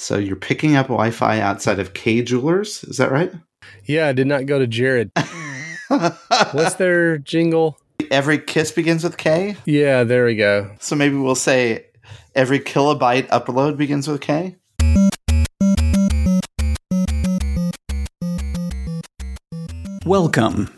So 0.00 0.16
you're 0.16 0.36
picking 0.36 0.76
up 0.76 0.86
Wi-Fi 0.86 1.40
outside 1.40 1.80
of 1.80 1.92
Kay 1.92 2.22
Jewelers, 2.22 2.84
is 2.84 2.98
that 2.98 3.10
right? 3.10 3.32
Yeah, 3.84 4.06
I 4.06 4.12
did 4.12 4.28
not 4.28 4.46
go 4.46 4.60
to 4.60 4.66
Jared. 4.68 5.10
What's 5.88 6.76
their 6.76 7.18
jingle? 7.18 7.80
Every 8.08 8.38
kiss 8.38 8.70
begins 8.70 9.02
with 9.02 9.16
K. 9.16 9.56
Yeah, 9.64 10.04
there 10.04 10.24
we 10.24 10.36
go. 10.36 10.70
So 10.78 10.94
maybe 10.94 11.16
we'll 11.16 11.34
say 11.34 11.86
every 12.36 12.60
kilobyte 12.60 13.26
upload 13.26 13.76
begins 13.76 14.06
with 14.06 14.20
K. 14.20 14.54
Welcome 20.06 20.77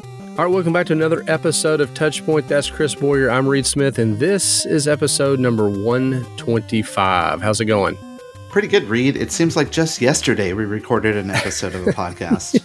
All 0.37 0.45
right, 0.45 0.53
welcome 0.53 0.71
back 0.73 0.85
to 0.87 0.93
another 0.93 1.23
episode 1.27 1.81
of 1.81 1.93
Touchpoint. 1.93 2.47
That's 2.47 2.69
Chris 2.69 2.95
Boyer. 2.95 3.29
I'm 3.29 3.47
Reed 3.47 3.65
Smith, 3.65 3.99
and 3.99 4.17
this 4.17 4.65
is 4.65 4.87
episode 4.87 5.39
number 5.39 5.69
125. 5.69 7.41
How's 7.41 7.59
it 7.59 7.65
going? 7.65 7.97
Pretty 8.49 8.67
good, 8.69 8.85
Reed. 8.85 9.17
It 9.17 9.31
seems 9.31 9.55
like 9.55 9.71
just 9.71 10.01
yesterday 10.01 10.53
we 10.53 10.63
recorded 10.65 11.17
an 11.17 11.29
episode 11.31 11.75
of 11.75 11.83
the 11.85 11.91
podcast. 11.93 12.61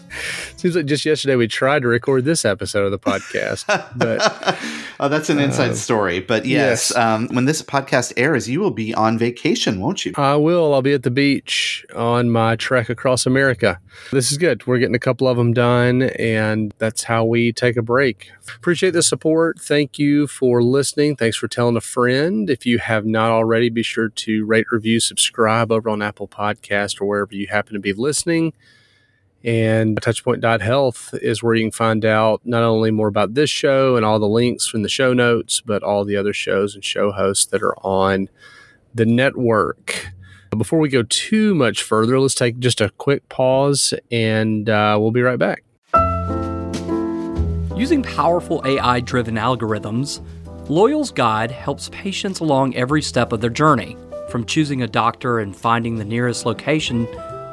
Seems 0.56 0.74
like 0.74 0.86
just 0.86 1.04
yesterday 1.04 1.36
we 1.36 1.48
tried 1.48 1.82
to 1.82 1.88
record 1.88 2.24
this 2.24 2.46
episode 2.46 2.86
of 2.86 2.90
the 2.90 2.98
podcast, 2.98 3.66
but 3.94 4.58
oh, 5.00 5.08
that's 5.08 5.28
an 5.28 5.38
inside 5.38 5.72
uh, 5.72 5.74
story. 5.74 6.20
But 6.20 6.46
yes, 6.46 6.92
yes. 6.94 6.96
Um, 6.96 7.28
when 7.28 7.44
this 7.44 7.60
podcast 7.60 8.14
airs, 8.16 8.48
you 8.48 8.60
will 8.60 8.70
be 8.70 8.94
on 8.94 9.18
vacation, 9.18 9.80
won't 9.80 10.06
you? 10.06 10.12
I 10.16 10.36
will. 10.36 10.72
I'll 10.72 10.80
be 10.80 10.94
at 10.94 11.02
the 11.02 11.10
beach 11.10 11.84
on 11.94 12.30
my 12.30 12.56
trek 12.56 12.88
across 12.88 13.26
America. 13.26 13.78
This 14.12 14.32
is 14.32 14.38
good. 14.38 14.66
We're 14.66 14.78
getting 14.78 14.94
a 14.94 14.98
couple 14.98 15.28
of 15.28 15.36
them 15.36 15.52
done, 15.52 16.02
and 16.02 16.72
that's 16.78 17.02
how 17.02 17.26
we 17.26 17.52
take 17.52 17.76
a 17.76 17.82
break. 17.82 18.30
Appreciate 18.56 18.92
the 18.92 19.02
support. 19.02 19.60
Thank 19.60 19.98
you 19.98 20.26
for 20.26 20.62
listening. 20.62 21.16
Thanks 21.16 21.36
for 21.36 21.48
telling 21.48 21.76
a 21.76 21.82
friend. 21.82 22.48
If 22.48 22.64
you 22.64 22.78
have 22.78 23.04
not 23.04 23.30
already, 23.30 23.68
be 23.68 23.82
sure 23.82 24.08
to 24.08 24.46
rate, 24.46 24.66
review, 24.70 25.00
subscribe 25.00 25.70
over 25.70 25.90
on 25.90 26.00
Apple 26.00 26.28
Podcast 26.28 26.98
or 26.98 27.04
wherever 27.04 27.34
you 27.34 27.48
happen 27.48 27.74
to 27.74 27.80
be 27.80 27.92
listening. 27.92 28.54
And 29.46 29.96
touchpoint.health 30.00 31.14
is 31.22 31.40
where 31.40 31.54
you 31.54 31.62
can 31.66 31.70
find 31.70 32.04
out 32.04 32.40
not 32.44 32.64
only 32.64 32.90
more 32.90 33.06
about 33.06 33.34
this 33.34 33.48
show 33.48 33.94
and 33.94 34.04
all 34.04 34.18
the 34.18 34.26
links 34.26 34.66
from 34.66 34.82
the 34.82 34.88
show 34.88 35.12
notes, 35.12 35.60
but 35.60 35.84
all 35.84 36.04
the 36.04 36.16
other 36.16 36.32
shows 36.32 36.74
and 36.74 36.84
show 36.84 37.12
hosts 37.12 37.46
that 37.46 37.62
are 37.62 37.76
on 37.86 38.28
the 38.92 39.06
network. 39.06 40.08
Before 40.50 40.80
we 40.80 40.88
go 40.88 41.04
too 41.04 41.54
much 41.54 41.84
further, 41.84 42.18
let's 42.18 42.34
take 42.34 42.58
just 42.58 42.80
a 42.80 42.90
quick 42.90 43.28
pause 43.28 43.94
and 44.10 44.68
uh, 44.68 44.96
we'll 45.00 45.12
be 45.12 45.22
right 45.22 45.38
back. 45.38 45.62
Using 47.76 48.02
powerful 48.02 48.62
AI 48.64 48.98
driven 48.98 49.36
algorithms, 49.36 50.26
Loyal's 50.68 51.12
Guide 51.12 51.52
helps 51.52 51.88
patients 51.90 52.40
along 52.40 52.74
every 52.74 53.02
step 53.02 53.32
of 53.32 53.40
their 53.40 53.50
journey, 53.50 53.96
from 54.28 54.44
choosing 54.44 54.82
a 54.82 54.88
doctor 54.88 55.38
and 55.38 55.54
finding 55.54 55.96
the 55.96 56.04
nearest 56.04 56.46
location 56.46 57.06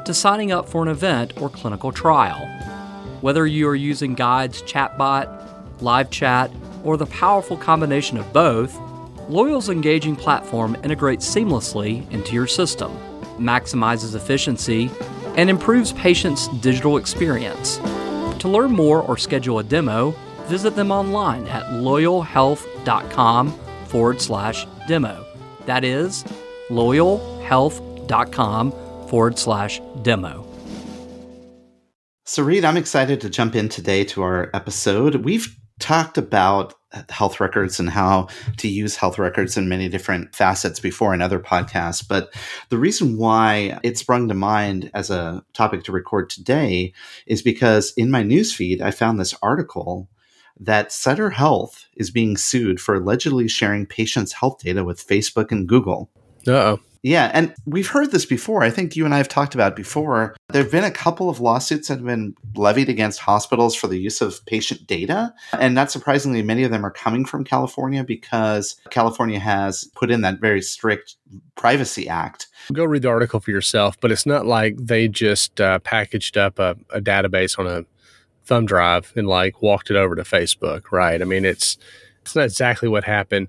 to 0.04 0.14
signing 0.14 0.52
up 0.52 0.68
for 0.68 0.82
an 0.82 0.88
event 0.88 1.40
or 1.40 1.48
clinical 1.48 1.92
trial. 1.92 2.46
Whether 3.20 3.46
you 3.46 3.68
are 3.68 3.74
using 3.74 4.14
Guide's 4.14 4.62
chatbot, 4.62 5.28
live 5.80 6.10
chat, 6.10 6.50
or 6.82 6.96
the 6.96 7.06
powerful 7.06 7.56
combination 7.56 8.18
of 8.18 8.32
both, 8.32 8.78
Loyal's 9.28 9.70
engaging 9.70 10.16
platform 10.16 10.76
integrates 10.84 11.26
seamlessly 11.26 12.08
into 12.12 12.34
your 12.34 12.46
system, 12.46 12.94
maximizes 13.38 14.14
efficiency, 14.14 14.90
and 15.36 15.48
improves 15.48 15.94
patients' 15.94 16.48
digital 16.58 16.98
experience. 16.98 17.78
To 18.40 18.48
learn 18.48 18.72
more 18.72 19.00
or 19.00 19.16
schedule 19.16 19.60
a 19.60 19.64
demo, 19.64 20.10
visit 20.42 20.76
them 20.76 20.90
online 20.90 21.46
at 21.46 21.64
loyalhealth.com 21.64 23.50
forward 23.86 24.20
slash 24.20 24.66
demo. 24.86 25.24
That 25.64 25.84
is 25.84 26.24
loyalhealth.com 26.68 28.83
forward 29.08 29.38
slash 29.38 29.80
demo. 30.02 30.46
So, 32.24 32.42
Reed, 32.42 32.64
I'm 32.64 32.76
excited 32.76 33.20
to 33.20 33.30
jump 33.30 33.54
in 33.54 33.68
today 33.68 34.04
to 34.04 34.22
our 34.22 34.50
episode. 34.54 35.16
We've 35.16 35.54
talked 35.78 36.16
about 36.16 36.74
health 37.08 37.40
records 37.40 37.80
and 37.80 37.90
how 37.90 38.28
to 38.58 38.68
use 38.68 38.96
health 38.96 39.18
records 39.18 39.56
in 39.56 39.68
many 39.68 39.88
different 39.88 40.34
facets 40.34 40.80
before 40.80 41.12
in 41.12 41.22
other 41.22 41.40
podcasts. 41.40 42.06
But 42.06 42.34
the 42.70 42.78
reason 42.78 43.16
why 43.16 43.78
it 43.82 43.98
sprung 43.98 44.28
to 44.28 44.34
mind 44.34 44.90
as 44.94 45.10
a 45.10 45.44
topic 45.52 45.84
to 45.84 45.92
record 45.92 46.30
today 46.30 46.92
is 47.26 47.42
because 47.42 47.92
in 47.96 48.10
my 48.10 48.22
newsfeed, 48.22 48.80
I 48.80 48.90
found 48.90 49.18
this 49.18 49.34
article 49.42 50.08
that 50.58 50.92
Sutter 50.92 51.30
Health 51.30 51.86
is 51.96 52.10
being 52.10 52.36
sued 52.36 52.80
for 52.80 52.94
allegedly 52.94 53.48
sharing 53.48 53.86
patients' 53.86 54.32
health 54.32 54.60
data 54.60 54.84
with 54.84 55.06
Facebook 55.06 55.50
and 55.50 55.68
Google. 55.68 56.10
Uh 56.46 56.52
oh. 56.52 56.80
Yeah, 57.04 57.30
and 57.34 57.54
we've 57.66 57.86
heard 57.86 58.12
this 58.12 58.24
before. 58.24 58.62
I 58.62 58.70
think 58.70 58.96
you 58.96 59.04
and 59.04 59.12
I 59.12 59.18
have 59.18 59.28
talked 59.28 59.54
about 59.54 59.76
before. 59.76 60.34
There 60.48 60.62
have 60.62 60.72
been 60.72 60.84
a 60.84 60.90
couple 60.90 61.28
of 61.28 61.38
lawsuits 61.38 61.88
that 61.88 61.98
have 61.98 62.06
been 62.06 62.34
levied 62.56 62.88
against 62.88 63.20
hospitals 63.20 63.74
for 63.74 63.88
the 63.88 63.98
use 63.98 64.22
of 64.22 64.42
patient 64.46 64.86
data. 64.86 65.34
And 65.52 65.74
not 65.74 65.90
surprisingly, 65.90 66.42
many 66.42 66.62
of 66.62 66.70
them 66.70 66.84
are 66.84 66.90
coming 66.90 67.26
from 67.26 67.44
California 67.44 68.04
because 68.04 68.76
California 68.88 69.38
has 69.38 69.84
put 69.94 70.10
in 70.10 70.22
that 70.22 70.40
very 70.40 70.62
strict 70.62 71.16
Privacy 71.56 72.08
Act. 72.08 72.46
Go 72.72 72.86
read 72.86 73.02
the 73.02 73.08
article 73.08 73.38
for 73.38 73.50
yourself, 73.50 74.00
but 74.00 74.10
it's 74.10 74.24
not 74.24 74.46
like 74.46 74.74
they 74.78 75.06
just 75.06 75.60
uh, 75.60 75.80
packaged 75.80 76.38
up 76.38 76.58
a, 76.58 76.74
a 76.88 77.02
database 77.02 77.58
on 77.58 77.66
a 77.66 77.84
thumb 78.46 78.64
drive 78.64 79.12
and 79.14 79.26
like 79.26 79.60
walked 79.60 79.90
it 79.90 79.96
over 79.96 80.16
to 80.16 80.22
Facebook, 80.22 80.90
right? 80.90 81.20
I 81.20 81.26
mean, 81.26 81.44
it's 81.44 81.76
it's 82.22 82.34
not 82.34 82.44
exactly 82.44 82.88
what 82.88 83.04
happened. 83.04 83.48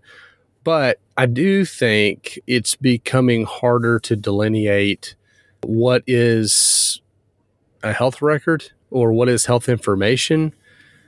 But 0.66 1.00
I 1.16 1.28
do 1.28 1.64
think 1.64 2.40
it's 2.48 2.76
becoming 2.76 3.46
harder 3.46 4.00
to 4.00 4.16
delineate 4.16 5.16
what 5.64 6.03
is 6.08 7.02
a 7.84 7.94
health 7.94 8.20
record 8.20 8.72
or 8.90 9.14
what 9.14 9.30
is 9.30 9.46
health 9.46 9.70
information. 9.70 10.53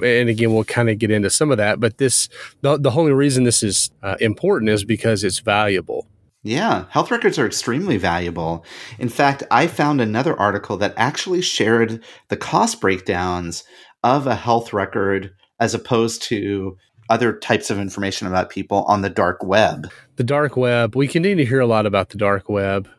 And 0.04 0.30
again, 0.30 0.54
we'll 0.54 0.64
kind 0.64 0.92
of 0.92 1.00
get 1.00 1.10
into 1.10 1.32
some 1.32 1.50
of 1.50 1.58
that. 1.58 1.80
But 1.80 1.98
this, 1.98 2.30
the, 2.62 2.78
the 2.78 2.92
only 2.92 3.14
reason 3.14 3.46
this 3.46 3.64
is 3.64 3.90
uh, 4.04 4.16
important 4.22 4.70
is 4.70 4.86
because 4.86 5.24
it's 5.24 5.40
valuable. 5.40 6.08
Yeah, 6.44 6.86
health 6.92 7.10
records 7.10 7.40
are 7.40 7.48
extremely 7.48 7.98
valuable. 7.98 8.64
In 9.00 9.10
fact, 9.10 9.42
I 9.50 9.66
found 9.66 10.00
another 10.00 10.40
article 10.40 10.78
that 10.78 10.94
actually 10.96 11.42
shared 11.42 12.04
the 12.28 12.38
cost 12.38 12.80
breakdowns 12.80 13.64
of 14.04 14.28
a 14.28 14.36
health 14.36 14.72
record 14.72 15.32
as 15.60 15.74
opposed 15.74 16.22
to 16.24 16.78
other 17.10 17.34
types 17.34 17.70
of 17.70 17.80
information 17.80 18.28
about 18.28 18.50
people 18.50 18.84
on 18.84 19.02
the 19.02 19.10
dark 19.10 19.44
web. 19.44 19.90
The 20.18 20.24
dark 20.24 20.58
web, 20.58 20.96
we 20.96 21.08
continue 21.08 21.38
to 21.38 21.46
hear 21.46 21.60
a 21.60 21.68
lot 21.68 21.86
about 21.86 22.10
the 22.10 22.18
dark 22.18 22.50
web. 22.50 22.90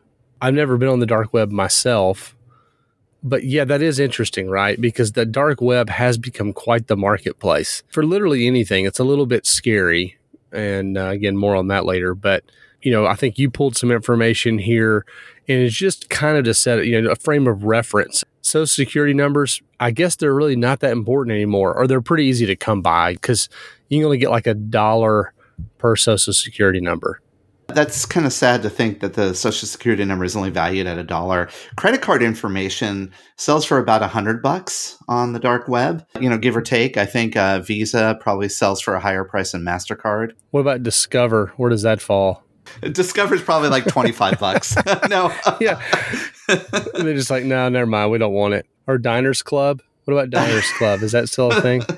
I've 0.41 0.53
never 0.53 0.77
been 0.77 0.89
on 0.89 0.99
the 0.99 1.05
dark 1.05 1.33
web 1.33 1.51
myself, 1.51 2.35
but 3.21 3.43
yeah, 3.43 3.65
that 3.65 3.81
is 3.81 3.99
interesting, 3.99 4.49
right? 4.49 4.79
Because 4.79 5.11
the 5.11 5.25
dark 5.25 5.61
web 5.61 5.89
has 5.89 6.17
become 6.17 6.53
quite 6.53 6.87
the 6.87 6.95
marketplace 6.95 7.83
for 7.89 8.03
literally 8.03 8.47
anything. 8.47 8.85
It's 8.85 8.99
a 8.99 9.03
little 9.03 9.25
bit 9.25 9.45
scary. 9.45 10.17
And 10.51 10.97
uh, 10.97 11.07
again, 11.07 11.35
more 11.35 11.55
on 11.55 11.67
that 11.67 11.85
later. 11.85 12.15
But, 12.15 12.43
you 12.81 12.91
know, 12.91 13.05
I 13.05 13.15
think 13.15 13.37
you 13.37 13.49
pulled 13.49 13.75
some 13.75 13.91
information 13.91 14.57
here 14.57 15.05
and 15.47 15.61
it's 15.61 15.75
just 15.75 16.09
kind 16.09 16.37
of 16.37 16.45
to 16.45 16.53
set, 16.53 16.85
you 16.85 17.01
know, 17.01 17.09
a 17.09 17.15
frame 17.15 17.47
of 17.47 17.63
reference. 17.63 18.23
Social 18.41 18.67
security 18.67 19.13
numbers, 19.13 19.61
I 19.79 19.91
guess 19.91 20.15
they're 20.15 20.33
really 20.33 20.55
not 20.55 20.79
that 20.79 20.91
important 20.91 21.33
anymore, 21.33 21.75
or 21.75 21.87
they're 21.87 22.01
pretty 22.01 22.25
easy 22.25 22.45
to 22.45 22.55
come 22.55 22.81
by 22.81 23.13
because 23.13 23.49
you 23.89 23.99
can 23.99 24.05
only 24.05 24.17
get 24.17 24.29
like 24.29 24.47
a 24.47 24.53
dollar 24.53 25.33
per 25.77 25.95
social 25.95 26.33
security 26.33 26.79
number. 26.79 27.21
That's 27.67 28.05
kind 28.05 28.25
of 28.25 28.33
sad 28.33 28.63
to 28.63 28.69
think 28.69 28.99
that 29.01 29.13
the 29.13 29.35
social 29.35 29.67
security 29.67 30.03
number 30.03 30.25
is 30.25 30.35
only 30.35 30.49
valued 30.49 30.87
at 30.87 30.97
a 30.97 31.03
dollar. 31.03 31.49
Credit 31.75 32.01
card 32.01 32.23
information 32.23 33.11
sells 33.35 33.63
for 33.63 33.77
about 33.77 34.01
a 34.01 34.07
hundred 34.07 34.41
bucks 34.41 34.97
on 35.07 35.33
the 35.33 35.39
dark 35.39 35.67
web, 35.67 36.03
you 36.19 36.29
know, 36.29 36.37
give 36.37 36.57
or 36.57 36.61
take. 36.61 36.97
I 36.97 37.05
think 37.05 37.35
uh, 37.35 37.59
Visa 37.59 38.17
probably 38.21 38.49
sells 38.49 38.81
for 38.81 38.95
a 38.95 38.99
higher 38.99 39.23
price 39.23 39.51
than 39.51 39.61
Mastercard. 39.61 40.31
What 40.49 40.61
about 40.61 40.81
Discover? 40.81 41.53
Where 41.57 41.69
does 41.69 41.83
that 41.83 42.01
fall? 42.01 42.43
Discover's 42.81 43.41
probably 43.41 43.69
like 43.69 43.85
twenty 43.85 44.11
five 44.11 44.39
bucks. 44.39 44.75
no, 45.09 45.31
yeah, 45.59 45.79
they're 46.47 47.13
just 47.13 47.29
like, 47.29 47.43
no, 47.43 47.69
never 47.69 47.85
mind, 47.85 48.11
we 48.11 48.17
don't 48.17 48.33
want 48.33 48.55
it. 48.55 48.65
Or 48.87 48.97
Diners 48.97 49.43
Club. 49.43 49.81
What 50.05 50.13
about 50.13 50.31
Diners 50.31 50.71
Club? 50.77 51.03
Is 51.03 51.11
that 51.11 51.29
still 51.29 51.51
a 51.51 51.61
thing? 51.61 51.83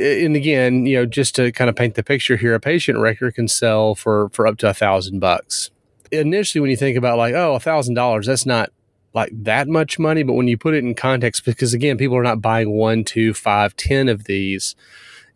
and 0.00 0.36
again, 0.36 0.86
you 0.86 0.96
know, 0.96 1.06
just 1.06 1.34
to 1.36 1.50
kind 1.52 1.68
of 1.68 1.76
paint 1.76 1.94
the 1.94 2.02
picture 2.02 2.36
here, 2.36 2.54
a 2.54 2.60
patient 2.60 2.98
record 2.98 3.34
can 3.34 3.48
sell 3.48 3.94
for 3.94 4.28
for 4.30 4.46
up 4.46 4.58
to 4.58 4.68
a 4.68 4.74
thousand 4.74 5.20
bucks. 5.20 5.70
Initially, 6.10 6.60
when 6.60 6.70
you 6.70 6.76
think 6.76 6.96
about 6.96 7.18
like, 7.18 7.34
oh, 7.34 7.54
a 7.54 7.60
thousand 7.60 7.94
dollars, 7.94 8.26
that's 8.26 8.46
not 8.46 8.70
like 9.14 9.30
that 9.32 9.68
much 9.68 9.98
money, 9.98 10.22
but 10.22 10.34
when 10.34 10.48
you 10.48 10.56
put 10.56 10.74
it 10.74 10.84
in 10.84 10.94
context, 10.94 11.44
because 11.44 11.74
again, 11.74 11.98
people 11.98 12.16
are 12.16 12.22
not 12.22 12.40
buying 12.40 12.70
one, 12.70 13.04
two, 13.04 13.34
five, 13.34 13.74
ten 13.76 14.08
of 14.08 14.24
these. 14.24 14.76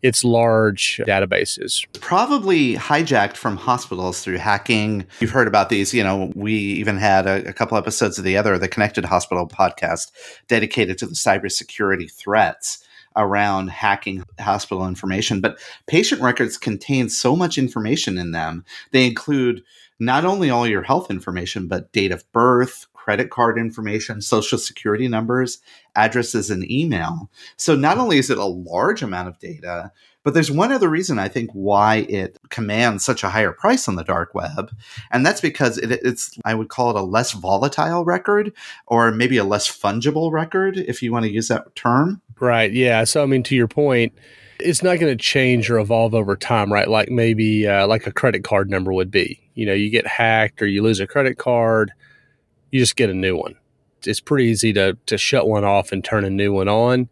It's 0.01 0.25
large 0.25 0.99
databases. 1.07 1.87
Probably 2.01 2.75
hijacked 2.75 3.37
from 3.37 3.55
hospitals 3.55 4.21
through 4.21 4.37
hacking. 4.37 5.05
You've 5.21 5.31
heard 5.31 5.47
about 5.47 5.69
these. 5.69 5.93
You 5.93 6.03
know, 6.03 6.29
we 6.35 6.53
even 6.53 6.97
had 6.97 7.25
a, 7.25 7.47
a 7.47 7.53
couple 7.53 7.77
episodes 7.77 8.17
of 8.17 8.25
the 8.25 8.35
other, 8.35 8.57
the 8.57 8.67
Connected 8.67 9.05
Hospital 9.05 9.47
podcast, 9.47 10.11
dedicated 10.49 10.97
to 10.97 11.05
the 11.05 11.13
cybersecurity 11.13 12.11
threats 12.11 12.83
around 13.15 13.69
hacking 13.69 14.23
hospital 14.39 14.87
information. 14.87 15.41
But 15.41 15.59
patient 15.87 16.21
records 16.21 16.57
contain 16.57 17.09
so 17.09 17.35
much 17.35 17.57
information 17.57 18.17
in 18.17 18.31
them. 18.31 18.65
They 18.91 19.05
include 19.05 19.63
not 19.99 20.25
only 20.25 20.49
all 20.49 20.67
your 20.67 20.83
health 20.83 21.09
information, 21.09 21.67
but 21.67 21.91
date 21.91 22.11
of 22.11 22.29
birth, 22.31 22.87
credit 22.93 23.29
card 23.29 23.57
information, 23.57 24.21
social 24.21 24.57
security 24.57 25.07
numbers, 25.07 25.59
addresses, 25.95 26.49
and 26.49 26.69
email. 26.71 27.29
So 27.57 27.75
not 27.75 27.97
only 27.97 28.17
is 28.17 28.29
it 28.29 28.37
a 28.37 28.45
large 28.45 29.01
amount 29.01 29.27
of 29.27 29.39
data, 29.39 29.91
but 30.23 30.33
there's 30.33 30.49
one 30.49 30.71
other 30.71 30.87
reason 30.87 31.19
I 31.19 31.27
think 31.27 31.51
why 31.51 31.97
it 32.07 32.39
commands 32.49 33.03
such 33.03 33.23
a 33.23 33.29
higher 33.29 33.51
price 33.51 33.89
on 33.89 33.95
the 33.95 34.05
dark 34.05 34.33
web. 34.33 34.71
And 35.11 35.25
that's 35.25 35.41
because 35.41 35.77
it, 35.77 35.91
it's, 35.91 36.37
I 36.45 36.55
would 36.55 36.69
call 36.69 36.91
it 36.91 36.95
a 36.95 37.01
less 37.01 37.33
volatile 37.33 38.05
record 38.05 38.53
or 38.87 39.11
maybe 39.11 39.35
a 39.35 39.43
less 39.43 39.67
fungible 39.67 40.31
record, 40.31 40.77
if 40.77 41.03
you 41.03 41.11
want 41.11 41.25
to 41.25 41.31
use 41.31 41.49
that 41.49 41.75
term. 41.75 42.21
Right. 42.43 42.71
Yeah. 42.71 43.03
So, 43.05 43.23
I 43.23 43.25
mean, 43.25 43.43
to 43.43 43.55
your 43.55 43.67
point, 43.67 44.13
it's 44.59 44.83
not 44.83 44.99
going 44.99 45.15
to 45.15 45.21
change 45.21 45.69
or 45.69 45.79
evolve 45.79 46.13
over 46.13 46.35
time, 46.35 46.71
right? 46.71 46.87
Like 46.87 47.09
maybe 47.09 47.67
uh, 47.67 47.87
like 47.87 48.07
a 48.07 48.11
credit 48.11 48.43
card 48.43 48.69
number 48.69 48.91
would 48.91 49.11
be. 49.11 49.39
You 49.55 49.65
know, 49.65 49.73
you 49.73 49.89
get 49.89 50.07
hacked 50.07 50.61
or 50.61 50.67
you 50.67 50.81
lose 50.83 50.99
a 50.99 51.07
credit 51.07 51.37
card 51.37 51.91
you 52.73 52.79
just 52.79 52.95
get 52.95 53.11
a 53.11 53.13
new 53.13 53.37
one. 53.37 53.55
It's 54.03 54.19
pretty 54.19 54.45
easy 54.45 54.73
to 54.73 54.97
to 55.05 55.17
shut 55.17 55.47
one 55.47 55.63
off 55.63 55.91
and 55.91 56.03
turn 56.03 56.25
a 56.25 56.29
new 56.29 56.51
one 56.51 56.67
on. 56.67 57.07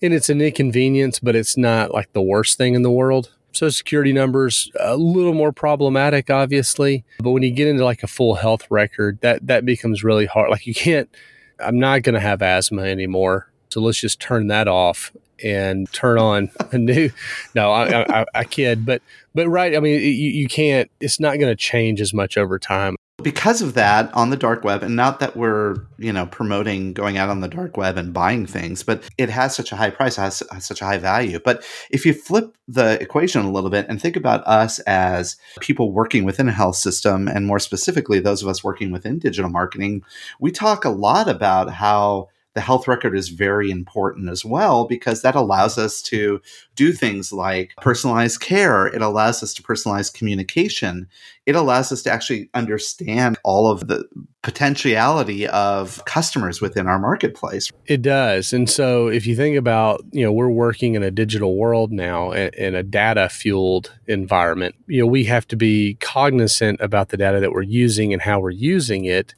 And 0.00 0.14
it's 0.14 0.30
an 0.30 0.40
inconvenience, 0.40 1.18
but 1.18 1.34
it's 1.34 1.56
not 1.56 1.92
like 1.92 2.12
the 2.12 2.22
worst 2.22 2.56
thing 2.56 2.74
in 2.74 2.82
the 2.82 2.92
world. 2.92 3.34
So 3.52 3.68
security 3.68 4.12
numbers 4.12 4.70
a 4.78 4.96
little 4.96 5.34
more 5.34 5.52
problematic, 5.52 6.30
obviously. 6.30 7.04
But 7.18 7.32
when 7.32 7.42
you 7.42 7.50
get 7.50 7.66
into 7.66 7.84
like 7.84 8.04
a 8.04 8.06
full 8.06 8.36
health 8.36 8.70
record, 8.70 9.18
that 9.20 9.48
that 9.48 9.66
becomes 9.66 10.04
really 10.04 10.26
hard. 10.26 10.48
Like 10.48 10.66
you 10.66 10.74
can't. 10.74 11.10
I'm 11.58 11.78
not 11.80 12.02
going 12.04 12.14
to 12.14 12.20
have 12.20 12.40
asthma 12.40 12.82
anymore, 12.84 13.49
so 13.70 13.80
let's 13.80 14.00
just 14.00 14.20
turn 14.20 14.48
that 14.48 14.68
off 14.68 15.12
and 15.42 15.90
turn 15.92 16.18
on 16.18 16.50
a 16.72 16.78
new. 16.78 17.10
No, 17.54 17.72
I, 17.72 18.20
I, 18.20 18.26
I 18.34 18.44
kid, 18.44 18.86
but 18.86 19.02
but 19.34 19.48
right. 19.48 19.74
I 19.74 19.80
mean, 19.80 20.00
you, 20.00 20.08
you 20.08 20.48
can't. 20.48 20.90
It's 21.00 21.18
not 21.18 21.38
going 21.38 21.50
to 21.50 21.56
change 21.56 22.00
as 22.00 22.14
much 22.14 22.36
over 22.36 22.58
time 22.58 22.96
because 23.22 23.60
of 23.62 23.74
that 23.74 24.12
on 24.14 24.30
the 24.30 24.36
dark 24.36 24.64
web 24.64 24.82
and 24.82 24.96
not 24.96 25.20
that 25.20 25.36
we're 25.36 25.76
you 25.98 26.12
know 26.12 26.26
promoting 26.26 26.92
going 26.92 27.18
out 27.18 27.28
on 27.28 27.40
the 27.40 27.48
dark 27.48 27.76
web 27.76 27.96
and 27.96 28.12
buying 28.12 28.46
things 28.46 28.82
but 28.82 29.02
it 29.18 29.28
has 29.28 29.54
such 29.54 29.72
a 29.72 29.76
high 29.76 29.90
price 29.90 30.16
has, 30.16 30.42
has, 30.50 30.64
such 30.64 30.80
a 30.80 30.84
high 30.84 30.98
value 30.98 31.38
but 31.44 31.64
if 31.90 32.06
you 32.06 32.12
flip 32.12 32.56
the 32.68 33.00
equation 33.00 33.44
a 33.44 33.50
little 33.50 33.70
bit 33.70 33.86
and 33.88 34.00
think 34.00 34.16
about 34.16 34.46
us 34.46 34.78
as 34.80 35.36
people 35.60 35.92
working 35.92 36.24
within 36.24 36.48
a 36.48 36.52
health 36.52 36.76
system 36.76 37.28
and 37.28 37.46
more 37.46 37.58
specifically 37.58 38.20
those 38.20 38.42
of 38.42 38.48
us 38.48 38.64
working 38.64 38.90
within 38.90 39.18
digital 39.18 39.50
marketing 39.50 40.02
we 40.38 40.50
talk 40.50 40.84
a 40.84 40.90
lot 40.90 41.28
about 41.28 41.70
how 41.70 42.28
the 42.60 42.66
health 42.66 42.86
record 42.86 43.16
is 43.16 43.30
very 43.30 43.70
important 43.70 44.28
as 44.28 44.44
well 44.44 44.84
because 44.86 45.22
that 45.22 45.34
allows 45.34 45.78
us 45.78 46.02
to 46.02 46.42
do 46.76 46.92
things 46.92 47.32
like 47.32 47.72
personalized 47.80 48.42
care. 48.42 48.86
It 48.86 49.00
allows 49.00 49.42
us 49.42 49.54
to 49.54 49.62
personalize 49.62 50.12
communication. 50.12 51.08
It 51.46 51.56
allows 51.56 51.90
us 51.90 52.02
to 52.02 52.12
actually 52.12 52.50
understand 52.52 53.38
all 53.44 53.70
of 53.70 53.88
the 53.88 54.04
potentiality 54.42 55.46
of 55.48 56.04
customers 56.04 56.60
within 56.60 56.86
our 56.86 56.98
marketplace. 56.98 57.72
It 57.86 58.02
does. 58.02 58.52
And 58.52 58.68
so 58.68 59.08
if 59.08 59.26
you 59.26 59.34
think 59.34 59.56
about, 59.56 60.04
you 60.12 60.22
know, 60.22 60.32
we're 60.32 60.50
working 60.50 60.96
in 60.96 61.02
a 61.02 61.10
digital 61.10 61.56
world 61.56 61.92
now 61.92 62.32
in 62.32 62.74
a 62.74 62.82
data 62.82 63.30
fueled 63.30 63.90
environment, 64.06 64.74
you 64.86 65.00
know, 65.00 65.06
we 65.06 65.24
have 65.24 65.48
to 65.48 65.56
be 65.56 65.94
cognizant 65.94 66.78
about 66.82 67.08
the 67.08 67.16
data 67.16 67.40
that 67.40 67.52
we're 67.52 67.62
using 67.62 68.12
and 68.12 68.20
how 68.20 68.38
we're 68.38 68.50
using 68.50 69.06
it 69.06 69.34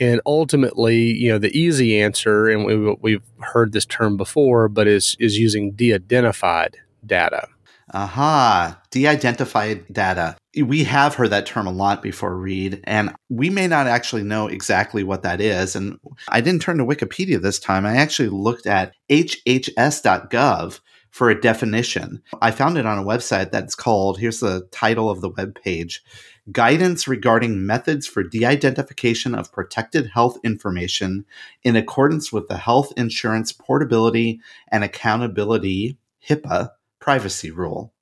and 0.00 0.20
ultimately, 0.26 0.98
you 0.98 1.30
know, 1.30 1.38
the 1.38 1.56
easy 1.56 2.00
answer, 2.00 2.48
and 2.48 2.64
we, 2.64 2.96
we've 3.00 3.22
heard 3.40 3.72
this 3.72 3.86
term 3.86 4.16
before, 4.16 4.68
but 4.68 4.86
is 4.86 5.16
is 5.18 5.38
using 5.38 5.72
de-identified 5.72 6.76
data. 7.04 7.48
Aha, 7.94 8.80
de-identified 8.90 9.84
data. 9.92 10.36
We 10.56 10.84
have 10.84 11.14
heard 11.14 11.30
that 11.30 11.46
term 11.46 11.66
a 11.66 11.72
lot 11.72 12.02
before, 12.02 12.36
Reed, 12.36 12.80
and 12.84 13.14
we 13.28 13.50
may 13.50 13.66
not 13.66 13.86
actually 13.86 14.22
know 14.22 14.46
exactly 14.46 15.04
what 15.04 15.22
that 15.22 15.40
is. 15.40 15.76
And 15.76 15.98
I 16.28 16.40
didn't 16.40 16.62
turn 16.62 16.78
to 16.78 16.84
Wikipedia 16.84 17.40
this 17.40 17.58
time. 17.58 17.84
I 17.84 17.96
actually 17.96 18.30
looked 18.30 18.66
at 18.66 18.94
hhs.gov 19.10 20.80
for 21.12 21.30
a 21.30 21.40
definition. 21.40 22.22
I 22.40 22.50
found 22.50 22.78
it 22.78 22.86
on 22.86 22.98
a 22.98 23.04
website 23.04 23.52
that's 23.52 23.74
called, 23.74 24.18
here's 24.18 24.40
the 24.40 24.66
title 24.72 25.08
of 25.08 25.20
the 25.20 25.28
web 25.28 25.54
page 25.54 26.02
guidance 26.50 27.06
regarding 27.06 27.64
methods 27.64 28.04
for 28.04 28.24
de 28.24 28.44
identification 28.44 29.32
of 29.32 29.52
protected 29.52 30.10
health 30.12 30.38
information 30.42 31.24
in 31.62 31.76
accordance 31.76 32.32
with 32.32 32.48
the 32.48 32.56
Health 32.56 32.92
Insurance 32.96 33.52
Portability 33.52 34.40
and 34.68 34.82
Accountability 34.82 35.98
HIPAA 36.28 36.70
privacy 36.98 37.52
rule. 37.52 37.92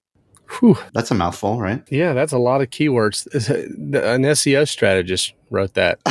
Whew. 0.59 0.79
That's 0.95 1.11
a 1.11 1.15
mouthful, 1.15 1.61
right? 1.61 1.83
Yeah, 1.91 2.13
that's 2.13 2.33
a 2.33 2.39
lot 2.39 2.61
of 2.61 2.71
keywords. 2.71 3.27
An 3.35 4.23
SEO 4.23 4.67
strategist 4.67 5.35
wrote 5.51 5.75
that. 5.75 5.99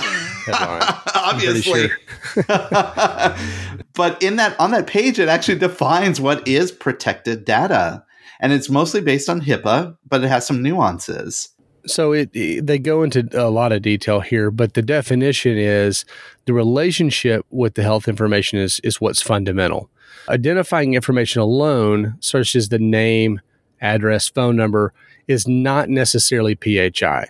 Obviously. 1.15 1.89
Sure. 1.89 2.45
but 3.95 4.21
in 4.21 4.37
that 4.37 4.59
on 4.59 4.71
that 4.71 4.87
page, 4.87 5.19
it 5.19 5.29
actually 5.29 5.59
defines 5.59 6.21
what 6.21 6.47
is 6.47 6.71
protected 6.71 7.45
data. 7.45 8.03
And 8.41 8.53
it's 8.53 8.69
mostly 8.69 9.01
based 9.01 9.27
on 9.27 9.41
HIPAA, 9.41 9.97
but 10.07 10.23
it 10.23 10.27
has 10.29 10.47
some 10.47 10.61
nuances 10.63 11.49
so 11.85 12.13
it, 12.13 12.29
it, 12.33 12.65
they 12.65 12.79
go 12.79 13.03
into 13.03 13.27
a 13.33 13.49
lot 13.49 13.71
of 13.71 13.81
detail 13.81 14.19
here, 14.21 14.51
but 14.51 14.73
the 14.73 14.81
definition 14.81 15.57
is 15.57 16.05
the 16.45 16.53
relationship 16.53 17.45
with 17.49 17.75
the 17.75 17.83
health 17.83 18.07
information 18.07 18.59
is 18.59 18.79
is 18.81 19.01
what's 19.01 19.21
fundamental. 19.21 19.89
Identifying 20.27 20.93
information 20.93 21.41
alone, 21.41 22.15
such 22.19 22.55
as 22.55 22.69
the 22.69 22.79
name, 22.79 23.41
address, 23.81 24.29
phone 24.29 24.55
number, 24.55 24.93
is 25.27 25.47
not 25.47 25.89
necessarily 25.89 26.55
PHI. 26.55 27.29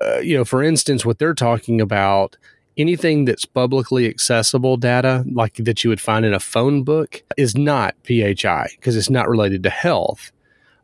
Uh, 0.00 0.18
you 0.18 0.36
know, 0.36 0.44
for 0.44 0.62
instance, 0.62 1.04
what 1.04 1.18
they're 1.18 1.34
talking 1.34 1.80
about, 1.80 2.36
anything 2.76 3.24
that's 3.24 3.44
publicly 3.44 4.08
accessible 4.08 4.76
data, 4.76 5.24
like 5.30 5.54
that 5.56 5.84
you 5.84 5.90
would 5.90 6.00
find 6.00 6.24
in 6.24 6.34
a 6.34 6.40
phone 6.40 6.82
book, 6.82 7.22
is 7.36 7.56
not 7.56 7.94
PHI 8.04 8.68
because 8.76 8.96
it's 8.96 9.10
not 9.10 9.28
related 9.28 9.62
to 9.62 9.70
health. 9.70 10.32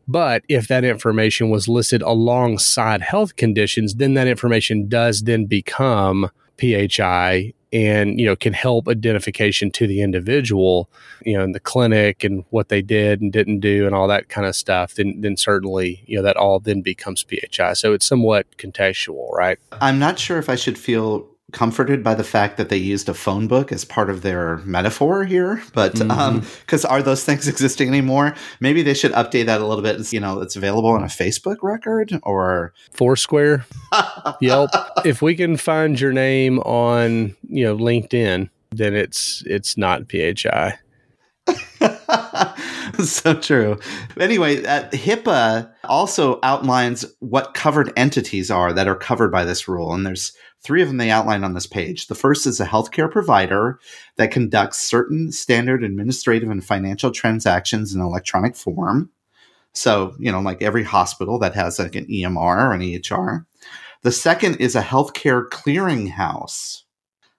But 0.07 0.43
if 0.49 0.67
that 0.67 0.83
information 0.83 1.49
was 1.49 1.67
listed 1.67 2.01
alongside 2.01 3.01
health 3.01 3.35
conditions, 3.35 3.95
then 3.95 4.15
that 4.15 4.27
information 4.27 4.89
does 4.89 5.21
then 5.21 5.45
become 5.45 6.29
PHI 6.59 7.53
and 7.73 8.19
you 8.19 8.25
know 8.25 8.35
can 8.35 8.53
help 8.53 8.87
identification 8.87 9.71
to 9.71 9.87
the 9.87 10.01
individual 10.01 10.89
you 11.25 11.37
know 11.37 11.43
in 11.43 11.53
the 11.53 11.59
clinic 11.59 12.23
and 12.23 12.43
what 12.49 12.69
they 12.69 12.81
did 12.81 13.21
and 13.21 13.31
didn't 13.31 13.59
do 13.61 13.85
and 13.85 13.95
all 13.95 14.07
that 14.07 14.29
kind 14.29 14.45
of 14.45 14.55
stuff 14.55 14.95
then 14.95 15.21
then 15.21 15.37
certainly 15.37 16.03
you 16.05 16.17
know 16.17 16.23
that 16.23 16.35
all 16.35 16.59
then 16.59 16.81
becomes 16.81 17.23
PHI 17.23 17.73
so 17.73 17.93
it's 17.93 18.05
somewhat 18.05 18.45
contextual 18.57 19.31
right 19.31 19.57
I'm 19.81 19.99
not 19.99 20.19
sure 20.19 20.37
if 20.37 20.49
I 20.49 20.55
should 20.55 20.77
feel 20.77 21.30
comforted 21.51 22.03
by 22.03 22.15
the 22.15 22.23
fact 22.23 22.57
that 22.57 22.69
they 22.69 22.77
used 22.77 23.09
a 23.09 23.13
phone 23.13 23.47
book 23.47 23.71
as 23.71 23.85
part 23.85 24.09
of 24.09 24.21
their 24.21 24.57
metaphor 24.57 25.23
here. 25.25 25.61
But 25.73 25.93
because 25.93 26.07
mm-hmm. 26.07 26.85
um, 26.85 26.91
are 26.91 27.01
those 27.01 27.23
things 27.23 27.47
existing 27.49 27.87
anymore? 27.87 28.35
Maybe 28.59 28.81
they 28.81 28.93
should 28.93 29.11
update 29.13 29.45
that 29.45 29.61
a 29.61 29.65
little 29.65 29.83
bit. 29.83 30.11
You 30.11 30.19
know, 30.19 30.41
it's 30.41 30.55
available 30.55 30.89
on 30.89 31.03
a 31.03 31.07
Facebook 31.07 31.57
record 31.61 32.19
or 32.23 32.73
Foursquare, 32.91 33.65
Yelp. 34.41 34.71
If 35.05 35.21
we 35.21 35.35
can 35.35 35.57
find 35.57 35.99
your 35.99 36.13
name 36.13 36.59
on 36.59 37.35
you 37.49 37.65
know 37.65 37.77
LinkedIn, 37.77 38.49
then 38.71 38.95
it's 38.95 39.43
it's 39.45 39.77
not 39.77 40.09
PHI. 40.09 40.79
so 43.05 43.33
true. 43.33 43.79
Anyway, 44.19 44.63
uh, 44.65 44.89
HIPAA 44.89 45.71
also 45.85 46.39
outlines 46.43 47.05
what 47.19 47.53
covered 47.53 47.91
entities 47.95 48.51
are 48.51 48.73
that 48.73 48.87
are 48.87 48.95
covered 48.95 49.31
by 49.31 49.45
this 49.45 49.67
rule. 49.67 49.93
And 49.93 50.05
there's 50.05 50.33
three 50.61 50.81
of 50.81 50.87
them 50.87 50.97
they 50.97 51.09
outline 51.09 51.43
on 51.43 51.53
this 51.53 51.67
page. 51.67 52.07
The 52.07 52.15
first 52.15 52.45
is 52.45 52.59
a 52.59 52.65
healthcare 52.65 53.09
provider 53.09 53.79
that 54.17 54.31
conducts 54.31 54.79
certain 54.79 55.31
standard 55.31 55.83
administrative 55.83 56.49
and 56.49 56.63
financial 56.63 57.11
transactions 57.11 57.93
in 57.93 58.01
electronic 58.01 58.55
form. 58.55 59.09
So, 59.73 60.15
you 60.19 60.31
know, 60.31 60.41
like 60.41 60.61
every 60.61 60.83
hospital 60.83 61.39
that 61.39 61.55
has 61.55 61.79
like 61.79 61.95
an 61.95 62.05
EMR 62.07 62.37
or 62.37 62.73
an 62.73 62.81
EHR. 62.81 63.45
The 64.03 64.11
second 64.11 64.55
is 64.57 64.75
a 64.75 64.81
healthcare 64.81 65.47
clearinghouse. 65.47 66.83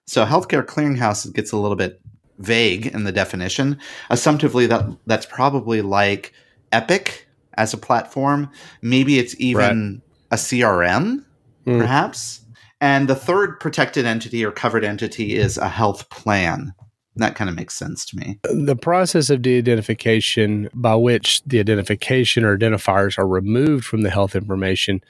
So, 0.05 0.25
healthcare 0.25 0.65
clearinghouse 0.65 1.31
gets 1.33 1.51
a 1.51 1.57
little 1.57 1.77
bit 1.77 2.01
vague 2.43 2.87
in 2.87 3.03
the 3.03 3.11
definition. 3.11 3.79
Assumptively, 4.09 4.65
that 4.67 4.85
that's 5.05 5.25
probably 5.25 5.81
like 5.81 6.33
Epic 6.71 7.27
as 7.55 7.73
a 7.73 7.77
platform. 7.77 8.49
Maybe 8.81 9.19
it's 9.19 9.35
even 9.39 10.01
right. 10.29 10.39
a 10.39 10.41
CRM, 10.41 11.23
mm. 11.65 11.79
perhaps. 11.79 12.41
And 12.81 13.07
the 13.07 13.15
third 13.15 13.59
protected 13.59 14.05
entity 14.05 14.43
or 14.43 14.51
covered 14.51 14.83
entity 14.83 15.35
is 15.35 15.57
a 15.57 15.69
health 15.69 16.09
plan. 16.09 16.73
That 17.15 17.35
kind 17.35 17.49
of 17.49 17.55
makes 17.55 17.75
sense 17.75 18.05
to 18.07 18.17
me. 18.17 18.39
The 18.43 18.75
process 18.75 19.29
of 19.29 19.43
de 19.43 19.57
identification, 19.57 20.69
by 20.73 20.95
which 20.95 21.43
the 21.45 21.59
identification 21.59 22.43
or 22.43 22.57
identifiers 22.57 23.19
are 23.19 23.27
removed 23.27 23.85
from 23.85 24.01
the 24.01 24.09
health 24.09 24.35
information, 24.35 25.01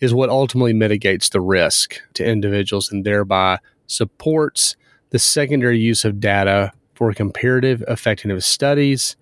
is 0.00 0.14
what 0.14 0.30
ultimately 0.30 0.72
mitigates 0.72 1.28
the 1.28 1.40
risk 1.40 2.00
to 2.14 2.24
individuals 2.24 2.92
and 2.92 3.04
thereby 3.04 3.58
supports 3.88 4.76
the 5.10 5.18
secondary 5.18 5.78
use 5.78 6.04
of 6.04 6.20
data 6.20 6.72
for 6.98 7.14
comparative 7.14 7.84
effectiveness 7.86 8.44
studies, 8.44 9.14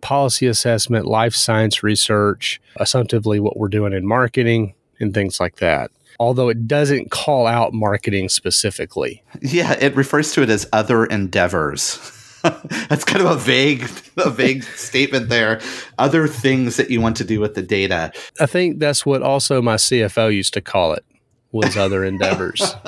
policy 0.00 0.48
assessment, 0.48 1.06
life 1.06 1.36
science 1.36 1.80
research, 1.84 2.60
assumptively 2.78 3.38
what 3.38 3.56
we're 3.56 3.68
doing 3.68 3.92
in 3.92 4.04
marketing, 4.04 4.74
and 4.98 5.14
things 5.14 5.38
like 5.38 5.56
that. 5.56 5.92
Although 6.18 6.48
it 6.48 6.66
doesn't 6.66 7.12
call 7.12 7.46
out 7.46 7.72
marketing 7.72 8.28
specifically. 8.28 9.22
Yeah, 9.40 9.74
it 9.74 9.94
refers 9.94 10.32
to 10.32 10.42
it 10.42 10.50
as 10.50 10.68
other 10.72 11.04
endeavors. 11.04 11.96
That's 12.88 13.04
kind 13.04 13.24
of 13.24 13.30
a 13.30 13.36
vague, 13.36 13.88
a 14.16 14.28
vague 14.28 14.64
statement 14.64 15.28
there. 15.28 15.60
Other 15.98 16.26
things 16.26 16.76
that 16.76 16.90
you 16.90 17.00
want 17.00 17.16
to 17.18 17.24
do 17.24 17.38
with 17.38 17.54
the 17.54 17.62
data. 17.62 18.10
I 18.40 18.46
think 18.46 18.80
that's 18.80 19.06
what 19.06 19.22
also 19.22 19.62
my 19.62 19.76
CFO 19.76 20.34
used 20.34 20.54
to 20.54 20.60
call 20.60 20.94
it 20.94 21.04
was 21.52 21.76
other 21.76 22.04
endeavors. 22.04 22.74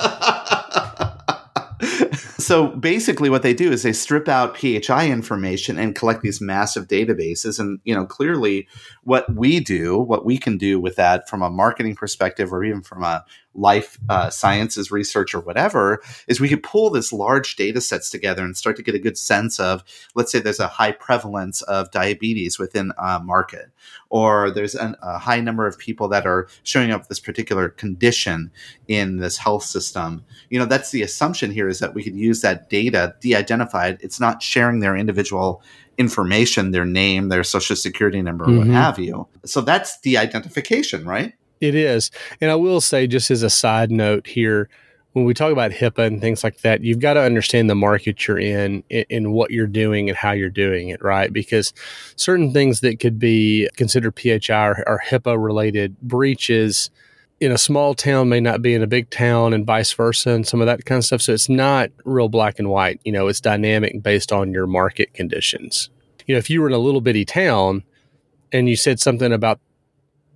so 2.45 2.67
basically 2.67 3.29
what 3.29 3.41
they 3.41 3.55
do 3.55 3.71
is 3.71 3.81
they 3.81 3.91
strip 3.91 4.27
out 4.27 4.55
PHI 4.55 5.09
information 5.09 5.79
and 5.79 5.95
collect 5.95 6.21
these 6.21 6.37
mm-hmm. 6.37 6.47
massive 6.47 6.87
databases. 6.87 7.59
And 7.59 7.79
you 7.83 7.95
know 7.95 8.05
clearly 8.05 8.67
what 9.03 9.33
we 9.33 9.59
do 9.59 9.97
what 9.97 10.25
we 10.25 10.37
can 10.37 10.57
do 10.57 10.79
with 10.79 10.95
that 10.95 11.27
from 11.27 11.41
a 11.41 11.49
marketing 11.49 11.95
perspective 11.95 12.53
or 12.53 12.63
even 12.63 12.81
from 12.81 13.03
a 13.03 13.25
life 13.55 13.97
uh, 14.09 14.29
sciences 14.29 14.91
research 14.91 15.33
or 15.33 15.39
whatever 15.39 16.01
is 16.27 16.39
we 16.39 16.49
could 16.49 16.61
pull 16.61 16.89
this 16.89 17.13
large 17.13 17.55
data 17.55 17.81
sets 17.81 18.09
together 18.09 18.43
and 18.43 18.57
start 18.57 18.75
to 18.75 18.83
get 18.83 18.95
a 18.95 18.99
good 18.99 19.17
sense 19.17 19.59
of 19.59 19.83
let's 20.13 20.31
say 20.31 20.39
there's 20.39 20.59
a 20.59 20.67
high 20.67 20.91
prevalence 20.91 21.61
of 21.63 21.89
diabetes 21.91 22.59
within 22.59 22.91
a 22.97 23.19
market 23.19 23.71
or 24.09 24.51
there's 24.51 24.75
an, 24.75 24.95
a 25.01 25.17
high 25.17 25.39
number 25.39 25.65
of 25.65 25.77
people 25.77 26.07
that 26.09 26.25
are 26.25 26.47
showing 26.63 26.91
up 26.91 27.01
with 27.01 27.09
this 27.09 27.19
particular 27.19 27.69
condition 27.69 28.51
in 28.87 29.17
this 29.17 29.37
health 29.37 29.63
system. 29.63 30.23
You 30.49 30.59
know 30.59 30.65
that's 30.65 30.91
the 30.91 31.01
assumption 31.01 31.51
here 31.51 31.69
is 31.69 31.79
that 31.79 31.93
we 31.93 32.03
could 32.03 32.15
use 32.15 32.41
that 32.41 32.69
data 32.69 33.15
de-identified. 33.21 33.99
It's 34.01 34.19
not 34.19 34.43
sharing 34.43 34.79
their 34.79 34.95
individual 34.95 35.63
information 35.97 36.71
their 36.71 36.85
name 36.85 37.29
their 37.29 37.41
social 37.41 37.73
security 37.73 38.21
number 38.21 38.45
mm-hmm. 38.45 38.57
what 38.57 38.67
have 38.67 38.99
you. 38.99 39.27
So 39.45 39.61
that's 39.61 39.97
de-identification 40.01 41.05
right 41.05 41.33
it 41.61 41.75
is. 41.75 42.11
And 42.41 42.51
I 42.51 42.55
will 42.55 42.81
say, 42.81 43.07
just 43.07 43.31
as 43.31 43.43
a 43.43 43.49
side 43.49 43.91
note 43.91 44.27
here, 44.27 44.69
when 45.13 45.23
we 45.23 45.33
talk 45.33 45.53
about 45.53 45.71
HIPAA 45.71 46.07
and 46.07 46.19
things 46.19 46.43
like 46.43 46.59
that, 46.59 46.83
you've 46.83 46.99
got 46.99 47.13
to 47.13 47.21
understand 47.21 47.69
the 47.69 47.75
market 47.75 48.27
you're 48.27 48.37
in 48.37 48.83
and 49.09 49.31
what 49.31 49.49
you're 49.49 49.65
doing 49.65 50.09
and 50.09 50.17
how 50.17 50.33
you're 50.33 50.49
doing 50.49 50.89
it, 50.89 51.01
right? 51.01 51.31
Because 51.31 51.73
certain 52.17 52.51
things 52.51 52.81
that 52.81 52.99
could 52.99 53.17
be 53.17 53.69
considered 53.77 54.19
PHI 54.19 54.67
or, 54.67 54.83
or 54.85 55.01
HIPAA 55.07 55.41
related 55.41 55.97
breaches 56.01 56.89
in 57.39 57.53
a 57.53 57.57
small 57.57 57.93
town 57.93 58.27
may 58.27 58.41
not 58.41 58.61
be 58.61 58.73
in 58.73 58.83
a 58.83 58.87
big 58.87 59.09
town 59.09 59.53
and 59.53 59.65
vice 59.65 59.93
versa 59.93 60.31
and 60.31 60.45
some 60.45 60.59
of 60.59 60.67
that 60.67 60.83
kind 60.83 60.99
of 60.99 61.05
stuff. 61.05 61.21
So 61.21 61.33
it's 61.33 61.47
not 61.47 61.91
real 62.03 62.27
black 62.27 62.59
and 62.59 62.69
white. 62.69 62.99
You 63.05 63.13
know, 63.13 63.27
it's 63.27 63.39
dynamic 63.39 64.03
based 64.03 64.33
on 64.33 64.51
your 64.51 64.67
market 64.67 65.13
conditions. 65.13 65.89
You 66.27 66.35
know, 66.35 66.39
if 66.39 66.49
you 66.49 66.59
were 66.59 66.67
in 66.67 66.73
a 66.73 66.77
little 66.77 67.01
bitty 67.01 67.23
town 67.23 67.83
and 68.51 68.67
you 68.67 68.75
said 68.75 68.99
something 68.99 69.31
about 69.31 69.59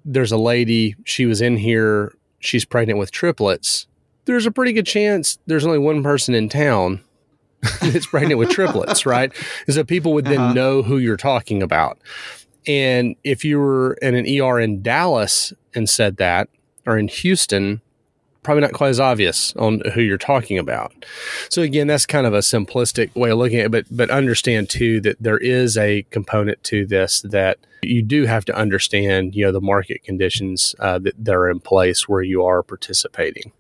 there's 0.06 0.32
a 0.32 0.38
lady, 0.38 0.96
she 1.06 1.26
was 1.26 1.42
in 1.42 1.58
here, 1.58 2.14
she's 2.40 2.66
pregnant 2.66 3.00
with 3.00 3.12
triplets. 3.12 3.88
There's 4.26 4.46
a 4.46 4.52
pretty 4.52 4.74
good 4.74 4.86
chance 4.86 5.40
there's 5.48 5.66
only 5.66 5.80
one 5.80 6.04
person 6.04 6.36
in 6.36 6.50
town 6.50 7.02
that's 7.82 8.06
pregnant 8.06 8.40
with 8.40 8.50
triplets, 8.50 9.06
right? 9.06 9.32
And 9.66 9.76
so 9.76 9.84
people 9.84 10.14
would 10.14 10.26
then 10.26 10.40
uh-huh. 10.40 10.54
know 10.54 10.82
who 10.82 10.98
you're 10.98 11.18
talking 11.18 11.62
about. 11.62 12.00
And 12.68 13.16
if 13.24 13.44
you 13.44 13.60
were 13.60 13.94
in 14.02 14.16
an 14.16 14.26
ER 14.26 14.60
in 14.60 14.82
Dallas 14.82 15.54
and 15.74 15.90
said 15.90 16.18
that, 16.18 16.50
or 16.86 16.98
in 16.98 17.08
Houston, 17.08 17.82
probably 18.44 18.62
not 18.62 18.74
quite 18.74 18.90
as 18.90 19.00
obvious 19.00 19.56
on 19.56 19.82
who 19.94 20.02
you're 20.02 20.18
talking 20.18 20.58
about. 20.58 20.94
So 21.50 21.62
again, 21.62 21.88
that's 21.88 22.06
kind 22.06 22.26
of 22.26 22.34
a 22.34 22.40
simplistic 22.40 23.14
way 23.16 23.32
of 23.32 23.38
looking 23.38 23.60
at 23.60 23.66
it, 23.68 23.72
but 23.72 23.86
but 23.92 24.10
understand 24.10 24.70
too 24.70 25.02
that 25.02 25.18
there 25.20 25.38
is 25.38 25.78
a 25.78 26.04
component 26.12 26.64
to 26.66 26.86
this 26.86 27.22
that 27.22 27.60
you 27.82 28.02
do 28.02 28.26
have 28.26 28.46
to 28.46 28.56
understand, 28.56 29.36
you 29.36 29.46
know, 29.46 29.52
the 29.52 29.62
market 29.62 30.04
conditions 30.04 30.76
uh, 30.80 31.00
that, 31.00 31.24
that 31.24 31.36
are 31.36 31.50
in 31.50 31.60
place 31.60 32.10
where 32.10 32.22
you 32.22 32.44
are 32.44 32.62
participating. 32.62 33.52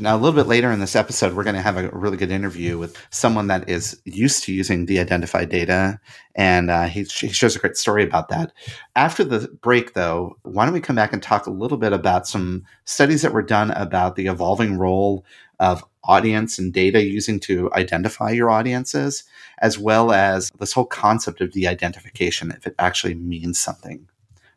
Now, 0.00 0.16
a 0.16 0.18
little 0.18 0.34
bit 0.34 0.48
later 0.48 0.72
in 0.72 0.80
this 0.80 0.96
episode, 0.96 1.34
we're 1.34 1.44
going 1.44 1.54
to 1.54 1.62
have 1.62 1.76
a 1.76 1.88
really 1.90 2.16
good 2.16 2.32
interview 2.32 2.76
with 2.76 2.96
someone 3.10 3.46
that 3.46 3.68
is 3.68 4.00
used 4.04 4.42
to 4.44 4.52
using 4.52 4.84
de 4.84 4.98
identified 4.98 5.48
data. 5.48 6.00
And 6.34 6.70
uh, 6.70 6.86
he, 6.86 7.04
he 7.04 7.28
shows 7.28 7.54
a 7.54 7.60
great 7.60 7.76
story 7.76 8.02
about 8.02 8.28
that. 8.28 8.52
After 8.96 9.22
the 9.22 9.48
break, 9.62 9.94
though, 9.94 10.38
why 10.42 10.64
don't 10.64 10.74
we 10.74 10.80
come 10.80 10.96
back 10.96 11.12
and 11.12 11.22
talk 11.22 11.46
a 11.46 11.52
little 11.52 11.78
bit 11.78 11.92
about 11.92 12.26
some 12.26 12.64
studies 12.84 13.22
that 13.22 13.32
were 13.32 13.42
done 13.42 13.70
about 13.70 14.16
the 14.16 14.26
evolving 14.26 14.76
role 14.76 15.24
of 15.60 15.84
audience 16.02 16.58
and 16.58 16.72
data 16.72 17.02
using 17.04 17.38
to 17.40 17.72
identify 17.72 18.30
your 18.30 18.50
audiences, 18.50 19.22
as 19.58 19.78
well 19.78 20.10
as 20.10 20.50
this 20.58 20.72
whole 20.72 20.84
concept 20.84 21.40
of 21.40 21.52
de 21.52 21.66
identification, 21.66 22.50
if 22.50 22.66
it 22.66 22.74
actually 22.80 23.14
means 23.14 23.58
something. 23.58 24.08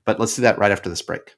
But 0.06 0.20
let's 0.20 0.36
do 0.36 0.42
that 0.42 0.58
right 0.58 0.72
after 0.72 0.90
this 0.90 1.04
break. 1.04 1.36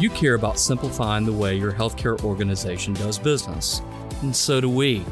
You 0.00 0.08
care 0.08 0.34
about 0.34 0.58
simplifying 0.58 1.26
the 1.26 1.32
way 1.32 1.56
your 1.56 1.72
healthcare 1.72 2.24
organization 2.24 2.94
does 2.94 3.18
business, 3.18 3.82
and 4.22 4.34
so 4.34 4.58
do 4.58 4.70
we. 4.70 5.04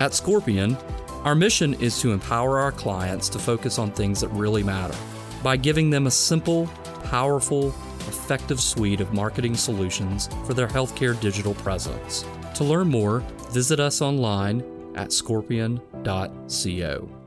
At 0.00 0.12
Scorpion, 0.12 0.76
our 1.24 1.34
mission 1.34 1.72
is 1.74 1.98
to 2.02 2.12
empower 2.12 2.58
our 2.58 2.70
clients 2.70 3.30
to 3.30 3.38
focus 3.38 3.78
on 3.78 3.90
things 3.90 4.20
that 4.20 4.28
really 4.28 4.62
matter 4.62 4.96
by 5.42 5.56
giving 5.56 5.88
them 5.88 6.06
a 6.06 6.10
simple, 6.10 6.66
powerful, 7.04 7.68
effective 8.06 8.60
suite 8.60 9.00
of 9.00 9.14
marketing 9.14 9.54
solutions 9.54 10.28
for 10.44 10.52
their 10.52 10.68
healthcare 10.68 11.18
digital 11.20 11.54
presence. 11.54 12.26
To 12.56 12.64
learn 12.64 12.88
more, 12.88 13.20
visit 13.50 13.80
us 13.80 14.02
online 14.02 14.62
at 14.94 15.10
scorpion.co. 15.10 17.17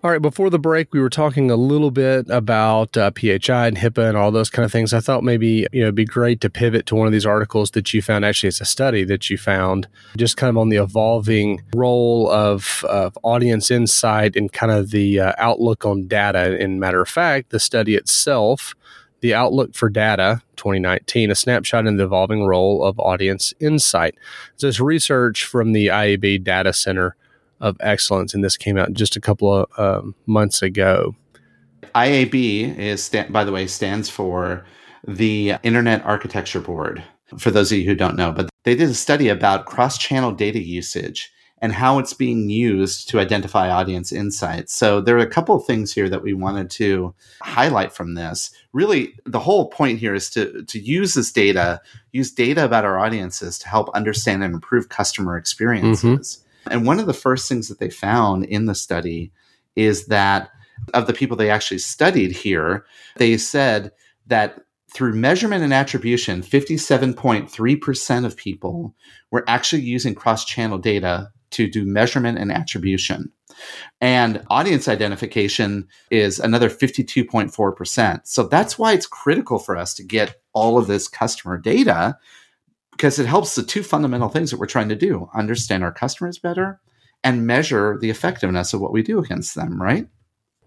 All 0.00 0.12
right, 0.12 0.22
before 0.22 0.48
the 0.48 0.60
break, 0.60 0.92
we 0.92 1.00
were 1.00 1.10
talking 1.10 1.50
a 1.50 1.56
little 1.56 1.90
bit 1.90 2.30
about 2.30 2.96
uh, 2.96 3.10
PHI 3.10 3.66
and 3.66 3.76
HIPAA 3.76 4.10
and 4.10 4.16
all 4.16 4.30
those 4.30 4.48
kind 4.48 4.64
of 4.64 4.70
things. 4.70 4.92
I 4.92 5.00
thought 5.00 5.24
maybe 5.24 5.66
you 5.72 5.80
know 5.80 5.86
it'd 5.86 5.96
be 5.96 6.04
great 6.04 6.40
to 6.42 6.50
pivot 6.50 6.86
to 6.86 6.94
one 6.94 7.08
of 7.08 7.12
these 7.12 7.26
articles 7.26 7.72
that 7.72 7.92
you 7.92 8.00
found. 8.00 8.24
Actually, 8.24 8.50
it's 8.50 8.60
a 8.60 8.64
study 8.64 9.02
that 9.02 9.28
you 9.28 9.36
found, 9.36 9.88
just 10.16 10.36
kind 10.36 10.50
of 10.50 10.56
on 10.56 10.68
the 10.68 10.76
evolving 10.76 11.62
role 11.74 12.30
of, 12.30 12.84
of 12.88 13.18
audience 13.24 13.72
insight 13.72 14.36
and 14.36 14.52
kind 14.52 14.70
of 14.70 14.92
the 14.92 15.18
uh, 15.18 15.32
outlook 15.36 15.84
on 15.84 16.06
data. 16.06 16.56
And 16.60 16.78
matter 16.78 17.02
of 17.02 17.08
fact, 17.08 17.50
the 17.50 17.58
study 17.58 17.96
itself, 17.96 18.76
the 19.18 19.34
outlook 19.34 19.74
for 19.74 19.88
data 19.88 20.42
2019, 20.54 21.32
a 21.32 21.34
snapshot 21.34 21.88
in 21.88 21.96
the 21.96 22.04
evolving 22.04 22.44
role 22.44 22.84
of 22.84 23.00
audience 23.00 23.52
insight. 23.58 24.14
It's 24.62 24.78
research 24.78 25.44
from 25.44 25.72
the 25.72 25.88
IAB 25.88 26.44
Data 26.44 26.72
Center 26.72 27.16
of 27.60 27.76
excellence, 27.80 28.34
and 28.34 28.44
this 28.44 28.56
came 28.56 28.76
out 28.76 28.92
just 28.92 29.16
a 29.16 29.20
couple 29.20 29.52
of 29.52 29.78
um, 29.78 30.14
months 30.26 30.62
ago. 30.62 31.14
IAB 31.94 32.76
is, 32.78 33.10
by 33.30 33.44
the 33.44 33.52
way, 33.52 33.66
stands 33.66 34.08
for 34.08 34.64
the 35.06 35.54
Internet 35.62 36.04
Architecture 36.04 36.60
Board. 36.60 37.02
For 37.36 37.50
those 37.50 37.70
of 37.70 37.78
you 37.78 37.84
who 37.84 37.94
don't 37.94 38.16
know, 38.16 38.32
but 38.32 38.48
they 38.64 38.74
did 38.74 38.88
a 38.88 38.94
study 38.94 39.28
about 39.28 39.66
cross-channel 39.66 40.32
data 40.32 40.62
usage 40.62 41.30
and 41.60 41.72
how 41.72 41.98
it's 41.98 42.14
being 42.14 42.48
used 42.48 43.08
to 43.08 43.18
identify 43.18 43.68
audience 43.70 44.12
insights. 44.12 44.72
So 44.72 45.00
there 45.00 45.16
are 45.16 45.20
a 45.20 45.26
couple 45.26 45.56
of 45.56 45.66
things 45.66 45.92
here 45.92 46.08
that 46.08 46.22
we 46.22 46.32
wanted 46.32 46.70
to 46.72 47.14
highlight 47.42 47.92
from 47.92 48.14
this. 48.14 48.50
Really, 48.72 49.14
the 49.26 49.40
whole 49.40 49.68
point 49.68 49.98
here 49.98 50.14
is 50.14 50.30
to 50.30 50.62
to 50.64 50.78
use 50.78 51.14
this 51.14 51.32
data, 51.32 51.80
use 52.12 52.30
data 52.30 52.64
about 52.64 52.84
our 52.84 52.98
audiences 52.98 53.58
to 53.58 53.68
help 53.68 53.90
understand 53.90 54.44
and 54.44 54.54
improve 54.54 54.88
customer 54.88 55.36
experiences. 55.36 56.36
Mm-hmm. 56.36 56.44
And 56.70 56.86
one 56.86 56.98
of 56.98 57.06
the 57.06 57.14
first 57.14 57.48
things 57.48 57.68
that 57.68 57.78
they 57.78 57.90
found 57.90 58.44
in 58.44 58.66
the 58.66 58.74
study 58.74 59.32
is 59.76 60.06
that 60.06 60.50
of 60.94 61.06
the 61.06 61.12
people 61.12 61.36
they 61.36 61.50
actually 61.50 61.78
studied 61.78 62.32
here, 62.32 62.84
they 63.16 63.36
said 63.36 63.92
that 64.26 64.60
through 64.94 65.14
measurement 65.14 65.62
and 65.62 65.74
attribution, 65.74 66.42
57.3% 66.42 68.24
of 68.24 68.36
people 68.36 68.94
were 69.30 69.44
actually 69.46 69.82
using 69.82 70.14
cross 70.14 70.44
channel 70.44 70.78
data 70.78 71.30
to 71.50 71.68
do 71.68 71.84
measurement 71.84 72.38
and 72.38 72.52
attribution. 72.52 73.30
And 74.00 74.44
audience 74.50 74.88
identification 74.88 75.88
is 76.10 76.38
another 76.38 76.70
52.4%. 76.70 78.20
So 78.24 78.44
that's 78.44 78.78
why 78.78 78.92
it's 78.92 79.06
critical 79.06 79.58
for 79.58 79.76
us 79.76 79.94
to 79.94 80.04
get 80.04 80.40
all 80.52 80.78
of 80.78 80.86
this 80.86 81.08
customer 81.08 81.58
data 81.58 82.18
because 82.98 83.20
it 83.20 83.26
helps 83.26 83.54
the 83.54 83.62
two 83.62 83.84
fundamental 83.84 84.28
things 84.28 84.50
that 84.50 84.58
we're 84.58 84.66
trying 84.66 84.88
to 84.88 84.96
do 84.96 85.30
understand 85.32 85.84
our 85.84 85.92
customers 85.92 86.36
better 86.36 86.80
and 87.22 87.46
measure 87.46 87.96
the 88.00 88.10
effectiveness 88.10 88.74
of 88.74 88.80
what 88.80 88.92
we 88.92 89.02
do 89.02 89.20
against 89.20 89.54
them, 89.54 89.80
right? 89.80 90.08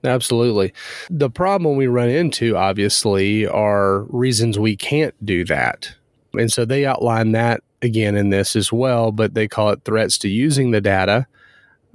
Absolutely. 0.06 0.74
The 1.10 1.30
problem 1.30 1.76
we 1.76 1.88
run 1.88 2.08
into, 2.08 2.56
obviously, 2.56 3.46
are 3.46 4.04
reasons 4.04 4.58
we 4.58 4.78
can't 4.78 5.14
do 5.26 5.44
that. 5.46 5.94
And 6.34 6.50
so 6.50 6.64
they 6.64 6.86
outline 6.86 7.34
that 7.34 7.62
again 7.82 8.16
in 8.16 8.30
this 8.30 8.56
as 8.56 8.72
well, 8.72 9.12
but 9.12 9.34
they 9.34 9.50
call 9.50 9.72
it 9.72 9.84
threats 9.84 10.18
to 10.20 10.30
using 10.30 10.72
the 10.72 10.82
data. 10.82 11.28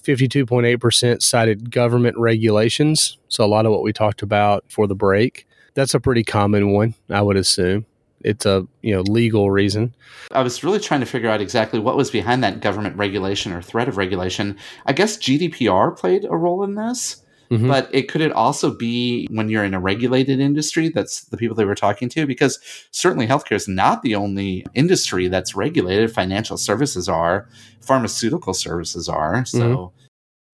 52.8% 0.03 1.23
cited 1.23 1.71
government 1.71 2.19
regulations. 2.19 3.17
So 3.29 3.43
a 3.43 3.49
lot 3.49 3.65
of 3.65 3.73
what 3.73 3.83
we 3.83 3.93
talked 3.95 4.21
about 4.21 4.65
for 4.69 4.87
the 4.87 4.95
break. 4.95 5.49
That's 5.73 5.95
a 5.95 6.01
pretty 6.01 6.25
common 6.25 6.73
one, 6.73 6.95
I 7.09 7.23
would 7.23 7.37
assume. 7.37 7.87
It's 8.27 8.45
a 8.45 8.67
you 8.83 8.95
know 8.95 9.03
legal 9.03 9.51
reason. 9.51 9.95
I 10.33 10.43
was 10.43 10.65
really 10.65 10.81
trying 10.81 11.01
to 11.01 11.07
figure 11.07 11.31
out 11.31 11.41
exactly 11.41 11.79
what 11.79 11.97
was 11.97 12.11
behind 12.11 12.43
that 12.45 12.61
government 12.61 12.97
regulation 12.97 13.53
or 13.53 13.63
threat 13.63 13.89
of 13.89 13.97
regulation. 13.97 14.57
I 14.85 14.93
guess 14.93 15.17
GDPR 15.17 15.97
played 15.97 16.25
a 16.25 16.37
role 16.37 16.63
in 16.65 16.75
this. 16.75 17.23
Mm-hmm. 17.51 17.69
But 17.69 17.89
it 17.95 18.09
could 18.09 18.23
it 18.23 18.33
also 18.33 18.75
be 18.75 19.29
when 19.31 19.49
you're 19.49 19.65
in 19.65 19.75
a 19.75 19.81
regulated 19.81 20.41
industry? 20.41 20.89
That's 20.89 21.23
the 21.27 21.37
people 21.37 21.55
they 21.55 21.65
were 21.65 21.77
talking 21.77 22.09
to, 22.09 22.27
because 22.27 22.59
certainly 22.91 23.27
healthcare 23.27 23.55
is 23.55 23.69
not 23.69 24.03
the 24.03 24.17
only 24.17 24.67
industry 24.75 25.29
that's 25.29 25.55
regulated. 25.55 26.13
Financial 26.13 26.57
services 26.57 27.09
are, 27.09 27.49
pharmaceutical 27.81 28.55
services 28.55 29.09
are. 29.09 29.45
So. 29.45 29.59
Mm-hmm. 29.59 30.03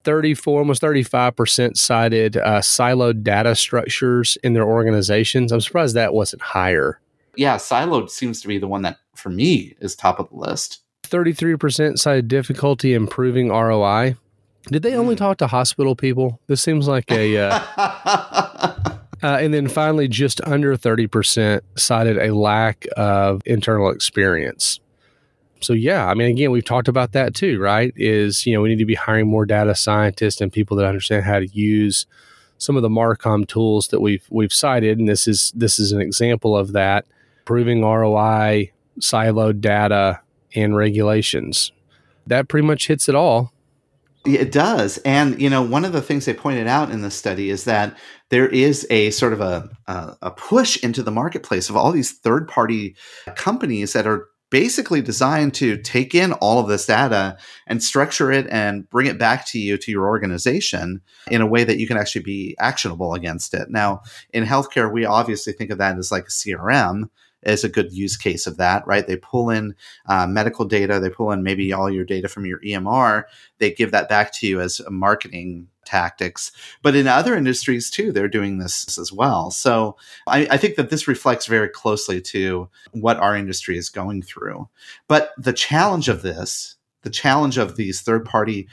34, 0.05 0.59
almost 0.59 0.83
35% 0.83 1.77
cited 1.77 2.37
uh, 2.37 2.61
siloed 2.61 3.23
data 3.23 3.55
structures 3.55 4.37
in 4.43 4.53
their 4.53 4.65
organizations. 4.65 5.53
I'm 5.53 5.61
surprised 5.61 5.95
that 5.95 6.13
wasn't 6.13 6.43
higher. 6.43 7.01
Yeah, 7.37 7.57
siloed 7.57 8.11
seems 8.11 8.41
to 8.43 8.49
be 8.49 8.59
the 8.59 8.69
one 8.69 8.83
that, 8.83 8.99
for 9.15 9.31
me, 9.31 9.75
is 9.81 9.97
top 9.97 10.19
of 10.19 10.29
the 10.29 10.37
list. 10.37 10.81
33% 11.05 11.99
cited 11.99 12.29
difficulty 12.29 12.95
improving 12.95 13.49
ROI. 13.49 14.17
Did 14.69 14.83
they 14.83 14.95
only 14.95 15.15
hmm. 15.15 15.19
talk 15.19 15.39
to 15.39 15.47
hospital 15.47 15.97
people? 15.97 16.41
This 16.47 16.63
seems 16.63 16.87
like 16.87 17.11
a. 17.11 17.37
Uh, 17.37 17.61
uh, 17.77 18.99
and 19.23 19.53
then 19.53 19.69
finally, 19.69 20.09
just 20.09 20.41
under 20.43 20.77
30% 20.77 21.61
cited 21.77 22.19
a 22.19 22.35
lack 22.35 22.87
of 22.97 23.43
internal 23.45 23.91
experience. 23.91 24.81
So, 25.61 25.73
yeah, 25.73 26.07
I 26.07 26.15
mean, 26.15 26.29
again, 26.29 26.51
we've 26.51 26.65
talked 26.65 26.89
about 26.89 27.13
that 27.13 27.35
too, 27.35 27.61
right? 27.61 27.93
Is, 27.97 28.47
you 28.47 28.55
know, 28.55 28.61
we 28.61 28.69
need 28.69 28.79
to 28.79 28.85
be 28.85 28.95
hiring 28.95 29.29
more 29.29 29.47
data 29.47 29.75
scientists 29.75 30.41
and 30.41 30.53
people 30.53 30.77
that 30.77 30.87
understand 30.87 31.25
how 31.25 31.39
to 31.39 31.47
use 31.47 32.07
some 32.59 32.77
of 32.77 32.83
the 32.83 32.89
Marcom 32.89 33.47
tools 33.47 33.89
that 33.89 34.01
we've 34.01 34.27
we've 34.31 34.53
cited, 34.53 34.99
and 34.99 35.09
this 35.09 35.27
is 35.27 35.53
this 35.55 35.79
is 35.79 35.93
an 35.93 36.01
example 36.01 36.57
of 36.57 36.73
that. 36.73 37.05
Proving 37.45 37.83
ROI, 37.83 38.73
siloed 39.01 39.61
data, 39.61 40.21
and 40.55 40.77
regulations. 40.77 41.73
That 42.27 42.49
pretty 42.49 42.67
much 42.67 42.87
hits 42.87 43.09
it 43.09 43.15
all. 43.15 43.53
It 44.25 44.53
does. 44.53 44.99
And, 44.99 45.41
you 45.41 45.51
know, 45.51 45.63
one 45.63 45.85
of 45.85 45.93
the 45.93 46.03
things 46.03 46.27
they 46.27 46.35
pointed 46.35 46.69
out 46.69 46.91
in 46.91 47.03
the 47.03 47.11
study 47.11 47.51
is 47.51 47.65
that 47.65 47.99
there 48.29 48.49
is 48.49 48.87
a 48.89 49.11
sort 49.11 49.33
of 49.33 49.41
a, 49.41 49.69
a, 49.89 50.17
a 50.23 50.31
push 50.31 50.83
into 50.83 51.03
the 51.03 51.11
marketplace 51.11 51.69
of 51.69 51.77
all 51.77 51.91
these 51.91 52.13
third 52.13 52.47
party 52.47 52.95
companies 53.35 53.95
that 53.95 54.07
are 54.07 54.29
basically 54.53 55.01
designed 55.01 55.55
to 55.55 55.79
take 55.79 56.15
in 56.15 56.35
all 56.35 56.61
of 56.61 56.69
this 56.69 56.87
data 56.87 57.37
and 57.67 57.83
structure 57.83 58.31
it 58.31 58.47
and 58.51 58.89
bring 58.91 59.07
it 59.07 59.19
back 59.19 59.47
to 59.47 59.59
you 59.59 59.79
to 59.79 59.91
your 59.91 60.07
organization 60.07 61.01
in 61.31 61.41
a 61.41 61.47
way 61.47 61.65
that 61.65 61.79
you 61.79 61.89
can 61.89 61.97
actually 61.97 62.23
be 62.23 62.55
actionable 62.61 63.15
against 63.15 63.55
it. 63.55 63.71
Now, 63.71 64.03
in 64.33 64.45
healthcare, 64.45 64.93
we 64.93 65.07
obviously 65.07 65.55
think 65.55 65.71
of 65.71 65.79
that 65.79 65.97
as 65.97 66.13
like 66.13 66.25
a 66.25 66.31
CRM 66.31 67.05
is 67.43 67.65
a 67.65 67.69
good 67.69 67.93
use 67.93 68.17
case 68.17 68.47
of 68.47 68.57
that, 68.57 68.87
right? 68.87 69.07
They 69.07 69.17
pull 69.17 69.51
in 69.51 69.75
uh, 70.07 70.27
medical 70.27 70.65
data, 70.65 71.01
they 71.01 71.11
pull 71.11 71.33
in 71.33 71.43
maybe 71.43 71.73
all 71.73 71.91
your 71.91 72.05
data 72.05 72.29
from 72.29 72.47
your 72.47 72.61
EMR, 72.61 73.25
they 73.59 73.73
give 73.73 73.91
that 73.93 74.09
back 74.09 74.33
to 74.35 74.47
you 74.47 74.61
as 74.61 74.81
marketing 74.89 75.69
tactics. 75.85 76.53
But 76.83 76.95
in 76.95 77.07
other 77.09 77.35
industries 77.35 77.91
too, 77.91 78.13
they're 78.13 78.29
doing 78.29 78.59
this 78.59 78.99
as 78.99 79.13
well. 79.13 79.51
So 79.51 79.97
I, 80.27 80.47
I 80.51 80.57
think 80.57 80.77
that 80.77 80.91
this 80.91 81.09
reflects 81.09 81.47
very 81.47 81.69
closely 81.69 82.21
to 82.23 82.69
what 82.93 83.19
our 83.19 83.37
industry 83.37 83.77
is 83.77 83.89
going 83.89 84.23
through. 84.23 84.69
But 85.09 85.33
the 85.37 85.53
challenge 85.53 86.09
of 86.09 86.23
this, 86.23 86.77
the 87.03 87.11
challenge 87.11 87.59
of 87.59 87.77
these 87.77 88.01
third 88.01 88.25
party 88.25 88.69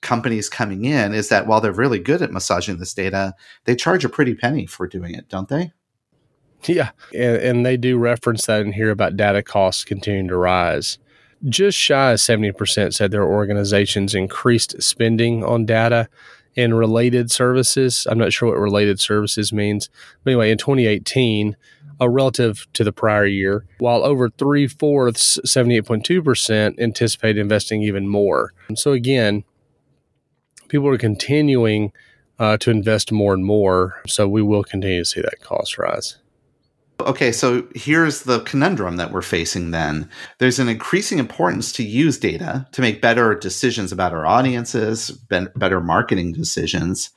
companies 0.00 0.48
coming 0.48 0.84
in 0.84 1.12
is 1.12 1.28
that 1.28 1.46
while 1.46 1.60
they're 1.60 1.72
really 1.72 1.98
good 1.98 2.22
at 2.22 2.30
massaging 2.30 2.78
this 2.78 2.94
data, 2.94 3.34
they 3.64 3.74
charge 3.74 4.04
a 4.04 4.08
pretty 4.08 4.34
penny 4.34 4.64
for 4.64 4.86
doing 4.86 5.14
it, 5.14 5.28
don't 5.28 5.48
they? 5.48 5.72
Yeah. 6.66 6.90
And, 7.14 7.36
and, 7.36 7.66
they 7.66 7.76
do 7.76 7.98
reference 7.98 8.46
that 8.46 8.62
in 8.62 8.72
here 8.72 8.90
about 8.90 9.16
data 9.16 9.42
costs 9.42 9.84
continuing 9.84 10.28
to 10.28 10.36
rise. 10.36 10.98
Just 11.48 11.78
shy 11.78 12.12
of 12.12 12.18
70% 12.18 12.92
said 12.92 13.10
their 13.10 13.24
organizations 13.24 14.14
increased 14.14 14.82
spending 14.82 15.44
on 15.44 15.66
data 15.66 16.08
and 16.56 16.76
related 16.76 17.30
services. 17.30 18.06
I'm 18.10 18.18
not 18.18 18.32
sure 18.32 18.48
what 18.50 18.58
related 18.58 18.98
services 18.98 19.52
means. 19.52 19.88
But 20.24 20.32
anyway, 20.32 20.50
in 20.50 20.58
2018, 20.58 21.56
uh, 22.00 22.08
relative 22.08 22.66
to 22.72 22.84
the 22.84 22.92
prior 22.92 23.26
year, 23.26 23.64
while 23.78 24.04
over 24.04 24.28
three 24.28 24.66
fourths, 24.66 25.38
78.2%, 25.46 26.78
anticipate 26.78 27.38
investing 27.38 27.82
even 27.82 28.08
more. 28.08 28.52
So 28.74 28.92
again, 28.92 29.44
people 30.68 30.88
are 30.88 30.98
continuing 30.98 31.92
uh, 32.38 32.56
to 32.58 32.70
invest 32.70 33.10
more 33.10 33.34
and 33.34 33.44
more. 33.44 34.00
So 34.06 34.28
we 34.28 34.42
will 34.42 34.62
continue 34.62 35.00
to 35.00 35.04
see 35.04 35.20
that 35.20 35.40
cost 35.40 35.78
rise. 35.78 36.18
Okay, 37.00 37.30
so 37.30 37.66
here's 37.76 38.22
the 38.22 38.40
conundrum 38.40 38.96
that 38.96 39.12
we're 39.12 39.22
facing 39.22 39.70
then. 39.70 40.10
There's 40.38 40.58
an 40.58 40.68
increasing 40.68 41.18
importance 41.18 41.70
to 41.72 41.84
use 41.84 42.18
data 42.18 42.66
to 42.72 42.80
make 42.80 43.00
better 43.00 43.36
decisions 43.36 43.92
about 43.92 44.12
our 44.12 44.26
audiences, 44.26 45.10
better 45.10 45.80
marketing 45.80 46.32
decisions. 46.32 47.10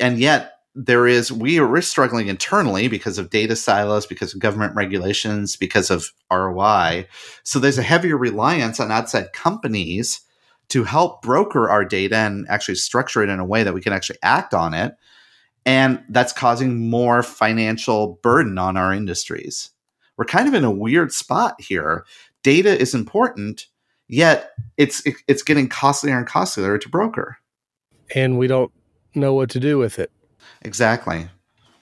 And 0.00 0.18
yet, 0.18 0.54
there 0.74 1.06
is 1.06 1.32
we 1.32 1.58
are 1.58 1.80
struggling 1.80 2.28
internally 2.28 2.88
because 2.88 3.18
of 3.18 3.30
data 3.30 3.56
silos, 3.56 4.06
because 4.06 4.34
of 4.34 4.40
government 4.40 4.74
regulations, 4.74 5.56
because 5.56 5.90
of 5.90 6.12
ROI. 6.32 7.06
So 7.42 7.58
there's 7.58 7.78
a 7.78 7.82
heavier 7.82 8.16
reliance 8.16 8.78
on 8.78 8.92
outside 8.92 9.32
companies 9.32 10.20
to 10.68 10.84
help 10.84 11.22
broker 11.22 11.70
our 11.70 11.84
data 11.84 12.16
and 12.16 12.46
actually 12.48 12.76
structure 12.76 13.22
it 13.22 13.28
in 13.28 13.40
a 13.40 13.44
way 13.44 13.62
that 13.62 13.74
we 13.74 13.80
can 13.80 13.92
actually 13.92 14.18
act 14.22 14.52
on 14.52 14.74
it 14.74 14.94
and 15.68 16.02
that's 16.08 16.32
causing 16.32 16.88
more 16.88 17.22
financial 17.22 18.18
burden 18.22 18.56
on 18.56 18.78
our 18.78 18.90
industries. 18.94 19.68
We're 20.16 20.24
kind 20.24 20.48
of 20.48 20.54
in 20.54 20.64
a 20.64 20.70
weird 20.70 21.12
spot 21.12 21.60
here. 21.60 22.06
Data 22.42 22.80
is 22.80 22.94
important, 22.94 23.66
yet 24.08 24.52
it's 24.78 25.02
it's 25.28 25.42
getting 25.42 25.68
costlier 25.68 26.16
and 26.16 26.26
costlier 26.26 26.78
to 26.78 26.88
broker. 26.88 27.36
And 28.14 28.38
we 28.38 28.46
don't 28.46 28.72
know 29.14 29.34
what 29.34 29.50
to 29.50 29.60
do 29.60 29.76
with 29.76 29.98
it. 29.98 30.10
Exactly. 30.62 31.28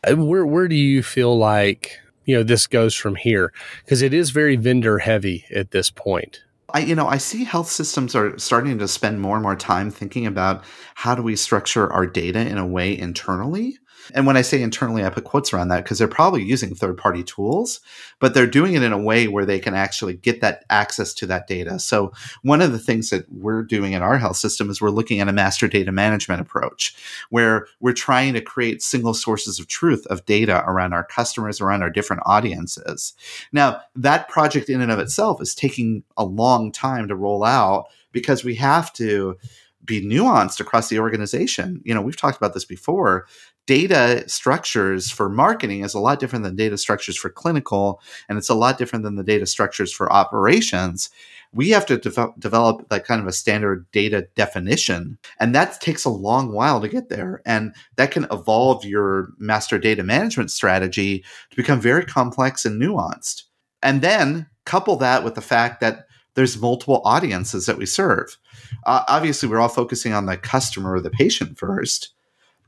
Uh, 0.03 0.17
where 0.17 0.45
where 0.45 0.67
do 0.67 0.75
you 0.75 1.05
feel 1.05 1.39
like 1.39 2.01
you 2.25 2.35
know 2.35 2.43
this 2.43 2.67
goes 2.67 2.93
from 2.93 3.15
here? 3.15 3.53
Because 3.85 4.03
it 4.03 4.13
is 4.13 4.31
very 4.31 4.57
vendor 4.57 4.99
heavy 4.99 5.45
at 5.55 5.71
this 5.71 5.91
point. 5.91 6.43
I, 6.75 6.81
you 6.81 6.95
know, 6.95 7.07
I 7.07 7.19
see 7.19 7.45
health 7.45 7.71
systems 7.71 8.15
are 8.15 8.37
starting 8.39 8.79
to 8.79 8.89
spend 8.89 9.21
more 9.21 9.37
and 9.37 9.43
more 9.43 9.57
time 9.57 9.91
thinking 9.91 10.27
about 10.27 10.65
how 10.97 11.15
do 11.15 11.23
we 11.23 11.37
structure 11.37 11.93
our 11.93 12.07
data 12.07 12.41
in 12.41 12.59
a 12.59 12.67
way 12.67 12.97
internally 12.97 13.79
and 14.15 14.27
when 14.27 14.37
I 14.37 14.43
say 14.43 14.63
internally, 14.63 15.05
I 15.05 15.11
put 15.11 15.25
quotes 15.25 15.53
around 15.53 15.69
that 15.69 15.85
because 15.85 15.99
they're 15.99 16.09
probably 16.09 16.43
using 16.43 16.75
third 16.75 16.97
party 16.97 17.23
tools, 17.23 17.81
but 18.21 18.35
they're 18.35 18.47
doing 18.47 18.75
it 18.75 18.83
in 18.83 18.93
a 18.93 18.99
way 18.99 19.29
where 19.29 19.45
they 19.45 19.59
can 19.59 19.75
actually 19.75 20.15
get 20.15 20.41
that 20.41 20.65
access 20.71 21.15
to 21.15 21.27
that 21.27 21.47
data. 21.47 21.79
So, 21.79 22.13
one 22.43 22.63
of 22.63 22.73
the 22.73 22.79
things 22.79 23.11
that 23.11 23.31
we're 23.31 23.63
doing 23.63 23.93
in 23.93 24.03
our 24.03 24.19
health 24.19 24.37
system 24.37 24.71
is 24.71 24.81
we're 24.81 24.91
looking 24.91 25.21
at 25.21 25.29
a 25.29 25.33
master 25.33 25.69
data 25.69 25.93
management 25.93 26.41
approach 26.41 26.97
where 27.31 27.67
we're 27.81 27.93
trying 27.93 28.35
to 28.35 28.41
create 28.41 28.83
single 28.83 29.15
sources 29.15 29.59
of 29.59 29.69
truth 29.69 30.07
of 30.07 30.25
data 30.27 30.65
around 30.67 30.93
our 30.93 31.05
customers, 31.05 31.61
around 31.61 31.83
our 31.83 31.91
different 31.91 32.23
audiences. 32.27 33.15
Now, 33.53 33.81
that 33.95 34.29
project 34.29 34.69
in 34.69 34.81
and 34.81 34.93
of 34.93 34.99
itself 34.99 35.41
is 35.41 35.55
taking 35.55 36.03
a 36.17 36.25
long 36.25 36.73
time 36.73 37.09
to 37.09 37.17
roll 37.17 37.45
out 37.45 37.87
because 38.13 38.45
we 38.45 38.55
have 38.55 38.93
to 38.95 39.37
be 39.85 40.05
nuanced 40.05 40.61
across 40.61 40.89
the 40.89 40.99
organization. 40.99 41.81
You 41.85 41.95
know, 41.95 42.03
we've 42.03 42.17
talked 42.17 42.37
about 42.37 42.55
this 42.55 42.65
before 42.65 43.27
data 43.67 44.25
structures 44.29 45.11
for 45.11 45.29
marketing 45.29 45.85
is 45.85 45.95
a 45.95 46.01
lot 46.01 46.21
different 46.21 46.45
than 46.45 46.57
data 46.57 46.79
structures 46.79 47.17
for 47.17 47.29
clinical, 47.29 48.01
and 48.29 48.39
it's 48.39 48.49
a 48.49 48.55
lot 48.55 48.79
different 48.79 49.05
than 49.05 49.17
the 49.17 49.25
data 49.25 49.47
structures 49.47 49.93
for 49.93 50.13
operations. 50.13 51.11
We 51.53 51.71
have 51.71 51.87
to 51.87 51.99
de- 51.99 52.35
develop 52.39 52.89
that 52.89 53.05
kind 53.05 53.21
of 53.21 53.27
a 53.27 53.33
standard 53.33 53.87
data 53.93 54.29
definition, 54.35 55.19
and 55.41 55.55
that 55.55 55.81
takes 55.81 56.05
a 56.05 56.11
long 56.11 56.53
while 56.53 56.81
to 56.81 56.89
get 56.89 57.09
there. 57.09 57.43
And 57.45 57.75
that 57.97 58.11
can 58.11 58.27
evolve 58.31 58.85
your 58.85 59.31
master 59.39 59.79
data 59.79 60.03
management 60.03 60.51
strategy 60.51 61.25
to 61.51 61.57
become 61.57 61.81
very 61.81 62.05
complex 62.05 62.65
and 62.65 62.81
nuanced. 62.81 63.43
And 63.83 64.01
then 64.01 64.47
couple 64.65 64.97
that 64.97 65.25
with 65.25 65.37
the 65.37 65.41
fact 65.41 65.81
that 65.81 66.07
there's 66.35 66.61
multiple 66.61 67.01
audiences 67.05 67.65
that 67.67 67.79
we 67.79 67.87
serve. 67.87 68.37
Uh, 68.85 69.05
obviously, 69.09 69.49
we're 69.49 69.61
all 69.61 69.69
focusing 69.69 70.13
on 70.13 70.27
the 70.27 70.37
customer 70.37 70.93
or 70.93 71.01
the 71.01 71.11
patient 71.11 71.57
first 71.57 72.13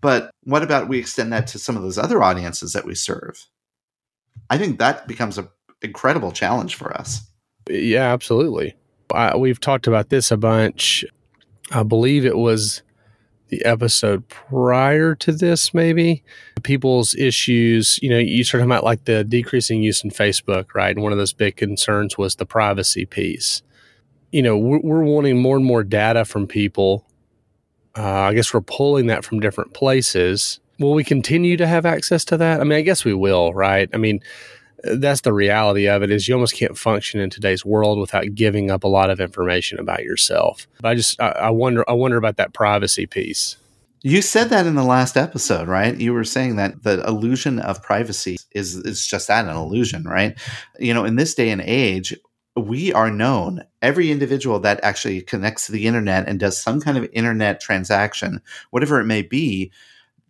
but 0.01 0.31
what 0.45 0.63
about 0.63 0.89
we 0.89 0.99
extend 0.99 1.33
that 1.33 1.47
to 1.49 1.59
some 1.59 1.77
of 1.77 1.83
those 1.83 1.99
other 1.99 2.23
audiences 2.23 2.73
that 2.73 2.85
we 2.85 2.95
serve? 2.95 3.47
I 4.51 4.59
think 4.59 4.79
that 4.79 5.07
becomes 5.09 5.39
an 5.39 5.49
incredible 5.83 6.33
challenge 6.33 6.75
for 6.77 6.93
us. 6.97 7.29
Yeah, 7.69 8.13
absolutely. 8.13 8.77
we've 9.37 9.61
talked 9.61 9.87
about 9.87 10.09
this 10.09 10.31
a 10.31 10.37
bunch. 10.37 11.05
I 11.71 11.83
believe 11.83 12.25
it 12.25 12.37
was 12.37 12.83
the 13.49 13.65
episode 13.65 14.29
prior 14.29 15.15
to 15.17 15.33
this, 15.33 15.73
maybe 15.73 16.23
people's 16.63 17.15
issues. 17.15 17.99
You 18.03 18.11
know, 18.11 18.19
you 18.19 18.45
start 18.45 18.61
talking 18.61 18.71
about 18.71 18.85
like 18.85 19.05
the 19.05 19.25
decreasing 19.25 19.83
use 19.83 20.05
in 20.05 20.11
Facebook, 20.11 20.75
right? 20.75 20.95
And 20.95 21.03
one 21.03 21.13
of 21.13 21.19
those 21.19 21.33
big 21.33 21.57
concerns 21.57 22.19
was 22.19 22.37
the 22.37 22.47
privacy 22.47 23.07
piece. 23.07 23.63
You 24.31 24.43
know, 24.43 24.59
we're, 24.59 24.81
we're 24.81 25.05
wanting 25.05 25.39
more 25.39 25.57
and 25.57 25.65
more 25.65 25.83
data 25.83 26.25
from 26.25 26.47
people. 26.47 27.07
Uh, 27.99 28.03
I 28.03 28.35
guess 28.35 28.55
we're 28.55 28.61
pulling 28.61 29.09
that 29.09 29.25
from 29.25 29.41
different 29.41 29.75
places. 29.75 30.61
Will 30.79 30.95
we 30.95 31.03
continue 31.03 31.57
to 31.57 31.67
have 31.67 31.85
access 31.85 32.25
to 32.27 32.37
that? 32.37 32.61
I 32.61 32.65
mean, 32.65 32.79
I 32.79 32.83
guess 32.83 33.05
we 33.05 33.13
will, 33.13 33.53
right? 33.53 33.91
I 33.93 33.97
mean, 33.97 34.21
that's 34.85 35.23
the 35.23 35.33
reality 35.33 35.89
of 35.89 36.03
it 36.03 36.11
is 36.11 36.29
you 36.29 36.35
almost 36.35 36.55
can't 36.55 36.79
function 36.79 37.19
in 37.19 37.31
today's 37.31 37.65
world 37.65 37.99
without 37.99 38.35
giving 38.35 38.71
up 38.71 38.85
a 38.85 38.89
lot 38.89 39.11
of 39.11 39.19
information 39.19 39.81
about 39.81 40.05
yourself. 40.05 40.69
But 40.81 40.89
I 40.89 40.95
just 40.95 41.21
I, 41.21 41.31
I 41.31 41.51
wonder 41.51 41.85
I 41.89 41.95
wonder 41.95 42.17
about 42.17 42.37
that 42.37 42.55
privacy 42.55 43.07
piece. 43.07 43.57
You 44.03 44.23
said 44.23 44.51
that 44.51 44.67
in 44.67 44.77
the 44.77 44.85
last 44.85 45.17
episode, 45.17 45.67
right? 45.67 45.99
You 46.01 46.13
were 46.13 46.23
saying 46.23 46.55
that 46.57 46.85
the 46.85 47.05
illusion 47.05 47.59
of 47.59 47.83
privacy 47.83 48.37
is 48.53 48.77
is 48.77 49.05
just 49.05 49.27
that 49.27 49.47
an 49.47 49.57
illusion, 49.57 50.05
right? 50.05 50.39
You 50.79 50.95
know, 50.95 51.05
in 51.05 51.17
this 51.17 51.35
day 51.35 51.51
and 51.51 51.61
age, 51.61 52.17
we 52.59 52.93
are 52.93 53.11
known. 53.11 53.65
Every 53.83 54.11
individual 54.11 54.61
that 54.61 54.81
actually 54.83 55.23
connects 55.23 55.67
to 55.67 55.73
the 55.73 55.87
internet 55.87 56.29
and 56.29 56.41
does 56.41 56.61
some 56.61 56.81
kind 56.81 56.99
of 56.99 57.09
internet 57.13 57.61
transaction, 57.61 58.41
whatever 58.71 59.01
it 59.01 59.07
may 59.07 59.23
be, 59.23 59.73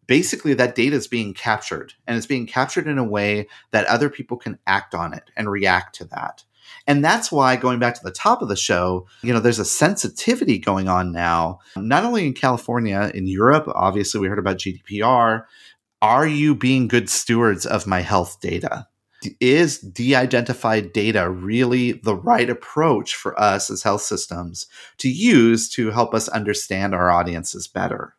basically 0.07 0.55
that 0.55 0.75
data 0.75 0.97
is 0.97 1.07
being 1.07 1.35
captured 1.35 1.95
and 2.07 2.17
it's 2.17 2.27
being 2.27 2.47
captured 2.47 2.89
in 2.89 2.99
a 2.99 3.05
way 3.05 3.47
that 3.71 3.87
other 3.87 4.11
people 4.11 4.37
can 4.37 4.59
act 4.67 4.95
on 4.95 5.15
it 5.15 5.31
and 5.37 5.51
react 5.51 5.95
to 5.97 6.05
that. 6.07 6.45
And 6.87 7.05
that's 7.05 7.31
why, 7.31 7.57
going 7.57 7.79
back 7.79 7.95
to 7.95 8.05
the 8.05 8.11
top 8.11 8.43
of 8.43 8.49
the 8.49 8.57
show, 8.57 9.07
you 9.23 9.33
know, 9.33 9.41
there's 9.41 9.59
a 9.59 9.65
sensitivity 9.65 10.59
going 10.59 10.89
on 10.89 11.13
now, 11.13 11.61
not 11.77 12.05
only 12.05 12.27
in 12.27 12.33
California, 12.33 13.11
in 13.15 13.27
Europe. 13.27 13.69
Obviously, 13.75 14.21
we 14.21 14.29
heard 14.29 14.39
about 14.39 14.59
GDPR. 14.59 15.45
Are 16.01 16.27
you 16.27 16.55
being 16.55 16.89
good 16.89 17.11
stewards 17.11 17.67
of 17.67 17.87
my 17.87 18.01
health 18.01 18.41
data? 18.41 18.87
Is 19.41 19.79
de 19.79 20.15
identified 20.15 20.93
data 20.93 21.29
really 21.29 21.93
the 21.93 22.15
right 22.15 22.49
approach 22.49 23.15
for 23.17 23.39
us 23.39 23.71
as 23.71 23.83
health 23.83 24.03
systems 24.03 24.67
to 24.99 25.09
use 25.09 25.69
to 25.71 25.91
help 25.91 26.15
us 26.15 26.29
understand 26.29 26.95
our 26.95 27.11
audiences 27.11 27.67
better? 27.67 28.15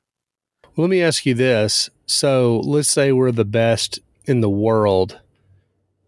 Well, 0.64 0.86
let 0.86 0.90
me 0.90 1.02
ask 1.02 1.26
you 1.26 1.34
this. 1.34 1.90
So 2.06 2.60
let's 2.66 2.90
say 2.90 3.12
we're 3.12 3.32
the 3.32 3.46
best 3.46 4.00
in 4.26 4.42
the 4.42 4.50
world, 4.50 5.20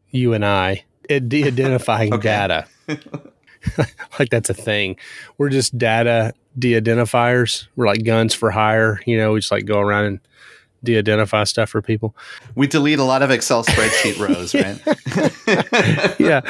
you 0.09 0.33
and 0.33 0.45
I, 0.45 0.83
at 1.09 1.29
de 1.29 1.45
identifying 1.45 2.11
data. 2.19 2.67
like 4.19 4.29
that's 4.29 4.49
a 4.49 4.53
thing. 4.53 4.97
We're 5.37 5.49
just 5.49 5.77
data 5.77 6.33
de 6.57 6.79
identifiers. 6.79 7.67
We're 7.75 7.87
like 7.87 8.03
guns 8.03 8.33
for 8.33 8.51
hire. 8.51 8.99
You 9.05 9.17
know, 9.17 9.33
we 9.33 9.39
just 9.39 9.51
like 9.51 9.65
go 9.65 9.79
around 9.79 10.05
and 10.05 10.19
de 10.83 10.97
identify 10.97 11.43
stuff 11.43 11.69
for 11.69 11.81
people. 11.81 12.15
We 12.55 12.67
delete 12.67 12.99
a 12.99 13.03
lot 13.03 13.21
of 13.21 13.31
Excel 13.31 13.63
spreadsheet 13.63 14.19
rows, 14.19 14.53
right? 14.55 16.19
yeah. 16.19 16.41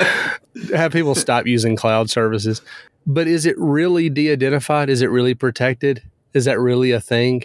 Have 0.76 0.92
people 0.92 1.16
stop 1.16 1.48
using 1.48 1.76
cloud 1.76 2.10
services. 2.10 2.62
But 3.06 3.28
is 3.28 3.46
it 3.46 3.56
really 3.58 4.10
de 4.10 4.32
identified? 4.32 4.90
Is 4.90 5.02
it 5.02 5.08
really 5.08 5.34
protected? 5.34 6.04
Is 6.34 6.46
that 6.46 6.60
really 6.60 6.92
a 6.92 7.02
thing? 7.02 7.44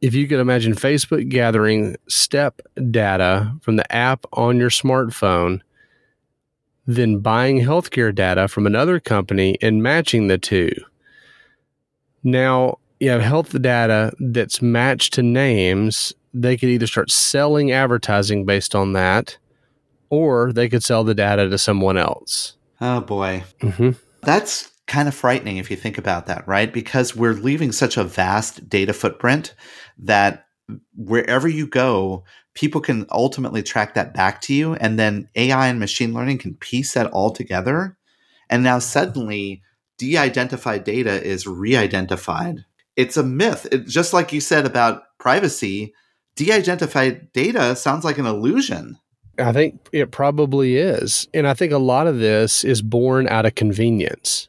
if 0.00 0.14
you 0.14 0.28
could 0.28 0.40
imagine 0.40 0.74
Facebook 0.74 1.28
gathering 1.28 1.96
step 2.08 2.60
data 2.90 3.54
from 3.62 3.76
the 3.76 3.92
app 3.92 4.26
on 4.32 4.58
your 4.58 4.70
smartphone, 4.70 5.60
then 6.86 7.18
buying 7.18 7.60
healthcare 7.60 8.14
data 8.14 8.48
from 8.48 8.66
another 8.66 8.98
company 9.00 9.56
and 9.60 9.82
matching 9.82 10.28
the 10.28 10.38
two. 10.38 10.72
Now, 12.22 12.78
you 12.98 13.10
have 13.10 13.22
health 13.22 13.60
data 13.60 14.12
that's 14.18 14.60
matched 14.60 15.14
to 15.14 15.22
names. 15.22 16.12
They 16.34 16.56
could 16.56 16.68
either 16.68 16.86
start 16.86 17.10
selling 17.10 17.72
advertising 17.72 18.44
based 18.44 18.74
on 18.74 18.92
that 18.92 19.38
or 20.10 20.52
they 20.52 20.68
could 20.68 20.82
sell 20.82 21.04
the 21.04 21.14
data 21.14 21.48
to 21.48 21.58
someone 21.58 21.96
else. 21.96 22.56
Oh 22.80 23.00
boy. 23.00 23.44
Mm-hmm. 23.60 23.90
That's 24.22 24.70
kind 24.86 25.08
of 25.08 25.14
frightening 25.14 25.56
if 25.56 25.70
you 25.70 25.76
think 25.76 25.98
about 25.98 26.26
that, 26.26 26.46
right? 26.46 26.72
Because 26.72 27.14
we're 27.16 27.34
leaving 27.34 27.72
such 27.72 27.96
a 27.96 28.04
vast 28.04 28.68
data 28.68 28.92
footprint 28.92 29.54
that 29.98 30.46
wherever 30.96 31.48
you 31.48 31.66
go, 31.66 32.24
people 32.54 32.80
can 32.80 33.06
ultimately 33.10 33.62
track 33.62 33.94
that 33.94 34.14
back 34.14 34.40
to 34.42 34.54
you. 34.54 34.74
And 34.74 34.98
then 34.98 35.28
AI 35.36 35.68
and 35.68 35.78
machine 35.78 36.12
learning 36.12 36.38
can 36.38 36.54
piece 36.54 36.94
that 36.94 37.10
all 37.12 37.30
together. 37.30 37.96
And 38.48 38.62
now 38.62 38.78
suddenly, 38.78 39.62
de 39.98 40.16
identified 40.16 40.84
data 40.84 41.22
is 41.22 41.46
re 41.46 41.76
identified. 41.76 42.64
It's 42.96 43.16
a 43.16 43.22
myth. 43.22 43.66
It, 43.70 43.86
just 43.86 44.12
like 44.12 44.32
you 44.32 44.40
said 44.40 44.66
about 44.66 45.04
privacy, 45.18 45.94
de 46.36 46.52
identified 46.52 47.32
data 47.32 47.76
sounds 47.76 48.04
like 48.04 48.18
an 48.18 48.26
illusion. 48.26 48.98
I 49.38 49.52
think 49.52 49.88
it 49.92 50.10
probably 50.10 50.76
is. 50.76 51.28
And 51.32 51.46
I 51.46 51.54
think 51.54 51.72
a 51.72 51.78
lot 51.78 52.06
of 52.06 52.18
this 52.18 52.64
is 52.64 52.82
born 52.82 53.28
out 53.28 53.46
of 53.46 53.54
convenience. 53.54 54.48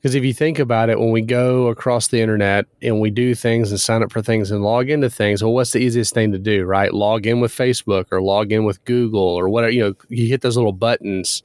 Because 0.00 0.14
if 0.14 0.24
you 0.24 0.32
think 0.32 0.60
about 0.60 0.90
it, 0.90 1.00
when 1.00 1.10
we 1.10 1.22
go 1.22 1.66
across 1.66 2.08
the 2.08 2.20
internet 2.20 2.66
and 2.80 3.00
we 3.00 3.10
do 3.10 3.34
things 3.34 3.70
and 3.70 3.80
sign 3.80 4.02
up 4.02 4.12
for 4.12 4.22
things 4.22 4.50
and 4.50 4.62
log 4.62 4.90
into 4.90 5.10
things, 5.10 5.42
well, 5.42 5.52
what's 5.52 5.72
the 5.72 5.80
easiest 5.80 6.14
thing 6.14 6.30
to 6.30 6.38
do, 6.38 6.64
right? 6.64 6.94
Log 6.94 7.26
in 7.26 7.40
with 7.40 7.52
Facebook 7.52 8.06
or 8.12 8.22
log 8.22 8.52
in 8.52 8.64
with 8.64 8.84
Google 8.84 9.20
or 9.20 9.48
whatever. 9.48 9.72
You 9.72 9.82
know, 9.82 9.94
you 10.08 10.28
hit 10.28 10.42
those 10.42 10.56
little 10.56 10.72
buttons 10.72 11.42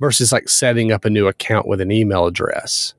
versus 0.00 0.32
like 0.32 0.50
setting 0.50 0.92
up 0.92 1.06
a 1.06 1.10
new 1.10 1.28
account 1.28 1.66
with 1.66 1.80
an 1.80 1.90
email 1.90 2.26
address. 2.26 2.92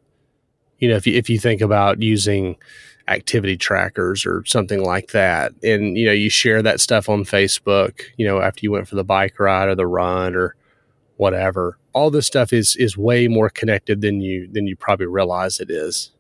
You 0.80 0.90
know, 0.90 0.96
if 0.96 1.06
you, 1.06 1.16
if 1.16 1.30
you 1.30 1.38
think 1.38 1.62
about 1.62 2.02
using 2.02 2.58
activity 3.08 3.58
trackers 3.58 4.26
or 4.26 4.44
something 4.46 4.84
like 4.84 5.12
that. 5.12 5.52
And, 5.64 5.98
you 5.98 6.06
know, 6.06 6.12
you 6.12 6.30
share 6.30 6.62
that 6.62 6.80
stuff 6.80 7.10
on 7.10 7.24
Facebook, 7.24 8.02
you 8.18 8.26
know, 8.26 8.42
after 8.42 8.62
you 8.64 8.72
went 8.72 8.88
for 8.88 8.96
the 8.96 9.04
bike 9.04 9.40
ride 9.40 9.68
or 9.68 9.76
the 9.76 9.88
run 9.88 10.36
or 10.36 10.56
whatever. 11.18 11.78
All 11.94 12.10
this 12.10 12.28
stuff 12.28 12.54
is 12.54 12.76
is 12.76 12.98
way 12.98 13.28
more 13.28 13.50
connected 13.50 14.02
than 14.02 14.22
you 14.22 14.48
than 14.52 14.68
you 14.68 14.76
probably 14.76 15.08
realize 15.08 15.60
it 15.60 15.70
is. 15.70 16.12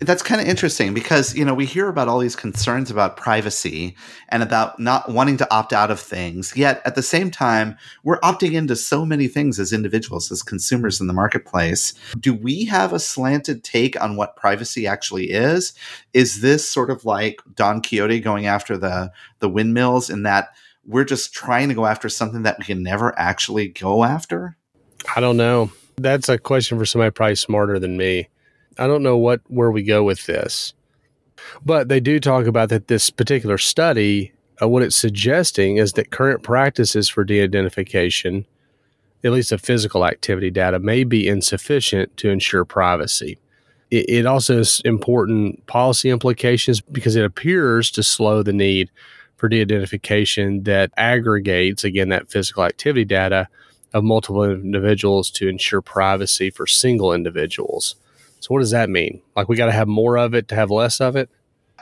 that's 0.00 0.22
kind 0.22 0.40
of 0.40 0.46
interesting 0.46 0.92
because 0.92 1.34
you 1.34 1.44
know 1.44 1.54
we 1.54 1.64
hear 1.64 1.88
about 1.88 2.08
all 2.08 2.18
these 2.18 2.36
concerns 2.36 2.90
about 2.90 3.16
privacy 3.16 3.96
and 4.28 4.42
about 4.42 4.78
not 4.78 5.10
wanting 5.10 5.36
to 5.36 5.50
opt 5.54 5.72
out 5.72 5.90
of 5.90 6.00
things 6.00 6.54
yet 6.56 6.82
at 6.84 6.94
the 6.94 7.02
same 7.02 7.30
time 7.30 7.76
we're 8.02 8.20
opting 8.20 8.52
into 8.54 8.74
so 8.76 9.06
many 9.06 9.28
things 9.28 9.58
as 9.58 9.72
individuals 9.72 10.30
as 10.32 10.42
consumers 10.42 11.00
in 11.00 11.06
the 11.06 11.12
marketplace 11.12 11.94
do 12.18 12.34
we 12.34 12.64
have 12.64 12.92
a 12.92 12.98
slanted 12.98 13.62
take 13.62 13.98
on 14.02 14.16
what 14.16 14.36
privacy 14.36 14.86
actually 14.86 15.30
is 15.30 15.72
is 16.12 16.40
this 16.40 16.68
sort 16.68 16.90
of 16.90 17.04
like 17.04 17.40
don 17.54 17.80
quixote 17.80 18.20
going 18.20 18.46
after 18.46 18.76
the 18.76 19.10
the 19.38 19.48
windmills 19.48 20.10
in 20.10 20.24
that 20.24 20.48
we're 20.86 21.04
just 21.04 21.32
trying 21.32 21.68
to 21.68 21.74
go 21.74 21.86
after 21.86 22.08
something 22.08 22.42
that 22.42 22.58
we 22.58 22.64
can 22.64 22.82
never 22.82 23.18
actually 23.18 23.68
go 23.68 24.04
after 24.04 24.56
i 25.16 25.20
don't 25.20 25.36
know 25.36 25.70
that's 25.96 26.28
a 26.28 26.38
question 26.38 26.78
for 26.78 26.84
somebody 26.84 27.10
probably 27.10 27.34
smarter 27.34 27.78
than 27.78 27.96
me 27.96 28.28
I 28.78 28.86
don't 28.86 29.02
know 29.02 29.16
what 29.16 29.40
where 29.48 29.70
we 29.70 29.82
go 29.82 30.02
with 30.02 30.26
this, 30.26 30.74
but 31.64 31.88
they 31.88 32.00
do 32.00 32.18
talk 32.18 32.46
about 32.46 32.68
that 32.70 32.88
this 32.88 33.10
particular 33.10 33.58
study. 33.58 34.32
Uh, 34.62 34.68
what 34.68 34.82
it's 34.82 34.96
suggesting 34.96 35.78
is 35.78 35.94
that 35.94 36.10
current 36.10 36.42
practices 36.44 37.08
for 37.08 37.24
de-identification, 37.24 38.46
at 39.24 39.32
least 39.32 39.50
of 39.50 39.60
physical 39.60 40.06
activity 40.06 40.48
data, 40.48 40.78
may 40.78 41.02
be 41.02 41.26
insufficient 41.26 42.16
to 42.16 42.30
ensure 42.30 42.64
privacy. 42.64 43.36
It, 43.90 44.08
it 44.08 44.26
also 44.26 44.58
has 44.58 44.80
important 44.84 45.66
policy 45.66 46.08
implications 46.10 46.80
because 46.80 47.16
it 47.16 47.24
appears 47.24 47.90
to 47.92 48.02
slow 48.04 48.44
the 48.44 48.52
need 48.52 48.90
for 49.36 49.48
de-identification 49.48 50.62
that 50.64 50.90
aggregates 50.96 51.84
again 51.84 52.08
that 52.10 52.30
physical 52.30 52.64
activity 52.64 53.04
data 53.04 53.48
of 53.92 54.04
multiple 54.04 54.44
individuals 54.44 55.30
to 55.30 55.48
ensure 55.48 55.80
privacy 55.80 56.50
for 56.50 56.66
single 56.66 57.12
individuals. 57.12 57.96
So 58.40 58.48
what 58.48 58.60
does 58.60 58.72
that 58.72 58.90
mean? 58.90 59.22
Like 59.36 59.48
we 59.48 59.56
got 59.56 59.66
to 59.66 59.72
have 59.72 59.88
more 59.88 60.16
of 60.18 60.34
it 60.34 60.48
to 60.48 60.54
have 60.54 60.70
less 60.70 61.00
of 61.00 61.16
it? 61.16 61.30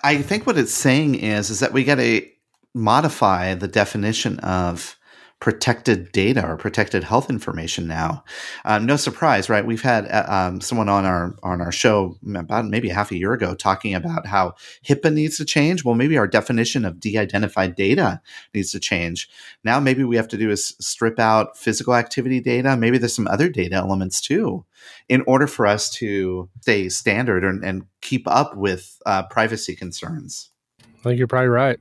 I 0.05 0.21
think 0.23 0.47
what 0.47 0.59
it's 0.59 0.75
saying 0.75 1.17
is 1.17 1.51
is 1.51 1.61
that 1.61 1.73
we 1.73 1.85
got 1.85 1.97
to 1.97 2.27
modify 2.75 3.55
the 3.55 3.69
definition 3.69 4.39
of 4.41 4.97
protected 5.43 6.13
data 6.13 6.47
or 6.47 6.57
protected 6.57 7.03
health 7.03 7.29
information 7.29 7.89
now. 7.89 8.23
Um, 8.65 8.87
no 8.87 8.95
surprise, 8.95 9.51
right? 9.51 9.67
We've 9.67 9.83
had 9.83 10.07
uh, 10.07 10.25
um, 10.29 10.61
someone 10.61 10.89
on 10.89 11.05
our 11.05 11.35
on 11.43 11.61
our 11.61 11.73
show 11.73 12.17
about 12.37 12.67
maybe 12.67 12.89
half 12.89 13.11
a 13.11 13.19
year 13.19 13.33
ago 13.33 13.53
talking 13.57 13.93
about 13.93 14.25
how 14.25 14.55
HIPAA 14.87 15.13
needs 15.13 15.39
to 15.39 15.45
change. 15.45 15.85
Well, 15.85 15.97
maybe 15.97 16.17
our 16.17 16.29
definition 16.29 16.85
of 16.85 17.01
de-identified 17.01 17.75
data 17.75 18.23
needs 18.55 18.71
to 18.71 18.79
change. 18.79 19.29
Now, 19.65 19.81
maybe 19.81 20.05
we 20.05 20.15
have 20.15 20.29
to 20.29 20.37
do 20.37 20.49
is 20.49 20.77
strip 20.79 21.19
out 21.19 21.59
physical 21.59 21.97
activity 21.97 22.39
data. 22.39 22.77
Maybe 22.77 22.99
there's 22.99 23.17
some 23.17 23.27
other 23.27 23.49
data 23.49 23.75
elements 23.75 24.21
too, 24.21 24.65
in 25.09 25.25
order 25.27 25.49
for 25.49 25.67
us 25.67 25.91
to 25.95 26.49
stay 26.61 26.89
standard 26.89 27.43
and, 27.43 27.65
and 27.65 27.83
keep 28.01 28.29
up 28.29 28.57
with 28.57 28.97
uh, 29.07 29.25
privacy 29.25 29.75
concerns. 29.75 30.51
I 30.81 31.03
think 31.03 31.19
you're 31.19 31.27
probably 31.27 31.49
right. 31.49 31.81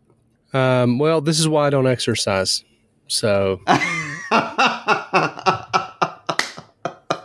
Um, 0.52 0.98
well, 0.98 1.22
this 1.22 1.40
is 1.40 1.48
why 1.48 1.68
I 1.68 1.70
don't 1.70 1.86
exercise. 1.86 2.64
So 3.12 3.60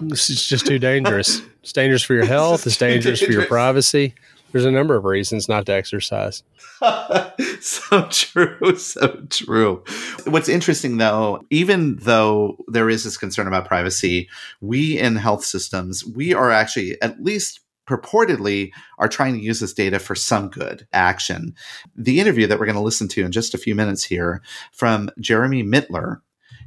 this 0.01 0.29
is 0.31 0.45
just 0.45 0.67
too 0.67 0.81
dangerous. 0.81 1.43
It's 1.63 1.73
dangerous 1.73 2.03
for 2.03 2.15
your 2.15 2.25
health. 2.25 2.67
It's 2.67 2.77
dangerous, 2.77 3.21
dangerous 3.21 3.23
for 3.23 3.31
your 3.31 3.47
privacy. 3.47 4.13
There's 4.51 4.65
a 4.65 4.73
number 4.73 4.97
of 4.97 5.05
reasons 5.05 5.49
not 5.49 5.65
to 5.67 5.73
exercise. 5.73 6.43
so 7.61 8.09
true, 8.11 8.77
so 8.77 9.27
true. 9.31 9.85
What's 10.25 10.49
interesting 10.49 10.97
though, 10.97 11.45
even 11.51 11.99
though 11.99 12.57
there 12.67 12.91
is 12.91 13.05
this 13.05 13.17
concern 13.17 13.47
about 13.47 13.69
privacy, 13.69 14.29
we 14.61 14.99
in 14.99 15.15
health 15.15 15.45
systems, 15.45 16.05
we 16.05 16.35
are 16.35 16.51
actually 16.51 17.01
at 17.01 17.23
least 17.23 17.61
purportedly 17.87 18.73
are 18.99 19.09
trying 19.09 19.35
to 19.35 19.41
use 19.41 19.61
this 19.61 19.73
data 19.73 19.99
for 19.99 20.15
some 20.15 20.49
good 20.49 20.87
action. 20.93 21.55
The 21.97 22.21
interview 22.21 22.47
that 22.47 22.59
we're 22.59 22.67
going 22.67 22.77
to 22.77 22.83
listen 22.83 23.09
to 23.09 23.25
in 23.25 23.33
just 23.33 23.55
a 23.55 23.59
few 23.59 23.75
minutes 23.75 24.05
here 24.05 24.43
from 24.73 25.11
Jeremy 25.21 25.63
Mittler. 25.63 26.21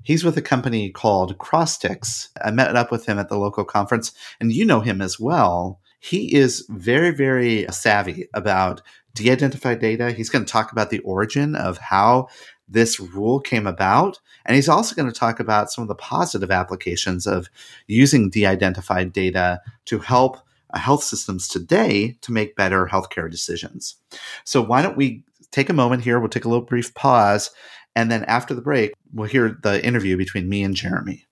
He's 0.04 0.24
with 0.24 0.38
a 0.38 0.42
company 0.42 0.90
called 0.90 1.38
Crossix. 1.38 2.30
I 2.44 2.52
met 2.52 2.76
up 2.76 2.92
with 2.92 3.06
him 3.06 3.20
at 3.20 3.30
the 3.30 3.38
local 3.38 3.66
conference, 3.66 4.14
and 4.40 4.52
you 4.52 4.66
know 4.66 4.80
him 4.80 5.02
as 5.02 5.20
well. 5.20 5.80
He 6.00 6.34
is 6.34 6.66
very, 6.70 7.12
very 7.12 7.66
savvy 7.70 8.28
about 8.34 8.82
de 9.14 9.30
identified 9.30 9.80
data. 9.80 10.12
He's 10.12 10.30
going 10.30 10.46
to 10.46 10.52
talk 10.52 10.72
about 10.72 10.90
the 10.90 11.00
origin 11.00 11.56
of 11.56 11.78
how 11.78 12.30
this 12.70 13.00
rule 13.00 13.40
came 13.40 13.68
about. 13.68 14.20
And 14.46 14.56
he's 14.56 14.70
also 14.70 14.96
going 14.96 15.12
to 15.12 15.20
talk 15.20 15.40
about 15.40 15.72
some 15.72 15.82
of 15.82 15.88
the 15.88 15.96
positive 15.96 16.52
applications 16.52 17.28
of 17.28 17.50
using 17.88 18.30
de 18.30 18.46
identified 18.46 19.12
data 19.12 19.62
to 19.86 20.00
help 20.00 20.38
Uh, 20.72 20.80
health 20.80 21.04
systems 21.04 21.48
today 21.48 22.18
to 22.22 22.32
make 22.32 22.56
better 22.56 22.86
healthcare 22.86 23.30
decisions. 23.30 23.96
So, 24.44 24.62
why 24.62 24.82
don't 24.82 24.98
we 24.98 25.24
take 25.52 25.70
a 25.70 25.74
moment 25.74 26.04
here? 26.04 26.20
We'll 26.20 26.30
take 26.30 26.46
a 26.46 26.50
little 26.50 26.66
brief 26.66 26.94
pause. 26.94 27.52
And 27.96 28.12
then 28.12 28.24
after 28.26 28.54
the 28.54 28.62
break, 28.62 28.94
we'll 29.14 29.28
hear 29.28 29.58
the 29.64 29.84
interview 29.84 30.16
between 30.16 30.48
me 30.48 30.64
and 30.64 30.76
Jeremy. 30.76 31.26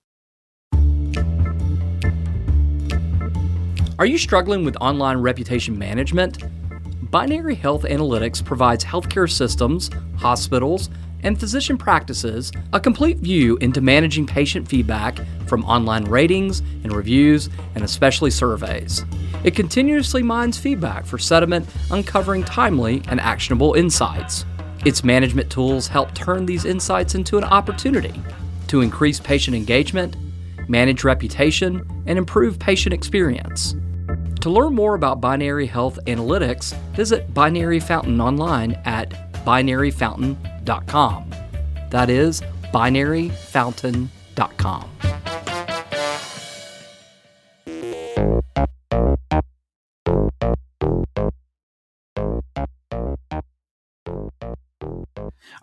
Are 3.98 4.06
you 4.06 4.18
struggling 4.18 4.64
with 4.64 4.76
online 4.80 5.18
reputation 5.18 5.78
management? 5.78 6.44
Binary 7.10 7.54
Health 7.54 7.84
Analytics 7.84 8.44
provides 8.44 8.84
healthcare 8.84 9.30
systems, 9.30 9.90
hospitals, 10.16 10.90
and 11.22 11.38
physician 11.38 11.76
practices 11.76 12.52
a 12.72 12.80
complete 12.80 13.18
view 13.18 13.56
into 13.58 13.80
managing 13.80 14.26
patient 14.26 14.68
feedback 14.68 15.18
from 15.46 15.64
online 15.64 16.04
ratings 16.04 16.60
and 16.84 16.92
reviews, 16.92 17.48
and 17.74 17.84
especially 17.84 18.30
surveys. 18.30 19.04
It 19.44 19.54
continuously 19.54 20.22
mines 20.22 20.58
feedback 20.58 21.06
for 21.06 21.18
sentiment, 21.18 21.68
uncovering 21.90 22.44
timely 22.44 23.02
and 23.08 23.20
actionable 23.20 23.74
insights. 23.74 24.44
Its 24.84 25.04
management 25.04 25.50
tools 25.50 25.88
help 25.88 26.14
turn 26.14 26.46
these 26.46 26.64
insights 26.64 27.14
into 27.14 27.38
an 27.38 27.44
opportunity 27.44 28.20
to 28.68 28.80
increase 28.80 29.18
patient 29.18 29.56
engagement, 29.56 30.16
manage 30.68 31.04
reputation, 31.04 31.86
and 32.06 32.18
improve 32.18 32.58
patient 32.58 32.92
experience. 32.92 33.74
To 34.40 34.50
learn 34.50 34.74
more 34.74 34.94
about 34.94 35.20
Binary 35.20 35.66
Health 35.66 35.98
Analytics, 36.06 36.76
visit 36.92 37.32
Binary 37.34 37.80
Fountain 37.80 38.20
online 38.20 38.72
at 38.84 39.44
binaryfountain.com. 40.68 41.30
That 41.90 42.10
is 42.10 42.42
binaryfountain.com. 42.72 45.07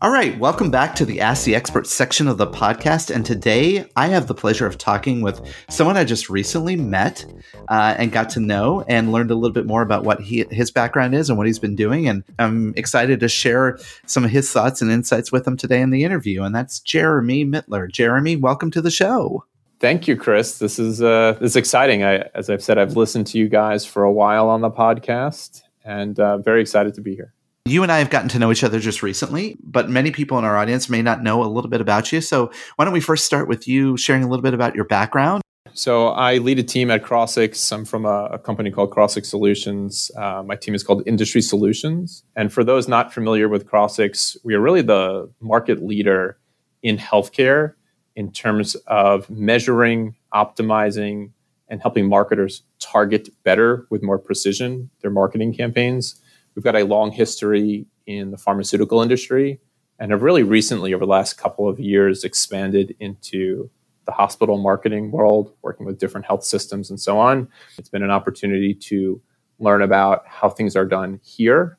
All 0.02 0.12
right, 0.12 0.38
welcome 0.38 0.70
back 0.70 0.94
to 0.96 1.06
the 1.06 1.22
Ask 1.22 1.46
the 1.46 1.56
Expert 1.56 1.88
section 1.88 2.28
of 2.28 2.38
the 2.38 2.46
podcast. 2.46 3.16
And 3.16 3.26
today 3.26 3.90
I 3.96 4.08
have 4.08 4.28
the 4.28 4.34
pleasure 4.34 4.68
of 4.68 4.78
talking 4.78 5.22
with 5.22 5.40
someone 5.70 5.96
I 5.96 6.04
just 6.04 6.30
recently 6.30 6.76
met 6.76 7.26
uh, 7.70 7.96
and 7.98 8.12
got 8.12 8.30
to 8.32 8.42
know 8.42 8.84
and 8.90 9.14
learned 9.14 9.32
a 9.32 9.36
little 9.36 9.54
bit 9.54 9.66
more 9.66 9.82
about 9.82 10.04
what 10.04 10.20
he, 10.20 10.46
his 10.52 10.70
background 10.70 11.16
is 11.16 11.30
and 11.30 11.38
what 11.38 11.48
he's 11.48 11.60
been 11.60 11.78
doing. 11.78 12.10
And 12.10 12.26
I'm 12.40 12.74
excited 12.76 13.22
to 13.22 13.30
share 13.30 13.80
some 14.06 14.26
of 14.26 14.32
his 14.32 14.52
thoughts 14.52 14.82
and 14.82 14.92
insights 14.92 15.32
with 15.32 15.48
him 15.48 15.56
today 15.56 15.80
in 15.80 15.92
the 15.92 16.04
interview. 16.04 16.44
And 16.44 16.54
that's 16.54 16.82
Jeremy 16.82 17.46
Mittler. 17.46 17.90
Jeremy, 17.90 18.36
welcome 18.36 18.72
to 18.72 18.82
the 18.82 18.92
show. 18.92 19.46
Thank 19.80 20.10
you, 20.10 20.18
Chris. 20.18 20.58
This 20.58 20.78
is 20.78 21.02
uh, 21.02 21.38
this 21.40 21.52
is 21.52 21.56
exciting. 21.56 22.04
I, 22.04 22.30
as 22.36 22.50
I've 22.50 22.64
said, 22.64 22.78
I've 22.78 22.98
listened 22.98 23.28
to 23.28 23.38
you 23.38 23.48
guys 23.48 23.86
for 23.86 24.04
a 24.04 24.12
while 24.12 24.50
on 24.50 24.60
the 24.60 24.72
podcast, 24.72 25.62
and 25.86 26.20
uh, 26.20 26.38
very 26.40 26.62
excited 26.62 26.96
to 26.96 27.02
be 27.02 27.16
here. 27.16 27.34
You 27.68 27.82
and 27.82 27.92
I 27.92 27.98
have 27.98 28.12
gotten 28.12 28.30
to 28.30 28.38
know 28.38 28.52
each 28.52 28.64
other 28.64 28.80
just 28.80 29.02
recently, 29.02 29.58
but 29.64 29.90
many 29.90 30.12
people 30.12 30.38
in 30.38 30.46
our 30.46 30.56
audience 30.56 30.88
may 30.88 31.02
not 31.02 31.24
know 31.24 31.44
a 31.44 31.50
little 31.50 31.68
bit 31.68 31.82
about 31.82 32.12
you. 32.12 32.22
So, 32.22 32.52
why 32.76 32.86
don't 32.86 32.94
we 32.94 33.00
first 33.00 33.26
start 33.26 33.48
with 33.48 33.68
you 33.68 33.98
sharing 33.98 34.22
a 34.22 34.30
little 34.30 34.44
bit 34.44 34.54
about 34.54 34.76
your 34.76 34.86
background? 34.86 35.42
So, 35.74 36.10
I 36.10 36.38
lead 36.38 36.60
a 36.60 36.64
team 36.64 36.92
at 36.92 37.02
Crossix. 37.02 37.72
I'm 37.72 37.84
from 37.84 38.06
a, 38.06 38.26
a 38.34 38.38
company 38.38 38.70
called 38.70 38.92
Crossix 38.92 39.26
Solutions. 39.26 40.12
Uh, 40.16 40.44
my 40.46 40.56
team 40.56 40.76
is 40.76 40.84
called 40.84 41.02
Industry 41.08 41.42
Solutions. 41.42 42.24
And 42.36 42.54
for 42.54 42.64
those 42.64 42.88
not 42.88 43.12
familiar 43.12 43.50
with 43.50 43.66
Crossix, 43.66 44.38
we 44.44 44.54
are 44.54 44.62
really 44.62 44.84
the 44.84 45.32
market 45.42 45.84
leader 45.84 46.38
in 46.84 47.00
healthcare 47.00 47.74
in 48.16 48.32
terms 48.32 48.76
of 48.86 49.28
measuring, 49.28 50.16
optimizing, 50.32 51.32
and 51.68 51.82
helping 51.82 52.08
marketers 52.08 52.62
target 52.80 53.30
better 53.44 53.88
with 53.90 54.04
more 54.04 54.20
precision 54.20 54.92
their 55.02 55.10
marketing 55.10 55.52
campaigns. 55.52 56.22
We've 56.56 56.64
got 56.64 56.76
a 56.76 56.84
long 56.84 57.12
history 57.12 57.86
in 58.06 58.32
the 58.32 58.38
pharmaceutical 58.38 59.02
industry 59.02 59.60
and 60.00 60.12
have 60.12 60.22
really 60.22 60.44
recently, 60.44 60.94
over 60.94 61.06
the 61.06 61.12
last 61.12 61.38
couple 61.38 61.68
of 61.68 61.80
years, 61.80 62.24
expanded 62.24 62.96
into 63.00 63.70
the 64.06 64.12
hospital 64.12 64.58
marketing 64.58 65.12
world, 65.12 65.54
working 65.62 65.86
with 65.86 66.00
different 66.00 66.26
health 66.26 66.44
systems 66.44 66.90
and 66.90 67.00
so 67.00 67.18
on. 67.18 67.48
It's 67.78 67.90
been 67.90 68.04
an 68.04 68.12
opportunity 68.12 68.74
to 68.74 69.22
learn 69.60 69.82
about 69.82 70.28
how 70.28 70.50
things 70.50 70.76
are 70.76 70.86
done 70.86 71.20
here 71.24 71.78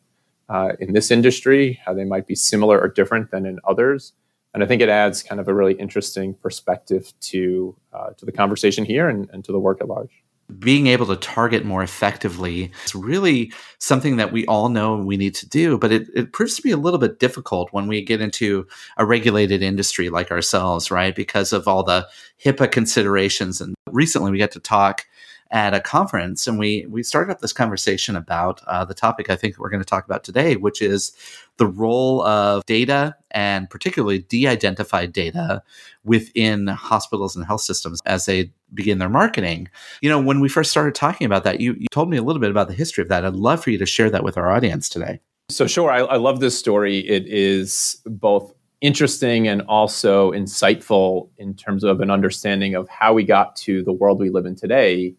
uh, 0.48 0.72
in 0.80 0.92
this 0.92 1.10
industry, 1.10 1.80
how 1.84 1.94
they 1.94 2.04
might 2.04 2.26
be 2.26 2.34
similar 2.34 2.80
or 2.80 2.88
different 2.88 3.30
than 3.30 3.46
in 3.46 3.58
others. 3.68 4.12
And 4.54 4.62
I 4.62 4.66
think 4.66 4.80
it 4.80 4.88
adds 4.88 5.22
kind 5.22 5.40
of 5.40 5.48
a 5.48 5.54
really 5.54 5.74
interesting 5.74 6.34
perspective 6.34 7.12
to 7.20 7.76
uh, 7.92 8.10
to 8.16 8.24
the 8.24 8.32
conversation 8.32 8.84
here 8.84 9.08
and, 9.08 9.28
and 9.32 9.44
to 9.44 9.52
the 9.52 9.60
work 9.60 9.80
at 9.80 9.88
large. 9.88 10.22
Being 10.59 10.87
able 10.87 11.06
to 11.06 11.16
target 11.16 11.64
more 11.64 11.82
effectively 11.82 12.70
is 12.85 12.94
really 12.94 13.52
something 13.78 14.16
that 14.16 14.32
we 14.32 14.46
all 14.46 14.68
know 14.68 14.96
we 14.96 15.16
need 15.16 15.35
to 15.35 15.48
do, 15.48 15.76
but 15.76 15.90
it, 15.90 16.09
it 16.14 16.32
proves 16.32 16.54
to 16.56 16.62
be 16.62 16.70
a 16.70 16.76
little 16.76 17.00
bit 17.00 17.18
difficult 17.18 17.72
when 17.72 17.88
we 17.88 18.02
get 18.02 18.20
into 18.20 18.66
a 18.96 19.04
regulated 19.04 19.62
industry 19.62 20.09
like 20.09 20.30
ourselves, 20.30 20.90
right? 20.90 21.16
Because 21.16 21.52
of 21.52 21.66
all 21.66 21.82
the 21.82 22.06
HIPAA 22.44 22.70
considerations. 22.70 23.61
And 23.61 23.74
recently 23.90 24.30
we 24.30 24.38
got 24.38 24.52
to 24.52 24.61
talk 24.61 25.06
at 25.50 25.74
a 25.74 25.80
conference 25.80 26.46
and 26.46 26.59
we 26.59 26.87
we 26.88 27.02
started 27.02 27.30
up 27.30 27.40
this 27.40 27.52
conversation 27.52 28.16
about 28.16 28.61
uh, 28.66 28.85
the 28.85 28.94
topic 28.94 29.30
I 29.30 29.37
think 29.37 29.59
we're 29.59 29.70
going 29.70 29.82
to 29.82 29.88
talk 29.88 30.04
about 30.04 30.24
today, 30.24 30.56
which 30.56 30.82
is 30.82 31.12
the 31.56 31.66
role 31.66 32.22
of 32.22 32.64
data 32.66 33.16
and 33.30 33.70
particularly 33.70 34.18
de-identified 34.18 35.12
data 35.12 35.62
within 36.04 36.66
hospitals 36.66 37.37
and 37.37 37.46
health 37.46 37.62
systems 37.62 38.00
as 38.06 38.26
they 38.26 38.50
begin 38.74 38.98
their 38.98 39.09
marketing. 39.09 39.68
You 40.00 40.11
know, 40.11 40.20
when 40.20 40.40
we 40.40 40.48
first 40.48 40.70
started 40.70 40.94
talking 40.94 41.24
about 41.24 41.44
that, 41.44 41.61
you, 41.61 41.74
you 41.74 41.87
told 41.90 42.11
me 42.11 42.16
a 42.16 42.22
little 42.22 42.40
bit 42.40 42.50
about 42.50 42.68
the 42.68 42.74
history 42.74 43.02
of 43.02 43.09
that. 43.09 43.24
I'd 43.24 43.35
love 43.35 43.62
for 43.62 43.70
you 43.70 43.78
to 43.78 43.87
share 43.87 44.11
that 44.11 44.24
with 44.24 44.37
our 44.37 44.50
audience 44.50 44.88
today. 44.88 45.20
So 45.48 45.66
sure, 45.66 45.90
I, 45.90 46.00
I 46.00 46.16
love 46.16 46.40
this 46.40 46.59
story. 46.59 46.98
It 46.98 47.26
is 47.26 48.00
both 48.04 48.52
interesting 48.80 49.48
and 49.48 49.62
also 49.62 50.32
insightful 50.32 51.30
in 51.38 51.54
terms 51.54 51.85
of 51.85 52.00
an 52.00 52.11
understanding 52.11 52.74
of 52.74 52.88
how 52.88 53.14
we 53.14 53.24
got 53.24 53.56
to 53.56 53.82
the 53.82 53.92
world 53.92 54.20
we 54.20 54.28
live 54.28 54.44
in 54.44 54.54
today 54.54 55.14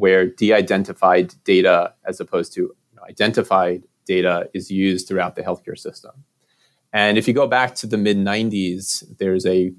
where 0.00 0.26
de-identified 0.26 1.34
data 1.44 1.92
as 2.06 2.20
opposed 2.20 2.54
to 2.54 2.60
you 2.60 2.96
know, 2.96 3.02
identified 3.08 3.82
data 4.06 4.48
is 4.54 4.70
used 4.70 5.06
throughout 5.06 5.36
the 5.36 5.42
healthcare 5.42 5.78
system. 5.78 6.12
And 6.92 7.18
if 7.18 7.28
you 7.28 7.34
go 7.34 7.46
back 7.46 7.74
to 7.76 7.86
the 7.86 7.98
mid 7.98 8.16
90s, 8.16 9.04
there's 9.18 9.44
a, 9.46 9.72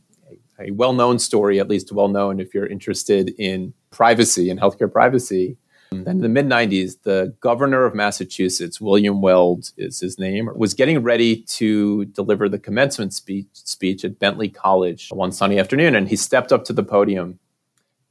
a, 0.60 0.72
well 0.72 0.94
known 0.94 1.18
story, 1.18 1.60
at 1.60 1.68
least 1.68 1.92
well 1.92 2.08
known 2.08 2.40
if 2.40 2.54
you're 2.54 2.68
interested 2.68 3.34
in 3.38 3.74
privacy 3.90 4.50
and 4.50 4.60
healthcare 4.60 4.92
privacy. 4.92 5.58
In 5.92 6.20
the 6.22 6.30
mid 6.30 6.46
90s, 6.46 7.02
the 7.04 7.36
governor 7.42 7.84
of 7.84 7.94
Massachusetts, 7.94 8.80
William 8.80 9.22
Weld 9.22 9.72
is 9.76 10.00
his 10.00 10.18
name, 10.18 10.50
was 10.56 10.74
getting 10.74 11.00
ready 11.04 11.42
to 11.60 12.06
deliver 12.06 12.48
the 12.48 12.60
commencement 12.60 13.12
speech, 13.14 13.48
speech 13.52 14.06
at 14.06 14.18
Bentley 14.18 14.48
College 14.48 15.10
one 15.12 15.34
sunny 15.34 15.60
afternoon. 15.60 15.94
And 15.94 16.08
he 16.08 16.16
stepped 16.16 16.54
up 16.54 16.64
to 16.66 16.74
the 16.74 16.84
podium 16.84 17.40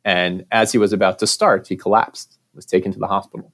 and 0.05 0.45
as 0.51 0.73
he 0.73 0.79
was 0.79 0.93
about 0.93 1.19
to 1.19 1.27
start, 1.27 1.67
he 1.67 1.77
collapsed, 1.77 2.39
was 2.55 2.67
taken 2.67 2.93
to 2.93 2.99
the 2.99 3.07
hospital. 3.07 3.53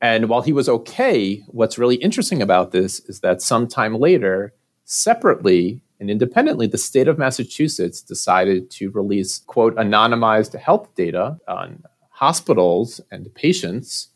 And 0.00 0.28
while 0.28 0.42
he 0.42 0.52
was 0.52 0.68
okay, 0.68 1.42
what's 1.48 1.78
really 1.78 1.96
interesting 1.96 2.40
about 2.40 2.72
this 2.72 3.00
is 3.00 3.20
that 3.20 3.42
sometime 3.42 3.94
later, 3.94 4.54
separately 4.84 5.82
and 6.00 6.10
independently, 6.10 6.66
the 6.66 6.78
state 6.78 7.08
of 7.08 7.18
Massachusetts 7.18 8.00
decided 8.00 8.70
to 8.72 8.90
release, 8.90 9.40
quote, 9.40 9.76
anonymized 9.76 10.58
health 10.58 10.94
data 10.94 11.36
on 11.46 11.82
hospitals 12.08 13.00
and 13.10 13.32
patients. 13.34 14.08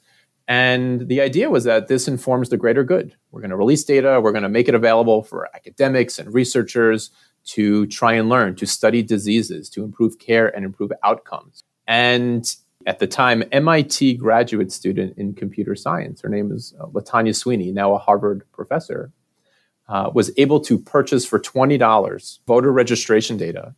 And 0.48 1.08
the 1.08 1.20
idea 1.20 1.50
was 1.50 1.64
that 1.64 1.88
this 1.88 2.08
informs 2.08 2.48
the 2.48 2.56
greater 2.56 2.84
good. 2.84 3.14
We're 3.30 3.40
going 3.40 3.50
to 3.50 3.56
release 3.56 3.84
data, 3.84 4.20
we're 4.22 4.32
going 4.32 4.42
to 4.42 4.48
make 4.48 4.68
it 4.68 4.74
available 4.74 5.22
for 5.22 5.48
academics 5.54 6.18
and 6.18 6.32
researchers 6.32 7.10
to 7.46 7.86
try 7.86 8.14
and 8.14 8.28
learn, 8.28 8.54
to 8.56 8.66
study 8.66 9.02
diseases, 9.02 9.68
to 9.70 9.84
improve 9.84 10.18
care 10.18 10.54
and 10.54 10.64
improve 10.64 10.92
outcomes. 11.02 11.62
And 11.86 12.54
at 12.86 12.98
the 12.98 13.06
time, 13.06 13.44
MIT 13.52 14.14
graduate 14.14 14.72
student 14.72 15.16
in 15.18 15.34
computer 15.34 15.74
science, 15.74 16.20
her 16.22 16.28
name 16.28 16.52
is 16.52 16.74
uh, 16.80 16.86
Latanya 16.86 17.34
Sweeney, 17.34 17.72
now 17.72 17.94
a 17.94 17.98
Harvard 17.98 18.44
professor, 18.52 19.12
uh, 19.88 20.10
was 20.14 20.30
able 20.38 20.60
to 20.60 20.78
purchase 20.78 21.26
for 21.26 21.38
$20 21.38 22.38
voter 22.46 22.72
registration 22.72 23.36
data 23.36 23.74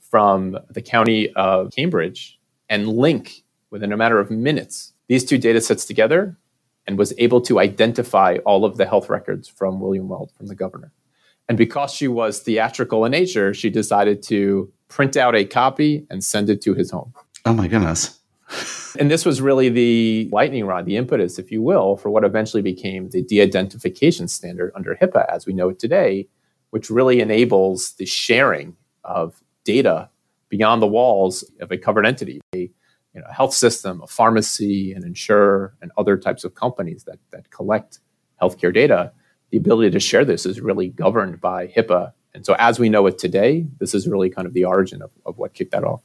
from 0.00 0.58
the 0.70 0.80
county 0.80 1.30
of 1.34 1.72
Cambridge 1.72 2.38
and 2.68 2.88
link 2.88 3.44
within 3.70 3.92
a 3.92 3.96
matter 3.96 4.18
of 4.18 4.30
minutes 4.30 4.94
these 5.08 5.24
two 5.24 5.38
data 5.38 5.60
sets 5.60 5.84
together 5.84 6.36
and 6.86 6.98
was 6.98 7.12
able 7.18 7.40
to 7.42 7.60
identify 7.60 8.38
all 8.44 8.64
of 8.64 8.76
the 8.76 8.86
health 8.86 9.08
records 9.08 9.48
from 9.48 9.80
William 9.80 10.08
Weld, 10.08 10.32
from 10.36 10.46
the 10.46 10.54
governor. 10.54 10.92
And 11.48 11.58
because 11.58 11.92
she 11.92 12.08
was 12.08 12.40
theatrical 12.40 13.04
in 13.04 13.12
nature, 13.12 13.52
she 13.52 13.70
decided 13.70 14.22
to 14.24 14.72
print 14.88 15.16
out 15.16 15.34
a 15.34 15.44
copy 15.44 16.06
and 16.10 16.24
send 16.24 16.48
it 16.48 16.62
to 16.62 16.74
his 16.74 16.90
home. 16.90 17.12
Oh 17.44 17.52
my 17.52 17.68
goodness. 17.68 18.20
and 18.98 19.10
this 19.10 19.24
was 19.24 19.40
really 19.40 19.68
the 19.68 20.28
lightning 20.32 20.66
rod, 20.66 20.86
the 20.86 20.96
impetus, 20.96 21.38
if 21.38 21.50
you 21.50 21.62
will, 21.62 21.96
for 21.96 22.10
what 22.10 22.24
eventually 22.24 22.62
became 22.62 23.10
the 23.10 23.22
de 23.22 23.40
identification 23.40 24.28
standard 24.28 24.72
under 24.74 24.96
HIPAA 24.96 25.26
as 25.28 25.46
we 25.46 25.52
know 25.52 25.68
it 25.68 25.78
today, 25.78 26.28
which 26.70 26.90
really 26.90 27.20
enables 27.20 27.92
the 27.94 28.06
sharing 28.06 28.76
of 29.02 29.42
data 29.64 30.08
beyond 30.48 30.80
the 30.80 30.86
walls 30.86 31.44
of 31.60 31.70
a 31.72 31.76
covered 31.76 32.06
entity, 32.06 32.40
a 32.54 32.58
you 32.58 33.20
know, 33.20 33.26
health 33.30 33.54
system, 33.54 34.00
a 34.02 34.06
pharmacy, 34.06 34.92
an 34.92 35.04
insurer, 35.04 35.74
and 35.82 35.90
other 35.96 36.16
types 36.16 36.44
of 36.44 36.54
companies 36.54 37.04
that, 37.04 37.18
that 37.30 37.50
collect 37.50 38.00
healthcare 38.40 38.72
data 38.72 39.12
the 39.54 39.58
ability 39.58 39.88
to 39.88 40.00
share 40.00 40.24
this 40.24 40.46
is 40.46 40.60
really 40.60 40.88
governed 40.88 41.40
by 41.40 41.68
HIPAA. 41.68 42.12
And 42.34 42.44
so, 42.44 42.56
as 42.58 42.80
we 42.80 42.88
know 42.88 43.06
it 43.06 43.18
today, 43.18 43.64
this 43.78 43.94
is 43.94 44.08
really 44.08 44.28
kind 44.28 44.48
of 44.48 44.52
the 44.52 44.64
origin 44.64 45.00
of, 45.00 45.12
of 45.24 45.38
what 45.38 45.54
kicked 45.54 45.70
that 45.70 45.84
off 45.84 46.02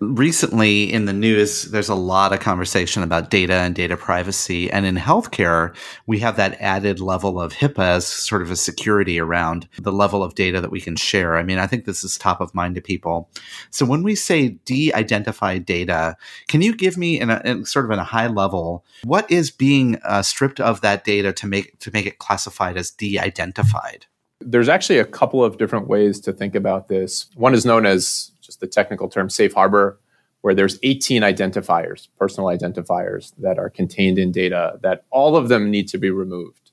recently 0.00 0.90
in 0.90 1.04
the 1.04 1.12
news, 1.12 1.64
there's 1.64 1.88
a 1.88 1.94
lot 1.94 2.32
of 2.32 2.40
conversation 2.40 3.02
about 3.02 3.30
data 3.30 3.54
and 3.54 3.74
data 3.74 3.96
privacy. 3.96 4.70
And 4.70 4.86
in 4.86 4.96
healthcare, 4.96 5.74
we 6.06 6.18
have 6.20 6.36
that 6.36 6.60
added 6.60 7.00
level 7.00 7.40
of 7.40 7.52
HIPAA 7.52 7.96
as 7.96 8.06
sort 8.06 8.42
of 8.42 8.50
a 8.50 8.56
security 8.56 9.20
around 9.20 9.68
the 9.78 9.92
level 9.92 10.22
of 10.22 10.34
data 10.34 10.60
that 10.60 10.70
we 10.70 10.80
can 10.80 10.96
share. 10.96 11.36
I 11.36 11.42
mean, 11.42 11.58
I 11.58 11.66
think 11.66 11.84
this 11.84 12.02
is 12.02 12.16
top 12.16 12.40
of 12.40 12.54
mind 12.54 12.74
to 12.76 12.80
people. 12.80 13.30
So 13.70 13.84
when 13.84 14.02
we 14.02 14.14
say 14.14 14.50
de 14.64 14.92
identified 14.94 15.66
data, 15.66 16.16
can 16.48 16.62
you 16.62 16.74
give 16.74 16.96
me, 16.96 17.20
in, 17.20 17.30
a, 17.30 17.42
in 17.44 17.64
sort 17.66 17.84
of 17.84 17.90
in 17.90 17.98
a 17.98 18.04
high 18.04 18.28
level, 18.28 18.84
what 19.04 19.30
is 19.30 19.50
being 19.50 19.96
uh, 20.04 20.22
stripped 20.22 20.60
of 20.60 20.80
that 20.80 21.04
data 21.04 21.32
to 21.34 21.46
make, 21.46 21.78
to 21.80 21.90
make 21.92 22.06
it 22.06 22.18
classified 22.18 22.76
as 22.76 22.90
de 22.90 23.18
identified? 23.18 24.06
There's 24.42 24.70
actually 24.70 24.98
a 24.98 25.04
couple 25.04 25.44
of 25.44 25.58
different 25.58 25.86
ways 25.86 26.18
to 26.20 26.32
think 26.32 26.54
about 26.54 26.88
this. 26.88 27.26
One 27.34 27.52
is 27.52 27.66
known 27.66 27.84
as 27.84 28.30
just 28.50 28.60
the 28.60 28.66
technical 28.66 29.08
term 29.08 29.30
safe 29.30 29.54
harbor, 29.54 30.00
where 30.40 30.54
there's 30.54 30.78
18 30.82 31.22
identifiers, 31.22 32.08
personal 32.18 32.48
identifiers 32.48 33.32
that 33.38 33.58
are 33.58 33.70
contained 33.70 34.18
in 34.18 34.32
data 34.32 34.78
that 34.82 35.04
all 35.10 35.36
of 35.36 35.48
them 35.48 35.70
need 35.70 35.86
to 35.86 35.98
be 35.98 36.10
removed 36.10 36.72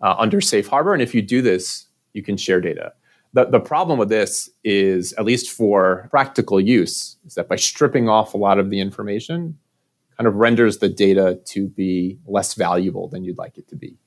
uh, 0.00 0.14
under 0.18 0.40
safe 0.40 0.68
harbor. 0.68 0.92
And 0.92 1.02
if 1.02 1.14
you 1.14 1.22
do 1.22 1.42
this, 1.42 1.86
you 2.12 2.22
can 2.22 2.36
share 2.36 2.60
data. 2.60 2.92
The, 3.32 3.46
the 3.46 3.60
problem 3.60 3.98
with 3.98 4.08
this 4.08 4.48
is, 4.62 5.12
at 5.14 5.24
least 5.24 5.50
for 5.50 6.06
practical 6.10 6.60
use, 6.60 7.16
is 7.26 7.34
that 7.34 7.48
by 7.48 7.56
stripping 7.56 8.08
off 8.08 8.34
a 8.34 8.38
lot 8.38 8.58
of 8.58 8.70
the 8.70 8.78
information, 8.78 9.58
kind 10.16 10.28
of 10.28 10.36
renders 10.36 10.78
the 10.78 10.88
data 10.88 11.40
to 11.46 11.68
be 11.68 12.18
less 12.26 12.54
valuable 12.54 13.08
than 13.08 13.24
you'd 13.24 13.36
like 13.36 13.58
it 13.58 13.68
to 13.68 13.76
be. 13.76 13.98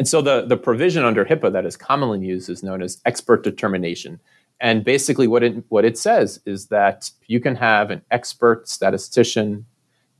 And 0.00 0.08
so 0.08 0.22
the, 0.22 0.46
the 0.46 0.56
provision 0.56 1.04
under 1.04 1.26
HIPAA 1.26 1.52
that 1.52 1.66
is 1.66 1.76
commonly 1.76 2.26
used 2.26 2.48
is 2.48 2.62
known 2.62 2.80
as 2.80 3.02
expert 3.04 3.44
determination. 3.44 4.18
And 4.58 4.82
basically, 4.82 5.26
what 5.26 5.42
it, 5.42 5.62
what 5.68 5.84
it 5.84 5.98
says 5.98 6.40
is 6.46 6.68
that 6.68 7.10
you 7.26 7.38
can 7.38 7.54
have 7.56 7.90
an 7.90 8.00
expert 8.10 8.66
statistician 8.66 9.66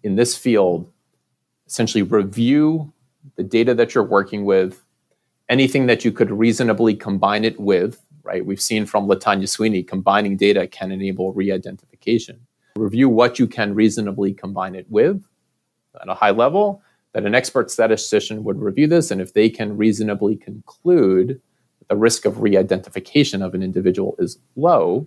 in 0.02 0.16
this 0.16 0.36
field 0.36 0.92
essentially 1.66 2.02
review 2.02 2.92
the 3.36 3.42
data 3.42 3.72
that 3.72 3.94
you're 3.94 4.04
working 4.04 4.44
with, 4.44 4.84
anything 5.48 5.86
that 5.86 6.04
you 6.04 6.12
could 6.12 6.30
reasonably 6.30 6.94
combine 6.94 7.42
it 7.42 7.58
with, 7.58 8.02
right? 8.22 8.44
We've 8.44 8.60
seen 8.60 8.84
from 8.84 9.08
Latanya 9.08 9.48
Sweeney, 9.48 9.82
combining 9.82 10.36
data 10.36 10.66
can 10.66 10.92
enable 10.92 11.32
re 11.32 11.50
identification. 11.50 12.38
Review 12.76 13.08
what 13.08 13.38
you 13.38 13.46
can 13.46 13.74
reasonably 13.74 14.34
combine 14.34 14.74
it 14.74 14.84
with 14.90 15.24
at 15.98 16.10
a 16.10 16.14
high 16.14 16.32
level, 16.32 16.82
that 17.12 17.26
an 17.26 17.34
expert 17.34 17.70
statistician 17.70 18.44
would 18.44 18.60
review 18.60 18.86
this, 18.86 19.10
and 19.10 19.20
if 19.20 19.34
they 19.34 19.48
can 19.48 19.76
reasonably 19.76 20.36
conclude 20.36 21.40
that 21.78 21.88
the 21.88 21.96
risk 21.96 22.24
of 22.24 22.40
re-identification 22.40 23.42
of 23.42 23.54
an 23.54 23.62
individual 23.62 24.14
is 24.18 24.38
low, 24.56 25.06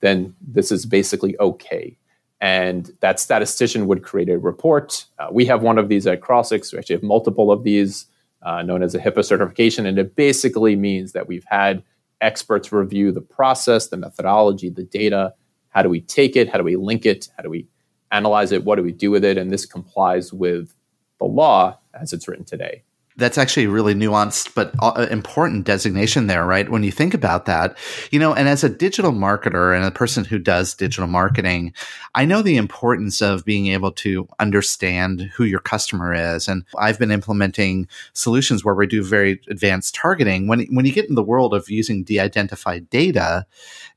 then 0.00 0.34
this 0.40 0.72
is 0.72 0.86
basically 0.86 1.38
okay. 1.38 1.96
And 2.40 2.92
that 3.00 3.20
statistician 3.20 3.86
would 3.86 4.02
create 4.02 4.28
a 4.28 4.38
report. 4.38 5.06
Uh, 5.18 5.28
we 5.32 5.46
have 5.46 5.62
one 5.62 5.78
of 5.78 5.88
these 5.88 6.06
at 6.06 6.20
Crossix. 6.20 6.72
We 6.72 6.78
actually 6.78 6.96
have 6.96 7.02
multiple 7.02 7.50
of 7.50 7.64
these, 7.64 8.06
uh, 8.42 8.62
known 8.62 8.82
as 8.82 8.94
a 8.94 8.98
HIPAA 8.98 9.24
certification. 9.24 9.86
And 9.86 9.98
it 9.98 10.14
basically 10.14 10.76
means 10.76 11.12
that 11.12 11.26
we've 11.26 11.46
had 11.48 11.82
experts 12.20 12.70
review 12.70 13.12
the 13.12 13.22
process, 13.22 13.88
the 13.88 13.96
methodology, 13.96 14.68
the 14.68 14.84
data. 14.84 15.32
How 15.70 15.82
do 15.82 15.88
we 15.88 16.02
take 16.02 16.36
it? 16.36 16.50
How 16.50 16.58
do 16.58 16.64
we 16.64 16.76
link 16.76 17.06
it? 17.06 17.28
How 17.36 17.42
do 17.42 17.48
we 17.48 17.66
analyze 18.12 18.52
it? 18.52 18.64
What 18.64 18.76
do 18.76 18.82
we 18.82 18.92
do 18.92 19.10
with 19.10 19.24
it? 19.24 19.38
And 19.38 19.50
this 19.50 19.64
complies 19.64 20.32
with 20.32 20.74
the 21.18 21.26
law 21.26 21.78
as 22.00 22.12
it's 22.12 22.28
written 22.28 22.44
today. 22.44 22.82
That's 23.16 23.38
actually 23.38 23.66
a 23.66 23.70
really 23.70 23.94
nuanced 23.94 24.56
but 24.56 24.74
uh, 24.80 25.06
important 25.08 25.64
designation 25.64 26.26
there, 26.26 26.44
right? 26.44 26.68
When 26.68 26.82
you 26.82 26.90
think 26.90 27.14
about 27.14 27.46
that, 27.46 27.78
you 28.10 28.18
know, 28.18 28.34
and 28.34 28.48
as 28.48 28.64
a 28.64 28.68
digital 28.68 29.12
marketer 29.12 29.74
and 29.74 29.84
a 29.84 29.92
person 29.92 30.24
who 30.24 30.36
does 30.36 30.74
digital 30.74 31.06
marketing, 31.06 31.72
I 32.16 32.24
know 32.24 32.42
the 32.42 32.56
importance 32.56 33.22
of 33.22 33.44
being 33.44 33.68
able 33.68 33.92
to 33.92 34.26
understand 34.40 35.30
who 35.32 35.44
your 35.44 35.60
customer 35.60 36.12
is. 36.12 36.48
And 36.48 36.64
I've 36.76 36.98
been 36.98 37.12
implementing 37.12 37.86
solutions 38.14 38.64
where 38.64 38.74
we 38.74 38.88
do 38.88 39.04
very 39.04 39.40
advanced 39.48 39.94
targeting. 39.94 40.48
When, 40.48 40.66
when 40.74 40.84
you 40.84 40.92
get 40.92 41.08
in 41.08 41.14
the 41.14 41.22
world 41.22 41.54
of 41.54 41.70
using 41.70 42.02
de 42.02 42.18
identified 42.18 42.90
data, 42.90 43.46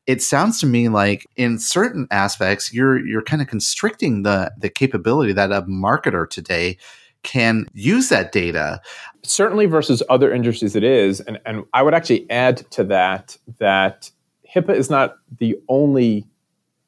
it 0.06 0.22
sounds 0.22 0.60
to 0.60 0.68
me 0.68 0.90
like 0.90 1.26
in 1.36 1.58
certain 1.58 2.08
aspects, 2.12 2.72
you're, 2.72 3.04
you're 3.04 3.24
kind 3.24 3.42
of 3.42 3.48
constricting 3.48 4.22
the, 4.22 4.54
the 4.60 4.70
capability 4.70 5.34
that 5.34 5.52
a 5.52 5.64
marketer 5.64 6.30
today 6.30 6.78
can 7.28 7.68
use 7.74 8.08
that 8.08 8.32
data. 8.32 8.80
Certainly 9.24 9.66
versus 9.66 10.02
other 10.10 10.34
industries, 10.34 10.76
it 10.76 10.84
is. 10.84 11.20
And, 11.20 11.40
and 11.46 11.66
I 11.74 11.84
would 11.84 11.94
actually 11.94 12.30
add 12.32 12.60
to 12.72 12.86
that 12.86 13.38
that 13.60 14.10
HIPAA 14.56 14.76
is 14.76 14.90
not 14.90 15.18
the 15.38 15.58
only, 15.68 16.26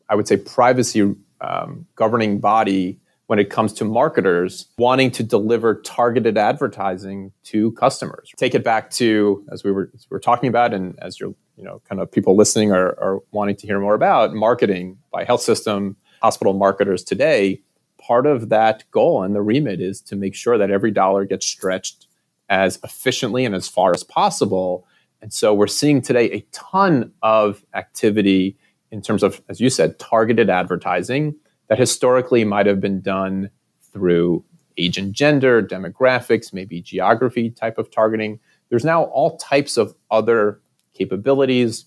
I 0.07 0.15
would 0.15 0.29
say, 0.29 0.37
privacy 0.37 1.13
um, 1.41 1.85
governing 1.95 2.39
body 2.39 2.99
when 3.27 3.37
it 3.37 3.49
comes 3.49 3.73
to 3.73 3.85
marketers 3.85 4.67
wanting 4.77 5.11
to 5.11 5.23
deliver 5.23 5.81
targeted 5.81 6.37
advertising 6.37 7.31
to 7.43 7.73
customers. 7.73 8.31
Take 8.37 8.55
it 8.55 8.63
back 8.63 8.89
to 8.91 9.45
as 9.51 9.65
we 9.65 9.71
were, 9.71 9.91
as 9.93 10.07
we 10.09 10.15
were 10.15 10.21
talking 10.21 10.47
about, 10.47 10.73
and 10.73 10.97
as 10.99 11.19
you're, 11.19 11.35
you 11.57 11.65
know, 11.65 11.81
kind 11.87 12.01
of 12.01 12.09
people 12.09 12.37
listening 12.37 12.71
are, 12.71 12.97
are 12.97 13.19
wanting 13.31 13.57
to 13.57 13.67
hear 13.67 13.79
more 13.79 13.93
about 13.93 14.33
marketing 14.33 14.97
by 15.11 15.25
health 15.25 15.41
system, 15.41 15.97
hospital 16.21 16.53
marketers 16.53 17.03
today 17.03 17.61
part 17.99 18.25
of 18.25 18.49
that 18.49 18.83
goal 18.91 19.23
and 19.23 19.35
the 19.35 19.41
remit 19.41 19.81
is 19.81 20.01
to 20.01 20.15
make 20.15 20.33
sure 20.33 20.57
that 20.57 20.71
every 20.71 20.91
dollar 20.91 21.25
gets 21.25 21.45
stretched 21.45 22.07
as 22.49 22.79
efficiently 22.83 23.45
and 23.45 23.53
as 23.53 23.67
far 23.67 23.93
as 23.93 24.03
possible. 24.03 24.87
And 25.21 25.31
so 25.31 25.53
we're 25.53 25.67
seeing 25.67 26.01
today 26.01 26.31
a 26.31 26.41
ton 26.51 27.11
of 27.21 27.63
activity 27.73 28.57
in 28.91 29.01
terms 29.01 29.21
of, 29.21 29.41
as 29.49 29.61
you 29.61 29.69
said, 29.69 29.99
targeted 29.99 30.49
advertising 30.49 31.35
that 31.67 31.77
historically 31.77 32.43
might 32.43 32.65
have 32.65 32.81
been 32.81 33.01
done 33.01 33.51
through 33.93 34.43
age 34.77 34.97
and 34.97 35.13
gender, 35.13 35.61
demographics, 35.61 36.53
maybe 36.53 36.81
geography 36.81 37.49
type 37.49 37.77
of 37.77 37.91
targeting. 37.91 38.39
There's 38.69 38.85
now 38.85 39.03
all 39.03 39.37
types 39.37 39.77
of 39.77 39.93
other 40.09 40.61
capabilities. 40.93 41.85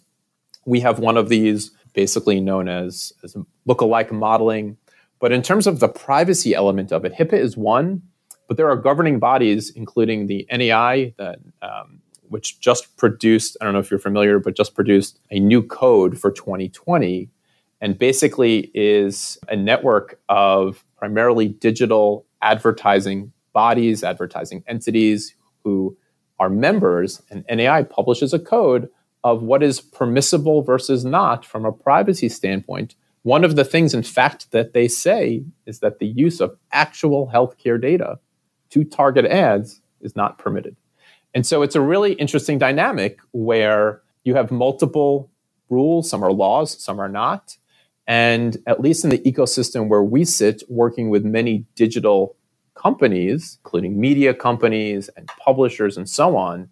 We 0.66 0.80
have 0.80 0.98
one 0.98 1.16
of 1.16 1.28
these 1.28 1.72
basically 1.94 2.40
known 2.40 2.68
as, 2.68 3.12
as 3.24 3.36
lookalike 3.66 4.12
modeling, 4.12 4.76
but 5.22 5.30
in 5.30 5.40
terms 5.40 5.68
of 5.68 5.78
the 5.78 5.88
privacy 5.88 6.52
element 6.52 6.90
of 6.90 7.04
it, 7.04 7.14
HIPAA 7.14 7.38
is 7.38 7.56
one, 7.56 8.02
but 8.48 8.56
there 8.56 8.68
are 8.68 8.74
governing 8.74 9.20
bodies, 9.20 9.70
including 9.70 10.26
the 10.26 10.44
NAI, 10.50 11.14
that, 11.16 11.38
um, 11.62 12.00
which 12.22 12.58
just 12.58 12.96
produced, 12.96 13.56
I 13.60 13.64
don't 13.64 13.72
know 13.72 13.78
if 13.78 13.88
you're 13.88 14.00
familiar, 14.00 14.40
but 14.40 14.56
just 14.56 14.74
produced 14.74 15.20
a 15.30 15.38
new 15.38 15.62
code 15.62 16.18
for 16.18 16.32
2020 16.32 17.30
and 17.80 17.96
basically 17.96 18.72
is 18.74 19.38
a 19.48 19.54
network 19.54 20.18
of 20.28 20.84
primarily 20.96 21.46
digital 21.46 22.26
advertising 22.42 23.32
bodies, 23.52 24.02
advertising 24.02 24.64
entities 24.66 25.36
who 25.62 25.96
are 26.40 26.50
members, 26.50 27.22
and 27.30 27.44
NAI 27.48 27.84
publishes 27.84 28.34
a 28.34 28.40
code 28.40 28.88
of 29.22 29.44
what 29.44 29.62
is 29.62 29.80
permissible 29.80 30.62
versus 30.62 31.04
not 31.04 31.46
from 31.46 31.64
a 31.64 31.70
privacy 31.70 32.28
standpoint 32.28 32.96
one 33.22 33.44
of 33.44 33.56
the 33.56 33.64
things, 33.64 33.94
in 33.94 34.02
fact, 34.02 34.50
that 34.50 34.72
they 34.72 34.88
say 34.88 35.44
is 35.66 35.80
that 35.80 35.98
the 35.98 36.06
use 36.06 36.40
of 36.40 36.56
actual 36.72 37.30
healthcare 37.32 37.80
data 37.80 38.18
to 38.70 38.84
target 38.84 39.24
ads 39.26 39.80
is 40.00 40.16
not 40.16 40.38
permitted. 40.38 40.76
And 41.34 41.46
so 41.46 41.62
it's 41.62 41.76
a 41.76 41.80
really 41.80 42.14
interesting 42.14 42.58
dynamic 42.58 43.18
where 43.30 44.02
you 44.24 44.34
have 44.34 44.50
multiple 44.50 45.30
rules, 45.70 46.10
some 46.10 46.22
are 46.22 46.32
laws, 46.32 46.82
some 46.82 47.00
are 47.00 47.08
not. 47.08 47.56
And 48.06 48.56
at 48.66 48.80
least 48.80 49.04
in 49.04 49.10
the 49.10 49.18
ecosystem 49.18 49.88
where 49.88 50.02
we 50.02 50.24
sit, 50.24 50.62
working 50.68 51.08
with 51.08 51.24
many 51.24 51.64
digital 51.76 52.36
companies, 52.74 53.58
including 53.64 54.00
media 54.00 54.34
companies 54.34 55.08
and 55.16 55.28
publishers 55.38 55.96
and 55.96 56.08
so 56.08 56.36
on, 56.36 56.68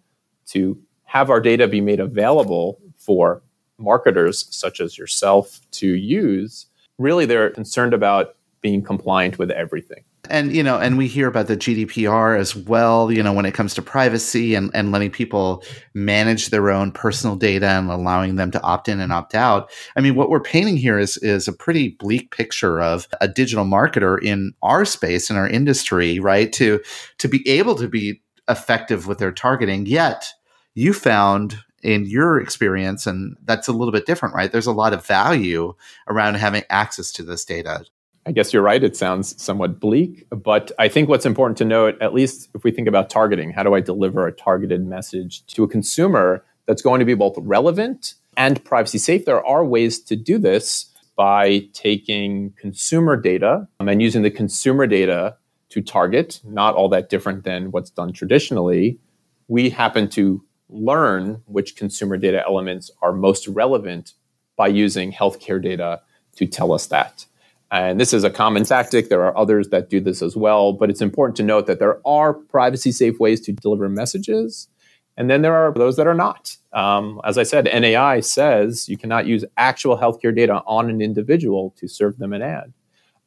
to 0.47 0.79
have 1.05 1.29
our 1.29 1.39
data 1.39 1.67
be 1.67 1.81
made 1.81 1.99
available 1.99 2.79
for 2.97 3.41
marketers 3.81 4.47
such 4.49 4.79
as 4.79 4.97
yourself 4.97 5.59
to 5.71 5.87
use, 5.87 6.67
really 6.97 7.25
they're 7.25 7.49
concerned 7.49 7.93
about 7.93 8.35
being 8.61 8.83
compliant 8.83 9.39
with 9.39 9.51
everything. 9.51 10.03
And 10.29 10.55
you 10.55 10.61
know, 10.61 10.77
and 10.77 10.97
we 10.97 11.07
hear 11.07 11.27
about 11.27 11.47
the 11.47 11.57
GDPR 11.57 12.39
as 12.39 12.55
well, 12.55 13.11
you 13.11 13.23
know, 13.23 13.33
when 13.33 13.45
it 13.45 13.53
comes 13.53 13.73
to 13.73 13.81
privacy 13.81 14.53
and, 14.53 14.69
and 14.73 14.91
letting 14.91 15.09
people 15.09 15.63
manage 15.93 16.49
their 16.49 16.69
own 16.69 16.91
personal 16.91 17.35
data 17.35 17.67
and 17.67 17.89
allowing 17.89 18.35
them 18.35 18.51
to 18.51 18.61
opt 18.61 18.87
in 18.87 18.99
and 18.99 19.11
opt 19.11 19.33
out. 19.33 19.71
I 19.95 20.01
mean, 20.01 20.15
what 20.15 20.29
we're 20.29 20.39
painting 20.39 20.77
here 20.77 20.99
is 20.99 21.17
is 21.17 21.47
a 21.47 21.53
pretty 21.53 21.89
bleak 21.99 22.31
picture 22.31 22.79
of 22.79 23.07
a 23.19 23.27
digital 23.27 23.65
marketer 23.65 24.21
in 24.21 24.53
our 24.61 24.85
space 24.85 25.29
in 25.29 25.35
our 25.35 25.49
industry, 25.49 26.19
right? 26.19 26.53
To 26.53 26.79
to 27.17 27.27
be 27.27 27.47
able 27.49 27.75
to 27.75 27.87
be 27.87 28.21
effective 28.47 29.07
with 29.07 29.17
their 29.17 29.31
targeting, 29.31 29.85
yet 29.87 30.31
you 30.75 30.93
found 30.93 31.57
in 31.83 32.05
your 32.05 32.39
experience 32.39 33.07
and 33.07 33.35
that's 33.43 33.67
a 33.67 33.73
little 33.73 33.91
bit 33.91 34.05
different 34.05 34.35
right? 34.35 34.51
There's 34.51 34.67
a 34.67 34.71
lot 34.71 34.93
of 34.93 35.05
value 35.05 35.73
around 36.07 36.35
having 36.35 36.63
access 36.69 37.11
to 37.13 37.23
this 37.23 37.45
data. 37.45 37.85
I 38.25 38.31
guess 38.31 38.53
you're 38.53 38.61
right 38.61 38.83
it 38.83 38.95
sounds 38.95 39.41
somewhat 39.41 39.79
bleak 39.79 40.27
but 40.29 40.71
i 40.77 40.87
think 40.87 41.09
what's 41.09 41.25
important 41.25 41.57
to 41.57 41.65
note 41.65 41.99
at 42.01 42.13
least 42.13 42.49
if 42.53 42.63
we 42.63 42.69
think 42.69 42.87
about 42.87 43.09
targeting 43.09 43.51
how 43.51 43.63
do 43.63 43.73
i 43.73 43.79
deliver 43.79 44.27
a 44.27 44.31
targeted 44.31 44.85
message 44.85 45.43
to 45.47 45.63
a 45.63 45.67
consumer 45.67 46.45
that's 46.67 46.83
going 46.83 46.99
to 46.99 47.05
be 47.05 47.15
both 47.15 47.35
relevant 47.39 48.13
and 48.37 48.63
privacy 48.63 48.97
safe? 48.97 49.25
There 49.25 49.45
are 49.45 49.65
ways 49.65 49.99
to 50.03 50.15
do 50.15 50.37
this 50.37 50.87
by 51.15 51.67
taking 51.73 52.53
consumer 52.57 53.15
data 53.15 53.67
um, 53.79 53.87
and 53.87 54.01
using 54.01 54.21
the 54.21 54.31
consumer 54.31 54.87
data 54.87 55.35
to 55.69 55.81
target 55.81 56.41
not 56.43 56.75
all 56.75 56.89
that 56.89 57.09
different 57.09 57.43
than 57.43 57.71
what's 57.71 57.89
done 57.89 58.13
traditionally. 58.13 58.99
We 59.47 59.69
happen 59.69 60.09
to 60.09 60.43
learn 60.71 61.41
which 61.45 61.75
consumer 61.75 62.17
data 62.17 62.43
elements 62.45 62.89
are 63.01 63.13
most 63.13 63.47
relevant 63.47 64.13
by 64.55 64.67
using 64.67 65.11
healthcare 65.11 65.61
data 65.61 66.01
to 66.35 66.47
tell 66.47 66.71
us 66.71 66.87
that. 66.87 67.25
And 67.71 67.99
this 67.99 68.13
is 68.13 68.23
a 68.23 68.29
common 68.29 68.65
tactic. 68.65 69.09
There 69.09 69.23
are 69.23 69.37
others 69.37 69.69
that 69.69 69.89
do 69.89 70.01
this 70.01 70.21
as 70.21 70.35
well, 70.35 70.73
but 70.73 70.89
it's 70.89 71.01
important 71.01 71.37
to 71.37 71.43
note 71.43 71.67
that 71.67 71.79
there 71.79 72.05
are 72.05 72.33
privacy 72.33 72.91
safe 72.91 73.19
ways 73.19 73.39
to 73.41 73.53
deliver 73.53 73.87
messages. 73.87 74.67
And 75.15 75.29
then 75.29 75.41
there 75.41 75.55
are 75.55 75.73
those 75.73 75.95
that 75.97 76.07
are 76.07 76.13
not. 76.13 76.57
Um, 76.73 77.21
as 77.23 77.37
I 77.37 77.43
said, 77.43 77.65
NAI 77.65 78.21
says 78.21 78.89
you 78.89 78.97
cannot 78.97 79.25
use 79.25 79.45
actual 79.57 79.97
healthcare 79.97 80.35
data 80.35 80.61
on 80.65 80.89
an 80.89 81.01
individual 81.01 81.73
to 81.77 81.87
serve 81.87 82.17
them 82.17 82.33
an 82.33 82.41
ad. 82.41 82.73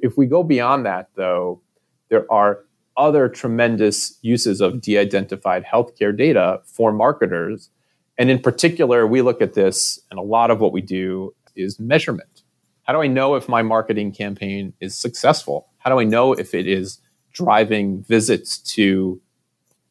If 0.01 0.18
we 0.18 0.26
go 0.26 0.42
beyond 0.42 0.84
that, 0.84 1.09
though, 1.14 1.62
there 2.09 2.30
are 2.30 2.64
other 2.97 3.28
tremendous 3.28 4.18
uses 4.22 4.61
of 4.61 4.80
de 4.80 4.99
identified 4.99 5.64
healthcare 5.64 6.16
data 6.16 6.61
for 6.64 6.92
marketers. 6.92 7.70
And 8.18 8.30
in 8.30 8.38
particular, 8.38 9.07
we 9.07 9.22
look 9.22 9.42
at 9.42 9.55
this, 9.55 9.99
and 10.11 10.18
a 10.18 10.22
lot 10.22 10.51
of 10.51 10.61
what 10.61 10.72
we 10.72 10.80
do 10.80 11.34
is 11.57 11.80
measurement. 11.80 12.42
How 12.84 12.92
do 12.92 13.01
I 13.01 13.07
know 13.07 13.34
if 13.34 13.49
my 13.49 13.62
marketing 13.62 14.12
campaign 14.12 14.74
is 14.80 14.97
successful? 14.97 15.68
How 15.78 15.90
do 15.90 15.99
I 15.99 16.05
know 16.05 16.32
if 16.32 16.55
it 16.55 16.66
is 16.66 17.01
driving 17.32 18.03
visits 18.05 18.59
to, 18.59 19.20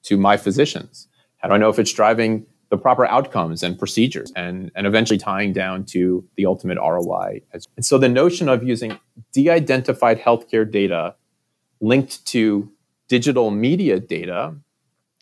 to 0.03 0.17
my 0.17 0.37
physicians? 0.37 1.07
How 1.37 1.49
do 1.49 1.55
I 1.55 1.57
know 1.57 1.69
if 1.69 1.79
it's 1.79 1.91
driving 1.91 2.45
the 2.69 2.77
proper 2.77 3.05
outcomes 3.05 3.61
and 3.63 3.77
procedures 3.77 4.31
and, 4.35 4.71
and 4.75 4.87
eventually 4.87 5.17
tying 5.19 5.53
down 5.53 5.85
to 5.85 6.25
the 6.37 6.45
ultimate 6.45 6.77
ROI? 6.77 7.41
And 7.51 7.85
so 7.85 7.97
the 7.97 8.09
notion 8.09 8.47
of 8.47 8.63
using 8.63 8.97
de 9.33 9.49
identified 9.49 10.21
healthcare 10.21 10.69
data 10.69 11.15
linked 11.81 12.25
to 12.27 12.71
digital 13.07 13.51
media 13.51 13.99
data 13.99 14.55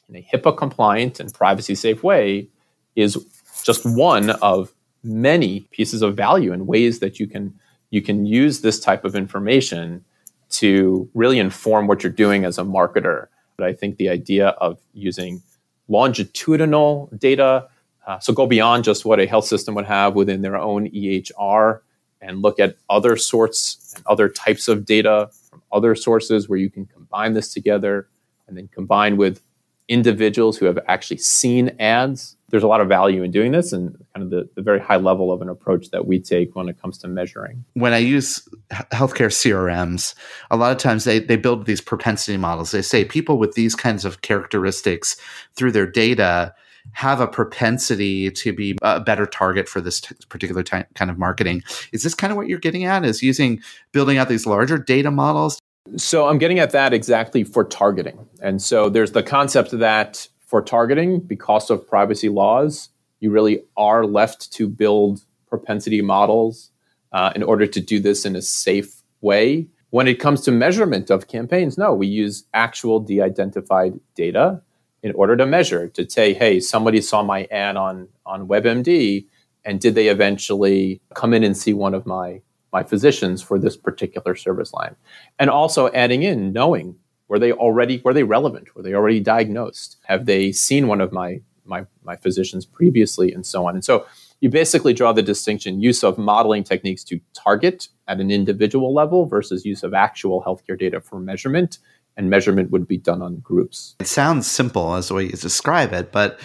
in 0.09 0.15
a 0.15 0.27
HIPAA 0.34 0.57
compliant 0.57 1.19
and 1.19 1.34
privacy 1.34 1.75
safe 1.75 2.03
way 2.03 2.47
is 2.95 3.17
just 3.63 3.86
one 3.86 4.32
of 4.41 4.73
many 5.03 5.61
pieces 5.71 6.01
of 6.01 6.15
value 6.15 6.53
and 6.53 6.67
ways 6.67 6.99
that 6.99 7.19
you 7.19 7.27
can 7.27 7.53
you 7.89 8.01
can 8.01 8.25
use 8.25 8.61
this 8.61 8.79
type 8.79 9.03
of 9.03 9.15
information 9.15 10.03
to 10.49 11.09
really 11.13 11.39
inform 11.39 11.88
what 11.88 12.03
you're 12.03 12.11
doing 12.11 12.45
as 12.45 12.57
a 12.57 12.63
marketer. 12.63 13.27
But 13.57 13.67
I 13.67 13.73
think 13.73 13.97
the 13.97 14.09
idea 14.09 14.49
of 14.49 14.79
using 14.93 15.41
longitudinal 15.88 17.09
data, 17.17 17.67
uh, 18.07 18.19
so 18.19 18.32
go 18.32 18.47
beyond 18.47 18.86
just 18.86 19.03
what 19.03 19.19
a 19.19 19.25
health 19.25 19.45
system 19.45 19.75
would 19.75 19.86
have 19.86 20.15
within 20.15 20.41
their 20.41 20.57
own 20.57 20.89
EHR 20.89 21.82
and 22.21 22.41
look 22.41 22.59
at 22.59 22.77
other 22.89 23.17
sorts 23.17 23.93
and 23.95 24.05
other 24.07 24.29
types 24.29 24.67
of 24.67 24.86
data 24.86 25.29
from 25.49 25.61
other 25.71 25.95
sources 25.95 26.47
where 26.47 26.59
you 26.59 26.69
can 26.69 26.86
combine 27.12 27.34
this 27.34 27.53
together 27.53 28.07
and 28.47 28.57
then 28.57 28.70
combine 28.74 29.18
with 29.18 29.41
individuals 29.88 30.57
who 30.57 30.66
have 30.66 30.80
actually 30.88 31.18
seen 31.18 31.76
ads 31.80 32.38
there's 32.51 32.64
a 32.64 32.68
lot 32.68 32.82
of 32.82 32.88
value 32.88 33.24
in 33.24 33.32
doing 33.32 33.51
this 33.51 33.74
and 33.74 33.93
kind 34.14 34.24
of 34.24 34.30
the, 34.30 34.47
the 34.55 34.62
very 34.62 34.80
high 34.80 34.97
level 34.97 35.32
of 35.32 35.41
an 35.41 35.49
approach 35.49 35.89
that 35.89 36.05
we 36.05 36.20
take 36.20 36.55
when 36.55 36.70
it 36.70 36.80
comes 36.80 36.97
to 36.99 37.07
measuring. 37.07 37.64
When 37.74 37.93
I 37.93 37.97
use 37.97 38.47
healthcare 38.91 39.32
CRMs, 39.32 40.14
a 40.51 40.57
lot 40.57 40.72
of 40.72 40.78
times 40.78 41.05
they, 41.05 41.20
they 41.20 41.38
build 41.38 41.66
these 41.66 41.82
propensity 41.82 42.38
models. 42.38 42.72
They 42.72 42.82
say 42.82 43.05
people 43.05 43.38
with 43.38 43.53
these 43.53 43.74
kinds 43.74 44.05
of 44.05 44.22
characteristics 44.22 45.16
through 45.55 45.72
their 45.72 45.88
data 45.88 46.53
have 46.93 47.22
a 47.22 47.28
propensity 47.28 48.30
to 48.32 48.53
be 48.53 48.76
a 48.82 48.99
better 48.99 49.26
target 49.26 49.70
for 49.70 49.82
this 49.82 50.01
t- 50.01 50.16
particular 50.30 50.64
ty- 50.64 50.86
kind 50.95 51.12
of 51.12 51.18
marketing. 51.18 51.64
Is 51.91 52.03
this 52.03 52.16
kind 52.16 52.32
of 52.32 52.38
what 52.38 52.47
you're 52.47 52.59
getting 52.59 52.86
at? 52.86 53.05
Is 53.05 53.24
using 53.24 53.62
building 53.91 54.18
out 54.18 54.30
these 54.30 54.45
larger 54.45 54.78
data 54.78 55.12
models? 55.12 55.59
So 55.97 56.27
I'm 56.27 56.38
getting 56.38 56.59
at 56.59 56.71
that 56.71 56.93
exactly 56.93 57.43
for 57.43 57.63
targeting. 57.63 58.27
And 58.41 58.61
so 58.61 58.89
there's 58.89 59.11
the 59.11 59.23
concept 59.23 59.71
that 59.71 60.27
for 60.45 60.61
targeting, 60.61 61.19
because 61.19 61.69
of 61.69 61.88
privacy 61.88 62.29
laws, 62.29 62.89
you 63.19 63.32
really 63.32 63.63
are 63.77 64.05
left 64.05 64.51
to 64.53 64.67
build 64.67 65.21
propensity 65.47 66.01
models 66.01 66.71
uh, 67.11 67.32
in 67.36 67.43
order 67.43 67.67
to 67.67 67.79
do 67.79 67.99
this 67.99 68.25
in 68.25 68.36
a 68.36 68.41
safe 68.41 69.01
way. 69.21 69.67
When 69.89 70.07
it 70.07 70.15
comes 70.15 70.41
to 70.41 70.51
measurement 70.51 71.09
of 71.09 71.27
campaigns, 71.27 71.77
no, 71.77 71.93
we 71.93 72.07
use 72.07 72.45
actual 72.53 72.99
de 72.99 73.21
identified 73.21 73.99
data 74.15 74.61
in 75.03 75.13
order 75.13 75.36
to 75.36 75.45
measure 75.45 75.88
to 75.89 76.09
say, 76.09 76.34
hey, 76.34 76.59
somebody 76.59 77.01
saw 77.01 77.23
my 77.23 77.45
ad 77.51 77.75
on, 77.75 78.07
on 78.25 78.47
WebMD, 78.47 79.25
and 79.65 79.79
did 79.79 79.95
they 79.95 80.07
eventually 80.07 81.01
come 81.13 81.34
in 81.34 81.43
and 81.43 81.57
see 81.57 81.73
one 81.73 81.93
of 81.93 82.05
my, 82.05 82.41
my 82.72 82.84
physicians 82.84 83.41
for 83.41 83.59
this 83.59 83.78
particular 83.78 84.36
service 84.36 84.74
line? 84.74 84.95
And 85.39 85.49
also 85.49 85.91
adding 85.91 86.24
in 86.24 86.53
knowing 86.53 86.95
were 87.28 87.39
they 87.39 87.53
already 87.53 88.01
were 88.03 88.13
they 88.13 88.24
relevant? 88.24 88.76
Were 88.76 88.82
they 88.82 88.93
already 88.93 89.22
diagnosed? 89.22 89.97
Have 90.03 90.26
they 90.26 90.51
seen 90.51 90.88
one 90.88 90.99
of 90.99 91.11
my 91.11 91.41
my, 91.63 91.86
my 92.03 92.17
physicians 92.17 92.65
previously 92.65 93.32
and 93.32 93.45
so 93.45 93.67
on? 93.67 93.76
And 93.76 93.86
so 93.86 94.05
you 94.41 94.49
basically 94.49 94.93
draw 94.93 95.13
the 95.13 95.22
distinction 95.22 95.80
use 95.80 96.03
of 96.03 96.17
modeling 96.17 96.63
techniques 96.63 97.03
to 97.05 97.22
target 97.34 97.88
at 98.07 98.19
an 98.19 98.32
individual 98.32 98.93
level 98.93 99.28
versus 99.28 99.63
use 99.63 99.84
of 99.84 99.93
actual 99.93 100.43
healthcare 100.43 100.78
data 100.78 100.99
for 100.99 101.19
measurement 101.19 101.78
and 102.17 102.30
measurement 102.30 102.72
would 102.72 102.88
be 102.88 102.97
done 102.97 103.22
on 103.22 103.38
groups. 103.38 103.95
It 103.99 104.07
sounds 104.07 104.49
simple 104.49 104.95
as 104.95 105.07
the 105.07 105.13
way 105.13 105.24
you 105.24 105.32
describe 105.32 105.93
it, 105.93 106.11
but 106.11 106.39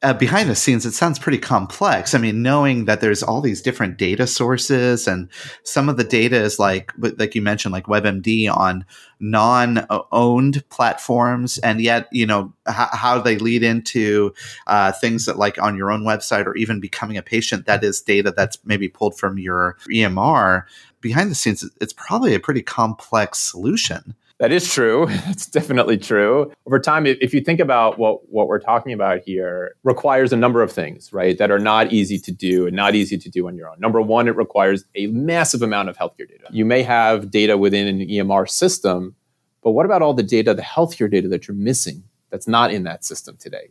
uh, 0.00 0.14
behind 0.14 0.48
the 0.48 0.54
scenes, 0.54 0.86
it 0.86 0.92
sounds 0.92 1.18
pretty 1.18 1.38
complex. 1.38 2.14
I 2.14 2.18
mean, 2.18 2.40
knowing 2.40 2.84
that 2.84 3.00
there's 3.00 3.22
all 3.22 3.40
these 3.40 3.60
different 3.60 3.98
data 3.98 4.28
sources, 4.28 5.08
and 5.08 5.28
some 5.64 5.88
of 5.88 5.96
the 5.96 6.04
data 6.04 6.36
is 6.36 6.60
like, 6.60 6.92
like 6.98 7.34
you 7.34 7.42
mentioned, 7.42 7.72
like 7.72 7.86
WebMD 7.86 8.48
on 8.48 8.84
non-owned 9.18 10.62
platforms, 10.68 11.58
and 11.58 11.80
yet 11.80 12.06
you 12.12 12.26
know 12.26 12.52
h- 12.68 12.88
how 12.92 13.20
they 13.20 13.38
lead 13.38 13.64
into 13.64 14.32
uh, 14.68 14.92
things 14.92 15.26
that, 15.26 15.36
like 15.36 15.60
on 15.60 15.76
your 15.76 15.90
own 15.90 16.04
website, 16.04 16.46
or 16.46 16.54
even 16.56 16.78
becoming 16.78 17.16
a 17.16 17.22
patient. 17.22 17.66
That 17.66 17.82
is 17.82 18.00
data 18.00 18.30
that's 18.30 18.58
maybe 18.64 18.88
pulled 18.88 19.18
from 19.18 19.36
your 19.36 19.76
EMR. 19.90 20.62
Behind 21.00 21.28
the 21.28 21.34
scenes, 21.34 21.68
it's 21.80 21.92
probably 21.92 22.34
a 22.34 22.40
pretty 22.40 22.62
complex 22.62 23.38
solution. 23.38 24.14
That 24.38 24.52
is 24.52 24.72
true. 24.72 25.08
It's 25.28 25.46
definitely 25.46 25.98
true. 25.98 26.52
Over 26.66 26.80
time, 26.80 27.06
if 27.06 27.34
you 27.34 27.40
think 27.40 27.60
about 27.60 27.98
what, 27.98 28.28
what 28.28 28.48
we're 28.48 28.60
talking 28.60 28.92
about 28.92 29.20
here, 29.24 29.76
requires 29.84 30.32
a 30.32 30.36
number 30.36 30.62
of 30.62 30.72
things, 30.72 31.12
right, 31.12 31.36
that 31.38 31.50
are 31.50 31.58
not 31.58 31.92
easy 31.92 32.18
to 32.20 32.32
do 32.32 32.66
and 32.66 32.74
not 32.74 32.94
easy 32.94 33.18
to 33.18 33.28
do 33.28 33.46
on 33.46 33.56
your 33.56 33.68
own. 33.68 33.78
Number 33.78 34.00
one, 34.00 34.26
it 34.26 34.36
requires 34.36 34.84
a 34.94 35.06
massive 35.08 35.62
amount 35.62 35.88
of 35.88 35.96
healthcare 35.96 36.28
data. 36.28 36.44
You 36.50 36.64
may 36.64 36.82
have 36.82 37.30
data 37.30 37.56
within 37.56 37.86
an 37.86 38.00
EMR 38.00 38.48
system, 38.48 39.14
but 39.62 39.72
what 39.72 39.86
about 39.86 40.02
all 40.02 40.14
the 40.14 40.22
data, 40.22 40.54
the 40.54 40.62
healthcare 40.62 41.10
data 41.10 41.28
that 41.28 41.46
you're 41.46 41.56
missing 41.56 42.02
that's 42.30 42.48
not 42.48 42.72
in 42.72 42.84
that 42.84 43.04
system 43.04 43.36
today? 43.38 43.70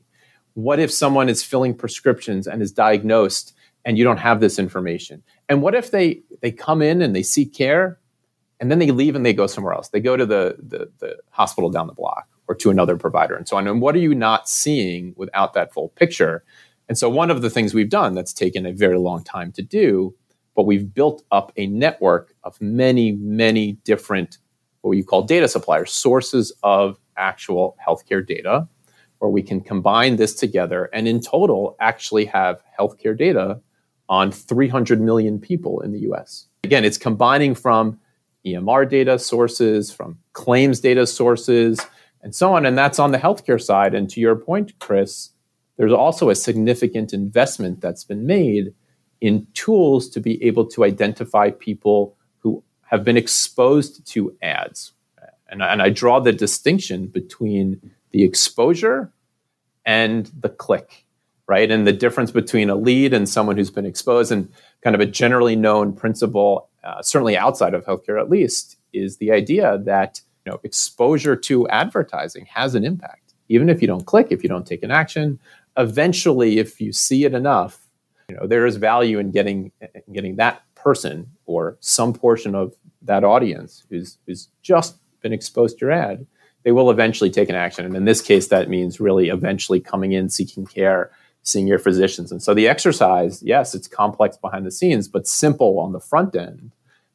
What 0.53 0.79
if 0.79 0.91
someone 0.91 1.29
is 1.29 1.43
filling 1.43 1.75
prescriptions 1.75 2.47
and 2.47 2.61
is 2.61 2.71
diagnosed 2.71 3.53
and 3.83 3.97
you 3.97 4.03
don't 4.03 4.17
have 4.17 4.39
this 4.39 4.59
information? 4.59 5.23
And 5.49 5.61
what 5.61 5.75
if 5.75 5.91
they, 5.91 6.21
they 6.41 6.51
come 6.51 6.81
in 6.81 7.01
and 7.01 7.15
they 7.15 7.23
seek 7.23 7.53
care 7.53 7.99
and 8.59 8.71
then 8.71 8.79
they 8.79 8.91
leave 8.91 9.15
and 9.15 9.25
they 9.25 9.33
go 9.33 9.47
somewhere 9.47 9.73
else. 9.73 9.89
They 9.89 9.99
go 9.99 10.17
to 10.17 10.25
the, 10.25 10.55
the, 10.59 10.89
the 10.99 11.17
hospital 11.29 11.69
down 11.69 11.87
the 11.87 11.93
block 11.93 12.27
or 12.47 12.55
to 12.55 12.69
another 12.69 12.97
provider 12.97 13.35
and 13.35 13.47
so 13.47 13.57
on. 13.57 13.67
And 13.67 13.81
what 13.81 13.95
are 13.95 13.99
you 13.99 14.15
not 14.15 14.49
seeing 14.49 15.13
without 15.15 15.53
that 15.53 15.73
full 15.73 15.89
picture? 15.89 16.43
And 16.87 16.97
so 16.97 17.09
one 17.09 17.29
of 17.29 17.41
the 17.41 17.49
things 17.49 17.73
we've 17.73 17.89
done 17.89 18.15
that's 18.15 18.33
taken 18.33 18.65
a 18.65 18.71
very 18.71 18.97
long 18.97 19.23
time 19.23 19.51
to 19.53 19.61
do, 19.61 20.15
but 20.55 20.63
we've 20.63 20.93
built 20.93 21.23
up 21.31 21.51
a 21.57 21.67
network 21.67 22.33
of 22.43 22.59
many, 22.61 23.11
many 23.11 23.73
different 23.83 24.37
what 24.81 24.95
you 24.95 25.03
call 25.03 25.23
data 25.23 25.47
suppliers, 25.47 25.91
sources 25.91 26.53
of 26.63 26.97
actual 27.17 27.75
healthcare 27.85 28.25
data, 28.25 28.67
where 29.19 29.29
we 29.29 29.41
can 29.41 29.59
combine 29.59 30.15
this 30.15 30.33
together 30.33 30.89
and 30.93 31.07
in 31.07 31.19
total 31.19 31.75
actually 31.79 32.25
have 32.25 32.61
healthcare 32.79 33.17
data 33.17 33.59
on 34.09 34.31
300 34.31 35.01
million 35.01 35.39
people 35.39 35.81
in 35.81 35.91
the 35.91 35.99
US. 36.11 36.47
Again, 36.63 36.85
it's 36.85 36.97
combining 36.97 37.53
from 37.55 37.99
EMR 38.53 38.89
data 38.89 39.19
sources, 39.19 39.91
from 39.91 40.17
claims 40.33 40.79
data 40.79 41.05
sources, 41.07 41.79
and 42.21 42.33
so 42.33 42.53
on. 42.53 42.65
And 42.65 42.77
that's 42.77 42.99
on 42.99 43.11
the 43.11 43.17
healthcare 43.17 43.61
side. 43.61 43.93
And 43.93 44.09
to 44.09 44.19
your 44.19 44.35
point, 44.35 44.77
Chris, 44.79 45.31
there's 45.77 45.93
also 45.93 46.29
a 46.29 46.35
significant 46.35 47.13
investment 47.13 47.81
that's 47.81 48.03
been 48.03 48.25
made 48.25 48.73
in 49.21 49.47
tools 49.53 50.09
to 50.09 50.19
be 50.19 50.43
able 50.43 50.65
to 50.65 50.83
identify 50.83 51.51
people 51.51 52.15
who 52.39 52.63
have 52.81 53.03
been 53.03 53.17
exposed 53.17 54.05
to 54.07 54.35
ads. 54.41 54.93
And, 55.49 55.61
and 55.61 55.81
I 55.81 55.89
draw 55.89 56.19
the 56.19 56.33
distinction 56.33 57.07
between 57.07 57.91
the 58.11 58.23
exposure 58.23 59.11
and 59.85 60.29
the 60.39 60.49
click, 60.49 61.05
right? 61.47 61.71
And 61.71 61.87
the 61.87 61.93
difference 61.93 62.31
between 62.31 62.69
a 62.69 62.75
lead 62.75 63.13
and 63.13 63.27
someone 63.27 63.55
who's 63.55 63.71
been 63.71 63.85
exposed 63.85 64.31
and 64.31 64.51
kind 64.81 64.95
of 64.95 65.01
a 65.01 65.05
generally 65.05 65.55
known 65.55 65.93
principle 65.93 66.69
uh, 66.87 67.01
certainly 67.01 67.35
outside 67.35 67.73
of 67.73 67.85
healthcare 67.85 68.19
at 68.19 68.29
least, 68.29 68.77
is 68.93 69.17
the 69.17 69.31
idea 69.31 69.77
that 69.79 70.21
you 70.45 70.51
know 70.51 70.59
exposure 70.63 71.35
to 71.35 71.67
advertising 71.67 72.45
has 72.45 72.75
an 72.75 72.85
impact. 72.85 73.33
Even 73.49 73.69
if 73.69 73.81
you 73.81 73.87
don't 73.87 74.05
click, 74.05 74.27
if 74.29 74.41
you 74.41 74.47
don't 74.47 74.65
take 74.65 74.83
an 74.83 74.91
action, 74.91 75.37
eventually, 75.75 76.59
if 76.59 76.79
you 76.79 76.93
see 76.93 77.25
it 77.25 77.33
enough, 77.33 77.85
you 78.29 78.37
know 78.37 78.47
there 78.47 78.65
is 78.65 78.77
value 78.77 79.19
in 79.19 79.31
getting 79.31 79.71
in 79.81 80.13
getting 80.13 80.37
that 80.37 80.63
person 80.75 81.29
or 81.45 81.77
some 81.81 82.13
portion 82.13 82.55
of 82.55 82.73
that 83.01 83.25
audience 83.25 83.85
who's 83.89 84.17
who's 84.25 84.47
just 84.61 84.95
been 85.21 85.33
exposed 85.33 85.79
to 85.79 85.85
your 85.85 85.91
ad. 85.91 86.25
They 86.63 86.71
will 86.71 86.89
eventually 86.89 87.29
take 87.29 87.49
an 87.49 87.55
action, 87.55 87.85
and 87.85 87.97
in 87.97 88.05
this 88.05 88.21
case, 88.21 88.47
that 88.47 88.69
means 88.69 89.01
really 89.01 89.27
eventually 89.27 89.81
coming 89.81 90.13
in, 90.13 90.29
seeking 90.29 90.65
care, 90.65 91.11
seeing 91.43 91.67
your 91.67 91.79
physicians. 91.79 92.31
And 92.31 92.41
so 92.41 92.53
the 92.53 92.67
exercise, 92.67 93.43
yes, 93.43 93.75
it's 93.75 93.87
complex 93.87 94.37
behind 94.37 94.65
the 94.65 94.71
scenes, 94.71 95.09
but 95.09 95.27
simple 95.27 95.79
on 95.79 95.91
the 95.91 95.99
front 95.99 96.33
end 96.35 96.71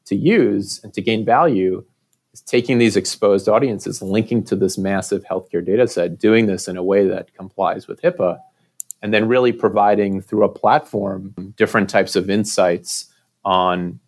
to 0.06 0.16
use 0.16 0.80
and 0.82 0.92
to 0.94 1.00
gain 1.00 1.24
value 1.24 1.84
is 2.32 2.40
taking 2.40 2.78
these 2.78 2.96
exposed 2.96 3.48
audiences, 3.48 4.00
linking 4.02 4.42
to 4.44 4.56
this 4.56 4.78
massive 4.78 5.24
healthcare 5.24 5.64
data 5.64 5.86
set, 5.86 6.18
doing 6.18 6.46
this 6.46 6.68
in 6.68 6.76
a 6.76 6.82
way 6.82 7.06
that 7.06 7.34
complies 7.34 7.86
with 7.86 8.00
HIPAA, 8.02 8.38
and 9.02 9.12
then 9.12 9.28
really 9.28 9.52
providing 9.52 10.20
through 10.20 10.44
a 10.44 10.48
platform 10.48 11.34
different 11.56 11.90
types 11.90 12.16
of 12.16 12.30
insights 12.30 13.12
on 13.44 14.00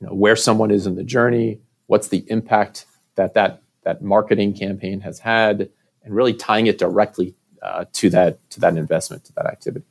you 0.00 0.06
know, 0.06 0.14
where 0.14 0.36
someone 0.36 0.70
is 0.70 0.86
in 0.86 0.94
the 0.94 1.04
journey, 1.04 1.60
what's 1.86 2.08
the 2.08 2.24
impact 2.28 2.86
that 3.16 3.34
that, 3.34 3.62
that 3.82 4.02
marketing 4.02 4.54
campaign 4.54 5.00
has 5.00 5.18
had, 5.18 5.70
and 6.04 6.14
really 6.14 6.34
tying 6.34 6.66
it 6.66 6.78
directly 6.78 7.34
uh, 7.62 7.84
to 7.92 8.10
that 8.10 8.38
to 8.50 8.60
that 8.60 8.76
investment, 8.76 9.24
to 9.24 9.32
that 9.34 9.46
activity. 9.46 9.84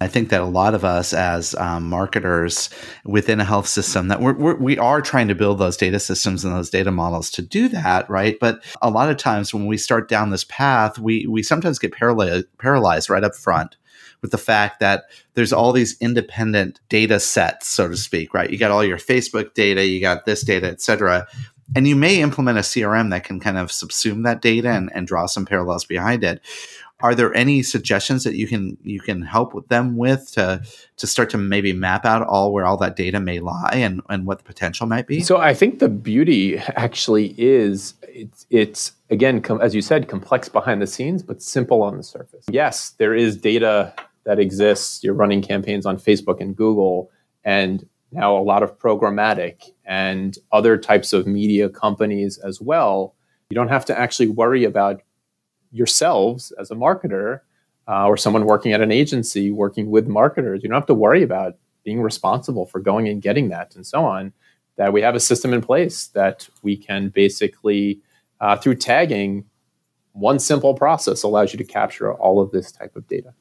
I 0.00 0.08
think 0.08 0.28
that 0.28 0.42
a 0.42 0.46
lot 0.46 0.74
of 0.74 0.84
us 0.84 1.14
as 1.14 1.54
um, 1.54 1.88
marketers 1.88 2.68
within 3.04 3.40
a 3.40 3.44
health 3.44 3.66
system 3.66 4.08
that 4.08 4.20
we're, 4.20 4.34
we're, 4.34 4.56
we 4.56 4.76
are 4.76 5.00
trying 5.00 5.28
to 5.28 5.34
build 5.34 5.58
those 5.58 5.76
data 5.76 5.98
systems 5.98 6.44
and 6.44 6.54
those 6.54 6.68
data 6.68 6.90
models 6.90 7.30
to 7.30 7.42
do 7.42 7.68
that, 7.68 8.08
right? 8.10 8.36
But 8.38 8.62
a 8.82 8.90
lot 8.90 9.10
of 9.10 9.16
times 9.16 9.54
when 9.54 9.66
we 9.66 9.78
start 9.78 10.08
down 10.08 10.30
this 10.30 10.44
path, 10.44 10.98
we 10.98 11.26
we 11.26 11.42
sometimes 11.42 11.78
get 11.78 11.92
paralyzed, 11.92 12.46
paralyzed 12.58 13.08
right 13.08 13.24
up 13.24 13.34
front 13.34 13.76
with 14.20 14.32
the 14.32 14.38
fact 14.38 14.80
that 14.80 15.04
there's 15.34 15.52
all 15.52 15.72
these 15.72 15.96
independent 16.00 16.80
data 16.88 17.18
sets, 17.18 17.68
so 17.68 17.88
to 17.88 17.96
speak, 17.96 18.34
right? 18.34 18.50
You 18.50 18.58
got 18.58 18.70
all 18.70 18.84
your 18.84 18.98
Facebook 18.98 19.54
data, 19.54 19.86
you 19.86 20.00
got 20.00 20.26
this 20.26 20.42
data, 20.42 20.68
et 20.68 20.82
cetera. 20.82 21.26
And 21.74 21.88
you 21.88 21.96
may 21.96 22.20
implement 22.20 22.58
a 22.58 22.62
CRM 22.62 23.10
that 23.10 23.24
can 23.24 23.40
kind 23.40 23.58
of 23.58 23.70
subsume 23.70 24.22
that 24.24 24.40
data 24.40 24.70
and, 24.70 24.90
and 24.94 25.06
draw 25.06 25.26
some 25.26 25.44
parallels 25.44 25.84
behind 25.84 26.22
it 26.22 26.40
are 27.00 27.14
there 27.14 27.34
any 27.34 27.62
suggestions 27.62 28.24
that 28.24 28.36
you 28.36 28.46
can 28.46 28.76
you 28.82 29.00
can 29.00 29.22
help 29.22 29.68
them 29.68 29.96
with 29.96 30.32
to 30.32 30.62
to 30.96 31.06
start 31.06 31.30
to 31.30 31.38
maybe 31.38 31.72
map 31.72 32.04
out 32.04 32.26
all 32.26 32.52
where 32.52 32.64
all 32.64 32.76
that 32.78 32.96
data 32.96 33.20
may 33.20 33.38
lie 33.40 33.72
and 33.74 34.00
and 34.08 34.26
what 34.26 34.38
the 34.38 34.44
potential 34.44 34.86
might 34.86 35.06
be? 35.06 35.20
So 35.20 35.36
i 35.36 35.52
think 35.52 35.78
the 35.78 35.88
beauty 35.88 36.58
actually 36.58 37.34
is 37.38 37.94
it's 38.02 38.46
it's 38.50 38.92
again 39.10 39.42
com- 39.42 39.60
as 39.60 39.74
you 39.74 39.82
said 39.82 40.08
complex 40.08 40.48
behind 40.48 40.80
the 40.80 40.86
scenes 40.86 41.22
but 41.22 41.42
simple 41.42 41.82
on 41.82 41.96
the 41.96 42.02
surface. 42.02 42.44
Yes 42.50 42.90
there 42.98 43.14
is 43.14 43.36
data 43.36 43.94
that 44.24 44.40
exists. 44.40 45.04
You're 45.04 45.14
running 45.14 45.42
campaigns 45.42 45.86
on 45.86 45.98
facebook 45.98 46.40
and 46.40 46.56
google 46.56 47.10
and 47.44 47.86
now 48.12 48.36
a 48.36 48.40
lot 48.40 48.62
of 48.62 48.78
programmatic 48.78 49.70
and 49.84 50.38
other 50.52 50.78
types 50.78 51.12
of 51.12 51.26
media 51.26 51.68
companies 51.68 52.38
as 52.38 52.60
well. 52.60 53.14
You 53.50 53.54
don't 53.54 53.68
have 53.68 53.84
to 53.86 53.98
actually 53.98 54.28
worry 54.28 54.64
about 54.64 55.02
yourselves 55.76 56.52
as 56.58 56.70
a 56.70 56.74
marketer 56.74 57.40
uh, 57.88 58.06
or 58.06 58.16
someone 58.16 58.46
working 58.46 58.72
at 58.72 58.80
an 58.80 58.90
agency 58.90 59.50
working 59.50 59.90
with 59.90 60.06
marketers. 60.08 60.62
You 60.62 60.68
don't 60.68 60.76
have 60.76 60.86
to 60.86 60.94
worry 60.94 61.22
about 61.22 61.56
being 61.84 62.02
responsible 62.02 62.66
for 62.66 62.80
going 62.80 63.08
and 63.08 63.22
getting 63.22 63.48
that 63.50 63.76
and 63.76 63.86
so 63.86 64.04
on. 64.04 64.32
That 64.76 64.92
we 64.92 65.00
have 65.02 65.14
a 65.14 65.20
system 65.20 65.54
in 65.54 65.62
place 65.62 66.08
that 66.08 66.48
we 66.62 66.76
can 66.76 67.08
basically, 67.08 68.00
uh, 68.40 68.56
through 68.56 68.74
tagging, 68.76 69.44
one 70.12 70.38
simple 70.38 70.74
process 70.74 71.22
allows 71.22 71.52
you 71.52 71.58
to 71.58 71.64
capture 71.64 72.12
all 72.12 72.40
of 72.40 72.50
this 72.50 72.72
type 72.72 72.96
of 72.96 73.06
data. 73.08 73.32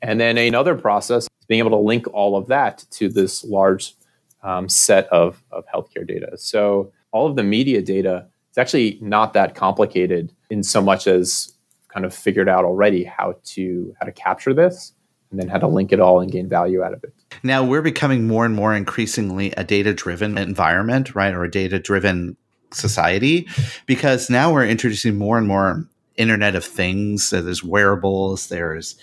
And 0.00 0.20
then 0.20 0.38
another 0.38 0.74
process 0.74 1.24
is 1.24 1.46
being 1.46 1.58
able 1.58 1.70
to 1.70 1.76
link 1.76 2.06
all 2.12 2.36
of 2.36 2.46
that 2.48 2.84
to 2.92 3.08
this 3.08 3.44
large 3.44 3.94
um, 4.42 4.68
set 4.68 5.06
of, 5.08 5.42
of 5.50 5.64
healthcare 5.66 6.06
data. 6.06 6.36
So 6.38 6.92
all 7.12 7.26
of 7.26 7.36
the 7.36 7.42
media 7.42 7.82
data 7.82 8.26
is 8.50 8.58
actually 8.58 8.98
not 9.00 9.32
that 9.34 9.54
complicated 9.54 10.32
in 10.50 10.62
so 10.62 10.80
much 10.80 11.06
as 11.06 11.51
kind 11.92 12.06
of 12.06 12.14
figured 12.14 12.48
out 12.48 12.64
already 12.64 13.04
how 13.04 13.34
to 13.44 13.94
how 13.98 14.06
to 14.06 14.12
capture 14.12 14.54
this 14.54 14.92
and 15.30 15.40
then 15.40 15.48
how 15.48 15.58
to 15.58 15.66
link 15.66 15.92
it 15.92 16.00
all 16.00 16.20
and 16.20 16.30
gain 16.30 16.48
value 16.48 16.82
out 16.82 16.92
of 16.92 17.02
it. 17.02 17.12
Now 17.42 17.64
we're 17.64 17.82
becoming 17.82 18.26
more 18.26 18.44
and 18.44 18.54
more 18.54 18.74
increasingly 18.74 19.52
a 19.52 19.64
data 19.64 19.94
driven 19.94 20.38
environment, 20.38 21.14
right? 21.14 21.34
Or 21.34 21.42
a 21.42 21.50
data 21.50 21.78
driven 21.78 22.36
society 22.72 23.48
because 23.86 24.30
now 24.30 24.52
we're 24.52 24.66
introducing 24.66 25.18
more 25.18 25.38
and 25.38 25.46
more 25.46 25.86
internet 26.16 26.54
of 26.54 26.64
things 26.64 27.30
there's 27.30 27.64
wearables 27.64 28.48
there's 28.48 28.96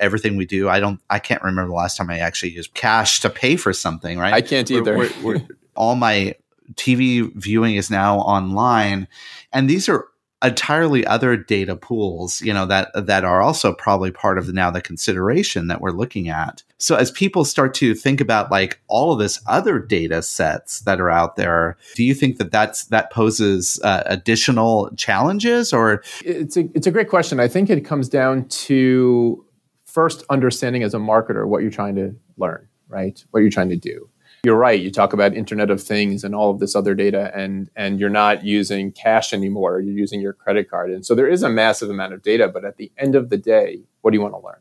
everything 0.00 0.36
we 0.36 0.46
do 0.46 0.66
i 0.68 0.80
don't 0.80 0.98
i 1.10 1.18
can't 1.18 1.42
remember 1.42 1.68
the 1.68 1.74
last 1.74 1.96
time 1.96 2.08
i 2.08 2.18
actually 2.18 2.50
used 2.50 2.72
cash 2.72 3.20
to 3.20 3.28
pay 3.28 3.54
for 3.54 3.72
something 3.72 4.18
right 4.18 4.32
i 4.32 4.40
can't 4.40 4.70
either 4.70 4.96
we're, 4.96 5.10
we're, 5.22 5.34
we're, 5.34 5.46
all 5.76 5.94
my 5.94 6.34
tv 6.72 7.30
viewing 7.34 7.74
is 7.76 7.90
now 7.90 8.18
online 8.18 9.06
and 9.52 9.68
these 9.68 9.90
are 9.90 10.08
entirely 10.44 11.06
other 11.06 11.36
data 11.36 11.76
pools, 11.76 12.40
you 12.42 12.52
know, 12.52 12.66
that 12.66 12.90
that 12.94 13.24
are 13.24 13.42
also 13.42 13.72
probably 13.72 14.10
part 14.10 14.38
of 14.38 14.52
now 14.52 14.70
the 14.70 14.80
consideration 14.80 15.68
that 15.68 15.80
we're 15.80 15.90
looking 15.90 16.28
at. 16.28 16.62
So 16.78 16.96
as 16.96 17.10
people 17.10 17.44
start 17.44 17.74
to 17.74 17.94
think 17.94 18.20
about 18.20 18.50
like 18.50 18.80
all 18.88 19.12
of 19.12 19.18
this 19.18 19.40
other 19.46 19.78
data 19.78 20.22
sets 20.22 20.80
that 20.80 21.00
are 21.00 21.10
out 21.10 21.36
there, 21.36 21.76
do 21.94 22.04
you 22.04 22.14
think 22.14 22.38
that 22.38 22.52
that's 22.52 22.84
that 22.86 23.10
poses 23.10 23.80
uh, 23.82 24.02
additional 24.06 24.90
challenges 24.96 25.72
or 25.72 26.02
it's 26.24 26.56
a 26.56 26.68
it's 26.74 26.86
a 26.86 26.90
great 26.90 27.08
question. 27.08 27.40
I 27.40 27.48
think 27.48 27.70
it 27.70 27.84
comes 27.84 28.08
down 28.08 28.46
to 28.48 29.44
first 29.84 30.24
understanding 30.28 30.82
as 30.82 30.92
a 30.94 30.98
marketer 30.98 31.46
what 31.46 31.62
you're 31.62 31.70
trying 31.70 31.94
to 31.94 32.14
learn, 32.36 32.68
right? 32.88 33.24
What 33.30 33.40
you're 33.40 33.50
trying 33.50 33.70
to 33.70 33.76
do 33.76 34.08
you're 34.44 34.56
right. 34.56 34.80
You 34.80 34.90
talk 34.90 35.12
about 35.12 35.34
Internet 35.34 35.70
of 35.70 35.82
Things 35.82 36.24
and 36.24 36.34
all 36.34 36.50
of 36.50 36.58
this 36.58 36.76
other 36.76 36.94
data, 36.94 37.32
and 37.34 37.70
and 37.76 37.98
you're 37.98 38.10
not 38.10 38.44
using 38.44 38.92
cash 38.92 39.32
anymore. 39.32 39.80
You're 39.80 39.96
using 39.96 40.20
your 40.20 40.32
credit 40.32 40.70
card, 40.70 40.90
and 40.90 41.04
so 41.04 41.14
there 41.14 41.28
is 41.28 41.42
a 41.42 41.48
massive 41.48 41.90
amount 41.90 42.12
of 42.12 42.22
data. 42.22 42.48
But 42.48 42.64
at 42.64 42.76
the 42.76 42.92
end 42.98 43.14
of 43.14 43.30
the 43.30 43.38
day, 43.38 43.82
what 44.02 44.10
do 44.10 44.16
you 44.16 44.22
want 44.22 44.34
to 44.34 44.40
learn? 44.40 44.60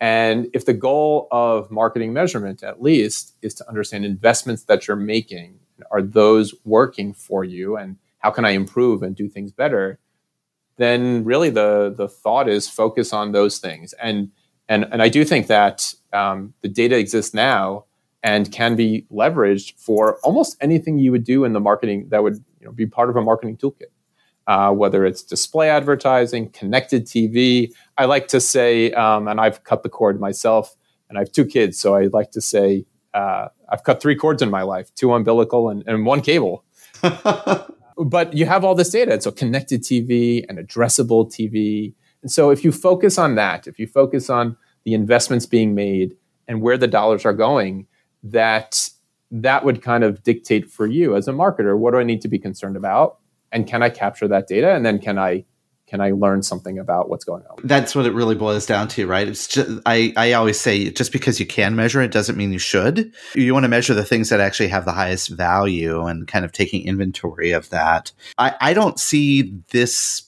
And 0.00 0.48
if 0.52 0.64
the 0.64 0.74
goal 0.74 1.26
of 1.32 1.70
marketing 1.70 2.12
measurement, 2.12 2.62
at 2.62 2.80
least, 2.80 3.34
is 3.42 3.54
to 3.54 3.68
understand 3.68 4.04
investments 4.04 4.62
that 4.64 4.86
you're 4.86 4.96
making, 4.96 5.58
are 5.90 6.02
those 6.02 6.54
working 6.64 7.12
for 7.12 7.44
you, 7.44 7.76
and 7.76 7.96
how 8.18 8.30
can 8.30 8.44
I 8.44 8.50
improve 8.50 9.02
and 9.02 9.16
do 9.16 9.28
things 9.28 9.52
better? 9.52 9.98
Then 10.76 11.24
really 11.24 11.50
the 11.50 11.92
the 11.96 12.08
thought 12.08 12.48
is 12.48 12.68
focus 12.68 13.12
on 13.12 13.32
those 13.32 13.58
things. 13.58 13.92
And 13.94 14.30
and 14.68 14.86
and 14.92 15.02
I 15.02 15.08
do 15.08 15.24
think 15.24 15.46
that 15.48 15.94
um, 16.12 16.54
the 16.62 16.68
data 16.68 16.96
exists 16.96 17.34
now 17.34 17.84
and 18.22 18.50
can 18.50 18.76
be 18.76 19.06
leveraged 19.12 19.74
for 19.76 20.18
almost 20.24 20.56
anything 20.60 20.98
you 20.98 21.12
would 21.12 21.24
do 21.24 21.44
in 21.44 21.52
the 21.52 21.60
marketing 21.60 22.08
that 22.10 22.22
would 22.22 22.44
you 22.60 22.66
know, 22.66 22.72
be 22.72 22.86
part 22.86 23.10
of 23.10 23.16
a 23.16 23.22
marketing 23.22 23.56
toolkit. 23.56 23.92
Uh, 24.46 24.72
whether 24.72 25.04
it's 25.04 25.22
display 25.22 25.68
advertising, 25.68 26.48
connected 26.48 27.04
TV. 27.04 27.70
I 27.98 28.06
like 28.06 28.28
to 28.28 28.40
say, 28.40 28.90
um, 28.92 29.28
and 29.28 29.38
I've 29.38 29.62
cut 29.62 29.82
the 29.82 29.90
cord 29.90 30.18
myself, 30.18 30.74
and 31.08 31.18
I 31.18 31.20
have 31.20 31.32
two 31.32 31.44
kids, 31.44 31.78
so 31.78 31.94
I 31.94 32.06
like 32.06 32.30
to 32.30 32.40
say 32.40 32.86
uh, 33.12 33.48
I've 33.68 33.84
cut 33.84 34.00
three 34.00 34.16
cords 34.16 34.40
in 34.40 34.48
my 34.50 34.62
life: 34.62 34.94
two 34.94 35.12
umbilical 35.12 35.68
and, 35.68 35.84
and 35.86 36.06
one 36.06 36.22
cable. 36.22 36.64
but 37.02 38.32
you 38.32 38.46
have 38.46 38.64
all 38.64 38.74
this 38.74 38.88
data, 38.88 39.20
so 39.20 39.30
connected 39.30 39.82
TV 39.82 40.46
and 40.48 40.58
addressable 40.58 41.30
TV. 41.30 41.92
And 42.22 42.30
so, 42.30 42.50
if 42.50 42.64
you 42.64 42.72
focus 42.72 43.18
on 43.18 43.34
that, 43.34 43.66
if 43.66 43.78
you 43.78 43.86
focus 43.86 44.30
on 44.30 44.56
the 44.84 44.94
investments 44.94 45.44
being 45.44 45.74
made 45.74 46.16
and 46.46 46.62
where 46.62 46.78
the 46.78 46.86
dollars 46.86 47.26
are 47.26 47.34
going, 47.34 47.86
that 48.22 48.90
that 49.30 49.64
would 49.64 49.82
kind 49.82 50.04
of 50.04 50.22
dictate 50.22 50.70
for 50.70 50.86
you 50.86 51.14
as 51.14 51.28
a 51.28 51.32
marketer 51.32 51.76
what 51.76 51.92
do 51.92 51.98
i 51.98 52.02
need 52.02 52.20
to 52.22 52.28
be 52.28 52.38
concerned 52.38 52.76
about? 52.76 53.18
And 53.52 53.66
can 53.66 53.82
i 53.82 53.90
capture 53.90 54.28
that 54.28 54.46
data? 54.46 54.74
And 54.74 54.84
then 54.84 54.98
can 54.98 55.18
i 55.18 55.44
can 55.86 56.02
i 56.02 56.10
learn 56.10 56.42
something 56.42 56.78
about 56.78 57.08
what's 57.08 57.24
going 57.24 57.42
on? 57.50 57.56
That's 57.64 57.94
what 57.94 58.04
it 58.04 58.12
really 58.12 58.34
boils 58.34 58.66
down 58.66 58.88
to 58.88 59.06
right? 59.06 59.28
It's 59.28 59.48
just 59.48 59.80
i 59.86 60.12
i 60.16 60.32
always 60.32 60.60
say 60.60 60.90
just 60.90 61.12
because 61.12 61.40
you 61.40 61.46
can 61.46 61.76
measure 61.76 62.00
it 62.02 62.10
doesn't 62.10 62.36
mean 62.36 62.52
you 62.52 62.58
should. 62.58 63.12
You 63.34 63.54
want 63.54 63.64
to 63.64 63.68
measure 63.68 63.94
the 63.94 64.04
things 64.04 64.28
that 64.28 64.40
actually 64.40 64.68
have 64.68 64.84
the 64.84 64.92
highest 64.92 65.28
value 65.28 66.06
and 66.06 66.28
kind 66.28 66.44
of 66.44 66.52
taking 66.52 66.84
inventory 66.86 67.52
of 67.52 67.70
that. 67.70 68.12
I 68.38 68.54
i 68.60 68.74
don't 68.74 68.98
see 68.98 69.58
this 69.70 70.27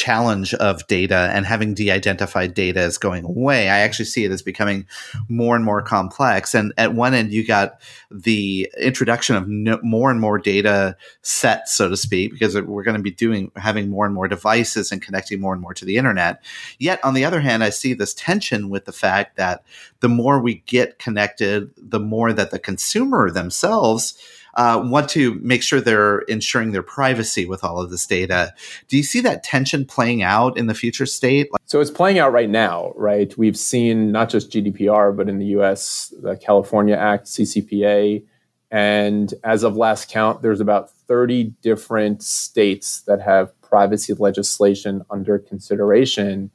challenge 0.00 0.54
of 0.54 0.86
data 0.86 1.30
and 1.34 1.44
having 1.44 1.74
de-identified 1.74 2.54
data 2.54 2.80
is 2.80 2.96
going 2.96 3.22
away. 3.22 3.68
I 3.68 3.80
actually 3.80 4.06
see 4.06 4.24
it 4.24 4.30
as 4.30 4.40
becoming 4.40 4.86
more 5.28 5.54
and 5.54 5.62
more 5.62 5.82
complex. 5.82 6.54
And 6.54 6.72
at 6.78 6.94
one 6.94 7.12
end, 7.12 7.34
you 7.34 7.46
got 7.46 7.82
the 8.10 8.72
introduction 8.80 9.36
of 9.36 9.46
no, 9.46 9.78
more 9.82 10.10
and 10.10 10.18
more 10.18 10.38
data 10.38 10.96
sets, 11.20 11.74
so 11.74 11.90
to 11.90 11.98
speak, 11.98 12.32
because 12.32 12.58
we're 12.58 12.82
going 12.82 12.96
to 12.96 13.02
be 13.02 13.10
doing 13.10 13.52
having 13.56 13.90
more 13.90 14.06
and 14.06 14.14
more 14.14 14.26
devices 14.26 14.90
and 14.90 15.02
connecting 15.02 15.38
more 15.38 15.52
and 15.52 15.60
more 15.60 15.74
to 15.74 15.84
the 15.84 15.98
internet. 15.98 16.42
Yet 16.78 17.04
on 17.04 17.12
the 17.12 17.26
other 17.26 17.40
hand, 17.40 17.62
I 17.62 17.68
see 17.68 17.92
this 17.92 18.14
tension 18.14 18.70
with 18.70 18.86
the 18.86 18.92
fact 18.92 19.36
that 19.36 19.64
the 20.00 20.08
more 20.08 20.40
we 20.40 20.62
get 20.66 20.98
connected, 20.98 21.72
the 21.76 22.00
more 22.00 22.32
that 22.32 22.52
the 22.52 22.58
consumer 22.58 23.30
themselves 23.30 24.16
uh, 24.54 24.82
want 24.84 25.08
to 25.10 25.34
make 25.42 25.62
sure 25.62 25.80
they're 25.80 26.20
ensuring 26.20 26.72
their 26.72 26.82
privacy 26.82 27.46
with 27.46 27.62
all 27.64 27.80
of 27.80 27.90
this 27.90 28.06
data. 28.06 28.54
Do 28.88 28.96
you 28.96 29.02
see 29.02 29.20
that 29.20 29.42
tension 29.42 29.84
playing 29.84 30.22
out 30.22 30.56
in 30.56 30.66
the 30.66 30.74
future 30.74 31.06
state? 31.06 31.48
So 31.66 31.80
it's 31.80 31.90
playing 31.90 32.18
out 32.18 32.32
right 32.32 32.50
now, 32.50 32.92
right? 32.96 33.36
We've 33.36 33.56
seen 33.56 34.12
not 34.12 34.28
just 34.28 34.50
GDPR, 34.50 35.16
but 35.16 35.28
in 35.28 35.38
the 35.38 35.46
US, 35.46 36.12
the 36.22 36.36
California 36.36 36.96
Act, 36.96 37.26
CCPA. 37.26 38.24
And 38.70 39.34
as 39.42 39.64
of 39.64 39.76
last 39.76 40.10
count, 40.10 40.42
there's 40.42 40.60
about 40.60 40.90
30 40.90 41.54
different 41.62 42.22
states 42.22 43.02
that 43.02 43.20
have 43.20 43.58
privacy 43.60 44.14
legislation 44.14 45.02
under 45.10 45.38
consideration. 45.38 46.50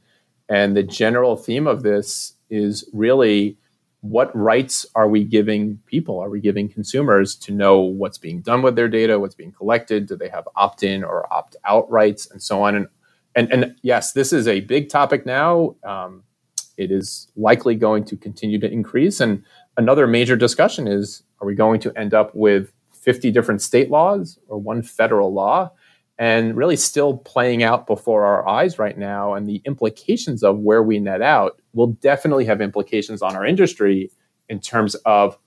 And 0.47 0.77
the 0.77 0.83
general 0.83 1.35
theme 1.35 1.67
of 1.67 1.83
this 1.83 2.33
is 2.49 2.87
really 2.93 3.57
what 4.09 4.35
rights 4.35 4.85
are 4.93 5.07
we 5.07 5.23
giving 5.23 5.79
people? 5.87 6.19
Are 6.19 6.29
we 6.29 6.39
giving 6.39 6.69
consumers 6.69 7.35
to 7.37 7.51
know 7.51 7.79
what's 7.79 8.19
being 8.19 8.41
done 8.41 8.61
with 8.61 8.75
their 8.75 8.87
data, 8.87 9.19
what's 9.19 9.35
being 9.35 9.51
collected? 9.51 10.07
Do 10.07 10.15
they 10.15 10.29
have 10.29 10.47
opt 10.55 10.83
in 10.83 11.03
or 11.03 11.31
opt 11.33 11.55
out 11.65 11.89
rights, 11.89 12.29
and 12.29 12.41
so 12.41 12.61
on? 12.61 12.75
And, 12.75 12.87
and, 13.35 13.51
and 13.51 13.75
yes, 13.81 14.13
this 14.13 14.31
is 14.31 14.47
a 14.47 14.59
big 14.61 14.89
topic 14.89 15.25
now. 15.25 15.75
Um, 15.83 16.23
it 16.77 16.91
is 16.91 17.29
likely 17.35 17.73
going 17.75 18.03
to 18.05 18.15
continue 18.15 18.59
to 18.59 18.71
increase. 18.71 19.19
And 19.19 19.43
another 19.75 20.05
major 20.05 20.35
discussion 20.35 20.87
is 20.87 21.23
are 21.41 21.47
we 21.47 21.55
going 21.55 21.79
to 21.81 21.97
end 21.97 22.13
up 22.13 22.33
with 22.35 22.71
50 22.93 23.31
different 23.31 23.61
state 23.61 23.89
laws 23.89 24.37
or 24.47 24.59
one 24.59 24.83
federal 24.83 25.33
law? 25.33 25.71
and 26.17 26.55
really 26.55 26.77
still 26.77 27.17
playing 27.17 27.61
out 27.61 27.87
before 27.87 28.25
our 28.25 28.47
eyes 28.47 28.79
right 28.79 28.97
now. 28.97 29.33
And 29.33 29.47
the 29.47 29.61
implications 29.65 30.43
of 30.43 30.59
where 30.59 30.81
we 30.81 30.97
net 30.99 31.21
out 31.21 31.59
will 31.75 31.87
definitely 31.87 32.45
have 32.45 32.61
implications 32.61 33.21
on 33.21 33.35
our 33.35 33.45
industry 33.45 34.09
in 34.49 34.59
terms 34.59 34.95
of 35.05 35.37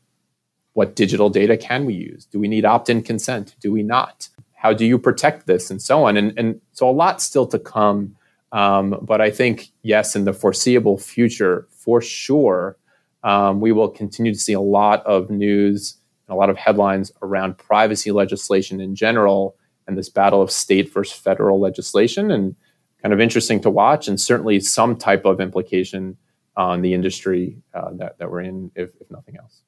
what 0.75 0.95
digital 0.95 1.31
data 1.31 1.57
can 1.57 1.85
we 1.87 1.95
use? 1.95 2.27
Do 2.27 2.39
we 2.39 2.47
need 2.47 2.65
opt 2.65 2.89
in 2.89 3.03
consent? 3.03 3.57
Do 3.61 3.73
we 3.73 3.83
not? 3.83 4.29
How 4.53 4.73
do 4.73 4.87
you 4.87 4.99
protect 4.99 5.47
this? 5.47 5.71
And 5.71 5.83
so 5.83 6.05
on. 6.05 6.17
And, 6.17 6.39
and 6.39 6.61
so 6.73 6.89
a 6.89 6.93
lot 6.93 7.21
still 7.21 7.47
to 7.49 7.59
come. 7.59 8.15
Um, 8.53 8.97
but 9.03 9.21
I 9.21 9.31
think, 9.31 9.71
yes, 9.83 10.15
in 10.15 10.25
the 10.25 10.33
foreseeable 10.33 10.99
future, 10.99 11.67
for 11.71 12.01
sure, 12.01 12.77
um, 13.25 13.61
we 13.61 13.73
will 13.73 13.89
continue 13.89 14.33
to 14.33 14.39
see 14.39 14.53
a 14.53 14.61
lot 14.61 15.05
of 15.05 15.31
news 15.31 15.97
and 16.29 16.35
a 16.35 16.39
lot 16.39 16.51
of 16.51 16.57
headlines 16.57 17.11
around 17.23 17.59
privacy 17.59 18.13
legislation 18.13 18.81
in 18.81 18.95
general 18.95 19.57
and 19.87 19.97
this 19.97 20.09
battle 20.09 20.43
of 20.43 20.51
state 20.51 20.93
versus 20.93 21.19
federal 21.19 21.59
legislation 21.59 22.31
and 22.31 22.55
kind 23.03 23.13
of 23.13 23.21
interesting 23.21 23.61
to 23.61 23.71
watch 23.71 24.09
and 24.09 24.21
certainly 24.21 24.61
some 24.61 24.97
type 24.97 25.25
of 25.25 25.41
implication 25.41 26.17
on 26.57 26.83
the 26.83 26.93
industry 26.93 27.57
uh, 27.75 27.91
that, 27.95 28.19
that 28.19 28.31
we're 28.31 28.41
in 28.41 28.71
if, 28.75 28.91
if 29.01 29.11
nothing 29.11 29.37
else. 29.37 29.63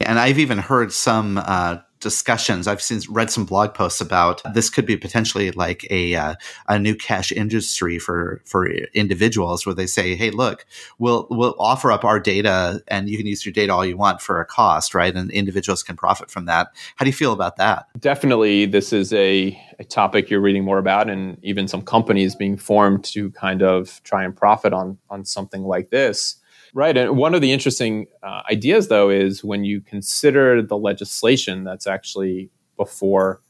And 0.00 0.18
i've 0.18 0.38
even 0.38 0.58
heard 0.58 0.92
some 0.92 1.38
uh, 1.38 1.78
discussions. 2.00 2.66
I've 2.66 2.82
seen 2.82 3.00
read 3.08 3.30
some 3.30 3.44
blog 3.44 3.74
posts 3.74 4.00
about 4.00 4.42
this 4.54 4.70
could 4.70 4.86
be 4.86 4.96
potentially 4.96 5.50
like 5.52 5.86
a 5.90 6.14
uh, 6.14 6.34
a 6.68 6.78
new 6.78 6.94
cash 6.94 7.30
industry 7.30 7.98
for 7.98 8.42
for 8.44 8.66
individuals 8.66 9.64
where 9.64 9.74
they 9.74 9.86
say, 9.86 10.14
"Hey, 10.14 10.30
look, 10.30 10.66
we'll 10.98 11.26
we'll 11.30 11.54
offer 11.58 11.92
up 11.92 12.04
our 12.04 12.18
data 12.18 12.82
and 12.88 13.08
you 13.08 13.16
can 13.16 13.26
use 13.26 13.44
your 13.44 13.52
data 13.52 13.72
all 13.72 13.84
you 13.84 13.96
want 13.96 14.20
for 14.20 14.40
a 14.40 14.46
cost, 14.46 14.94
right? 14.94 15.14
And 15.14 15.30
individuals 15.30 15.82
can 15.82 15.96
profit 15.96 16.30
from 16.30 16.46
that." 16.46 16.68
How 16.96 17.04
do 17.04 17.08
you 17.08 17.14
feel 17.14 17.32
about 17.32 17.56
that? 17.56 17.86
Definitely, 17.98 18.66
this 18.66 18.92
is 18.92 19.12
a, 19.12 19.58
a 19.78 19.84
topic 19.84 20.30
you're 20.30 20.40
reading 20.40 20.64
more 20.64 20.78
about, 20.78 21.08
and 21.08 21.38
even 21.42 21.68
some 21.68 21.82
companies 21.82 22.34
being 22.34 22.56
formed 22.56 23.04
to 23.04 23.30
kind 23.32 23.62
of 23.62 24.02
try 24.04 24.24
and 24.24 24.36
profit 24.36 24.72
on 24.72 24.98
on 25.10 25.24
something 25.24 25.64
like 25.64 25.90
this. 25.90 26.39
Right. 26.72 26.96
And 26.96 27.16
one 27.16 27.34
of 27.34 27.40
the 27.40 27.52
interesting 27.52 28.06
uh, 28.22 28.42
ideas, 28.50 28.88
though, 28.88 29.10
is 29.10 29.42
when 29.42 29.64
you 29.64 29.80
consider 29.80 30.62
the 30.62 30.76
legislation 30.76 31.64
that's 31.64 31.86
actually 31.86 32.50
before 32.76 33.40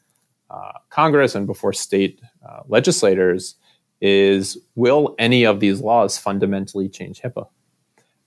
uh, 0.50 0.72
Congress 0.88 1.34
and 1.34 1.46
before 1.46 1.72
state 1.72 2.20
uh, 2.48 2.60
legislators, 2.66 3.56
is 4.00 4.56
will 4.74 5.14
any 5.18 5.44
of 5.44 5.60
these 5.60 5.80
laws 5.80 6.16
fundamentally 6.16 6.88
change 6.88 7.20
HIPAA? 7.20 7.46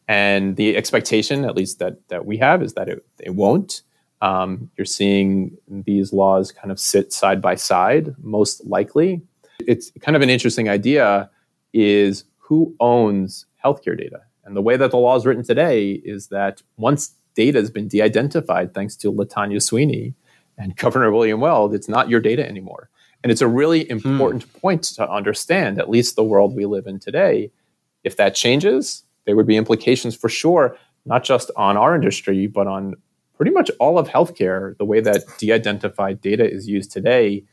And 0.08 0.56
the 0.58 0.78
expectation, 0.78 1.46
at 1.46 1.56
least 1.56 1.80
that, 1.80 2.08
that 2.10 2.26
we 2.26 2.38
have, 2.38 2.62
is 2.62 2.74
that 2.74 2.88
it, 2.88 3.06
it 3.20 3.34
won't. 3.34 3.82
Um, 4.22 4.70
you're 4.78 4.86
seeing 4.86 5.58
these 5.68 6.14
laws 6.14 6.52
kind 6.52 6.72
of 6.72 6.80
sit 6.80 7.12
side 7.12 7.42
by 7.42 7.56
side, 7.56 8.14
most 8.20 8.66
likely. 8.66 9.22
It's 9.60 9.92
kind 10.02 10.16
of 10.16 10.22
an 10.22 10.30
interesting 10.30 10.70
idea 10.70 11.30
is 11.74 12.26
who 12.38 12.76
owns 12.80 13.48
healthcare 13.64 13.98
data? 13.98 14.22
And 14.46 14.56
the 14.56 14.62
way 14.62 14.78
that 14.78 14.92
the 14.92 14.98
law 14.98 15.16
is 15.16 15.26
written 15.26 15.44
today 15.44 15.92
is 15.92 16.28
that 16.28 16.62
once 16.78 17.16
data 17.36 17.60
has 17.60 17.72
been 17.72 17.88
de-identified, 17.88 18.74
thanks 18.74 18.96
to 18.98 19.12
Latanya 19.12 19.62
Sweeney 19.62 20.14
and 20.58 20.76
Governor 20.78 21.12
William 21.12 21.40
Weld, 21.40 21.74
it's 21.74 21.90
not 21.90 22.10
your 22.10 22.20
data 22.20 22.48
anymore. 22.48 22.90
And 23.24 23.32
it's 23.32 23.42
a 23.42 23.48
really 23.48 23.86
hmm. 23.86 23.92
important 23.92 24.44
hmm. 24.44 24.60
point 24.60 24.84
to 24.84 25.10
understand, 25.10 25.80
at 25.80 25.90
least 25.90 26.16
the 26.16 26.24
world 26.24 26.56
we 26.56 26.66
live 26.66 26.88
in 26.88 27.00
today. 27.00 27.52
If 28.04 28.18
that 28.18 28.36
changes, 28.36 29.04
there 29.26 29.36
would 29.36 29.48
be 29.48 29.56
implications 29.56 30.16
for 30.16 30.28
sure, 30.28 30.78
not 31.06 31.24
just 31.24 31.50
on 31.56 31.78
our 31.78 31.96
industry, 31.96 32.48
but 32.48 32.68
on 32.68 32.96
pretty 33.36 33.52
much 33.52 33.72
all 33.80 33.98
of 33.98 34.10
healthcare, 34.10 34.78
the 34.78 34.86
way 34.86 35.00
that 35.00 35.24
de-identified 35.38 36.22
data 36.22 36.50
is 36.50 36.68
used 36.68 36.92
today 36.92 37.44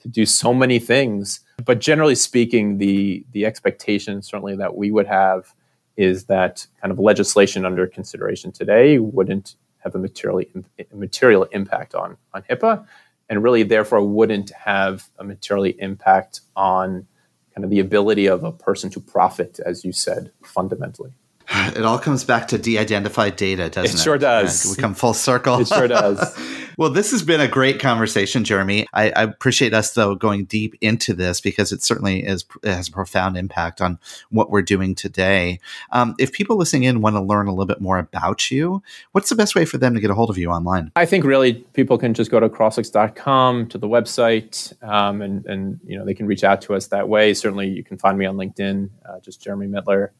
to 0.00 0.08
do 0.08 0.26
so 0.26 0.52
many 0.52 0.78
things. 0.78 1.40
But 1.64 1.80
generally 1.80 2.14
speaking, 2.14 2.78
the 2.78 3.24
the 3.32 3.46
expectation 3.46 4.22
certainly 4.22 4.56
that 4.56 4.76
we 4.76 4.90
would 4.90 5.06
have 5.06 5.54
is 6.00 6.24
that 6.24 6.66
kind 6.80 6.90
of 6.90 6.98
legislation 6.98 7.66
under 7.66 7.86
consideration 7.86 8.50
today 8.50 8.98
wouldn't 8.98 9.56
have 9.78 9.94
a 9.94 9.98
materially 9.98 10.48
material 10.94 11.44
impact 11.52 11.94
on 11.94 12.16
on 12.32 12.42
HIPAA, 12.42 12.86
and 13.28 13.42
really 13.42 13.62
therefore 13.62 14.02
wouldn't 14.02 14.50
have 14.50 15.08
a 15.18 15.24
materially 15.24 15.76
impact 15.78 16.40
on 16.56 17.06
kind 17.54 17.64
of 17.64 17.70
the 17.70 17.80
ability 17.80 18.26
of 18.26 18.44
a 18.44 18.52
person 18.52 18.88
to 18.90 19.00
profit, 19.00 19.60
as 19.64 19.84
you 19.84 19.92
said, 19.92 20.32
fundamentally. 20.42 21.12
It 21.52 21.84
all 21.84 21.98
comes 21.98 22.22
back 22.24 22.48
to 22.48 22.58
de-identified 22.58 23.34
data, 23.34 23.68
doesn't 23.68 23.96
it? 23.96 24.00
It 24.00 24.02
sure 24.02 24.18
does. 24.18 24.66
we 24.76 24.80
come 24.80 24.94
full 24.94 25.14
circle. 25.14 25.58
It 25.58 25.66
sure 25.66 25.88
does. 25.88 26.38
well, 26.80 26.88
this 26.88 27.10
has 27.10 27.22
been 27.22 27.42
a 27.42 27.46
great 27.46 27.78
conversation, 27.78 28.42
Jeremy. 28.42 28.86
I, 28.94 29.10
I, 29.10 29.22
appreciate 29.24 29.74
us 29.74 29.92
though 29.92 30.14
going 30.14 30.46
deep 30.46 30.74
into 30.80 31.12
this 31.12 31.38
because 31.38 31.72
it 31.72 31.82
certainly 31.82 32.24
is 32.24 32.46
it 32.62 32.72
has 32.72 32.88
a 32.88 32.90
profound 32.90 33.36
impact 33.36 33.82
on 33.82 33.98
what 34.30 34.50
we're 34.50 34.62
doing 34.62 34.94
today. 34.94 35.60
Um, 35.92 36.14
if 36.18 36.32
people 36.32 36.56
listening 36.56 36.84
in 36.84 37.02
want 37.02 37.16
to 37.16 37.20
learn 37.20 37.48
a 37.48 37.50
little 37.50 37.66
bit 37.66 37.82
more 37.82 37.98
about 37.98 38.50
you, 38.50 38.82
what's 39.12 39.28
the 39.28 39.34
best 39.34 39.54
way 39.54 39.66
for 39.66 39.76
them 39.76 39.92
to 39.92 40.00
get 40.00 40.08
a 40.08 40.14
hold 40.14 40.30
of 40.30 40.38
you 40.38 40.48
online? 40.48 40.90
I 40.96 41.04
think 41.04 41.26
really 41.26 41.52
people 41.74 41.98
can 41.98 42.14
just 42.14 42.30
go 42.30 42.40
to 42.40 42.48
crossix.com 42.48 43.68
to 43.68 43.76
the 43.76 43.86
website, 43.86 44.72
um, 44.82 45.20
and 45.20 45.44
and 45.44 45.80
you 45.84 45.98
know 45.98 46.06
they 46.06 46.14
can 46.14 46.24
reach 46.24 46.44
out 46.44 46.62
to 46.62 46.74
us 46.74 46.86
that 46.86 47.10
way. 47.10 47.34
Certainly, 47.34 47.68
you 47.68 47.84
can 47.84 47.98
find 47.98 48.16
me 48.16 48.24
on 48.24 48.36
LinkedIn, 48.36 48.88
uh, 49.06 49.20
just 49.20 49.42
Jeremy 49.42 49.66
Mittler 49.66 50.12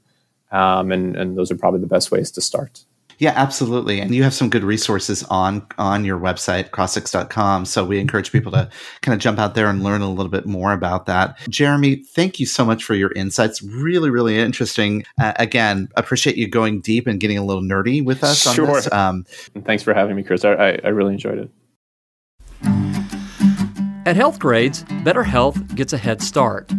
um, 0.52 0.90
and 0.90 1.16
and 1.16 1.36
those 1.36 1.50
are 1.50 1.56
probably 1.56 1.80
the 1.80 1.86
best 1.86 2.10
ways 2.10 2.30
to 2.32 2.40
start. 2.40 2.84
Yeah, 3.20 3.34
absolutely. 3.36 4.00
And 4.00 4.14
you 4.14 4.22
have 4.22 4.32
some 4.32 4.48
good 4.48 4.64
resources 4.64 5.22
on 5.24 5.64
on 5.76 6.06
your 6.06 6.18
website, 6.18 6.70
crossix.com. 6.70 7.66
So 7.66 7.84
we 7.84 7.98
encourage 8.00 8.32
people 8.32 8.50
to 8.52 8.68
kind 9.02 9.14
of 9.14 9.20
jump 9.20 9.38
out 9.38 9.54
there 9.54 9.68
and 9.68 9.84
learn 9.84 10.00
a 10.00 10.08
little 10.10 10.30
bit 10.30 10.46
more 10.46 10.72
about 10.72 11.04
that. 11.04 11.38
Jeremy, 11.50 11.96
thank 11.96 12.40
you 12.40 12.46
so 12.46 12.64
much 12.64 12.82
for 12.82 12.94
your 12.94 13.12
insights. 13.12 13.62
Really, 13.62 14.08
really 14.08 14.38
interesting. 14.38 15.04
Uh, 15.20 15.34
again, 15.36 15.90
appreciate 15.96 16.36
you 16.36 16.48
going 16.48 16.80
deep 16.80 17.06
and 17.06 17.20
getting 17.20 17.36
a 17.36 17.44
little 17.44 17.62
nerdy 17.62 18.02
with 18.02 18.24
us 18.24 18.40
sure. 18.54 18.66
on 18.66 18.72
this. 18.72 18.90
Um, 18.90 19.26
Thanks 19.64 19.82
for 19.82 19.92
having 19.92 20.16
me, 20.16 20.22
Chris. 20.22 20.42
I, 20.42 20.80
I 20.82 20.88
really 20.88 21.12
enjoyed 21.12 21.38
it. 21.38 21.50
At 24.06 24.16
Healthgrades, 24.16 25.04
Better 25.04 25.24
Health 25.24 25.74
gets 25.74 25.92
a 25.92 25.98
head 25.98 26.22
start. 26.22 26.72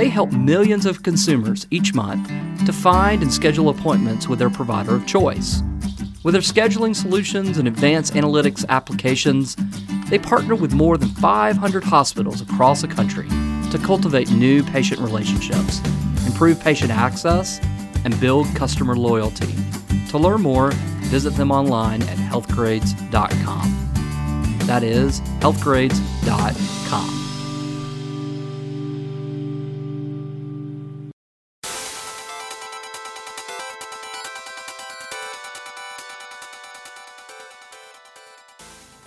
They 0.00 0.08
help 0.08 0.32
millions 0.32 0.86
of 0.86 1.02
consumers 1.02 1.66
each 1.70 1.92
month 1.92 2.26
to 2.64 2.72
find 2.72 3.20
and 3.20 3.30
schedule 3.30 3.68
appointments 3.68 4.28
with 4.28 4.38
their 4.38 4.48
provider 4.48 4.94
of 4.94 5.06
choice. 5.06 5.60
With 6.24 6.32
their 6.32 6.40
scheduling 6.40 6.96
solutions 6.96 7.58
and 7.58 7.68
advanced 7.68 8.14
analytics 8.14 8.66
applications, 8.70 9.58
they 10.08 10.18
partner 10.18 10.54
with 10.54 10.72
more 10.72 10.96
than 10.96 11.10
500 11.10 11.84
hospitals 11.84 12.40
across 12.40 12.80
the 12.80 12.88
country 12.88 13.28
to 13.28 13.78
cultivate 13.84 14.30
new 14.30 14.62
patient 14.62 15.02
relationships, 15.02 15.86
improve 16.26 16.58
patient 16.58 16.92
access, 16.92 17.60
and 18.06 18.18
build 18.18 18.46
customer 18.56 18.96
loyalty. 18.96 19.54
To 20.08 20.16
learn 20.16 20.40
more, 20.40 20.70
visit 21.10 21.34
them 21.34 21.50
online 21.50 22.00
at 22.04 22.16
healthgrades.com. 22.16 23.90
That 24.60 24.82
is 24.82 25.20
healthgrades.com. 25.40 27.19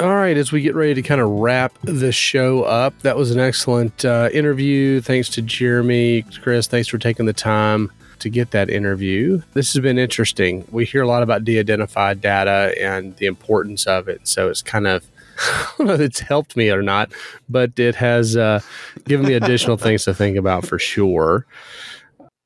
All 0.03 0.13
right, 0.13 0.35
as 0.35 0.51
we 0.51 0.59
get 0.59 0.75
ready 0.75 0.95
to 0.95 1.01
kind 1.01 1.21
of 1.21 1.29
wrap 1.29 1.71
the 1.81 2.11
show 2.11 2.63
up, 2.63 2.93
that 3.03 3.15
was 3.15 3.31
an 3.31 3.39
excellent 3.39 4.03
uh, 4.03 4.27
interview. 4.33 4.99
Thanks 4.99 5.29
to 5.29 5.41
Jeremy, 5.41 6.23
Chris. 6.41 6.67
Thanks 6.67 6.89
for 6.89 6.97
taking 6.97 7.25
the 7.25 7.31
time 7.31 7.89
to 8.19 8.29
get 8.29 8.51
that 8.51 8.69
interview. 8.69 9.41
This 9.53 9.71
has 9.71 9.81
been 9.81 9.97
interesting. 9.97 10.67
We 10.71 10.83
hear 10.83 11.03
a 11.03 11.07
lot 11.07 11.23
about 11.23 11.45
de 11.45 11.57
identified 11.57 12.19
data 12.19 12.75
and 12.77 13.15
the 13.15 13.27
importance 13.27 13.85
of 13.85 14.09
it. 14.09 14.27
So 14.27 14.49
it's 14.49 14.61
kind 14.61 14.87
of, 14.87 15.05
I 15.39 15.71
don't 15.77 15.87
know 15.87 15.93
if 15.93 16.01
it's 16.01 16.19
helped 16.19 16.57
me 16.57 16.69
or 16.69 16.81
not, 16.81 17.13
but 17.47 17.79
it 17.79 17.95
has 17.95 18.35
uh, 18.35 18.59
given 19.05 19.25
me 19.25 19.35
additional 19.35 19.77
things 19.77 20.03
to 20.03 20.13
think 20.13 20.35
about 20.35 20.65
for 20.65 20.79
sure. 20.79 21.45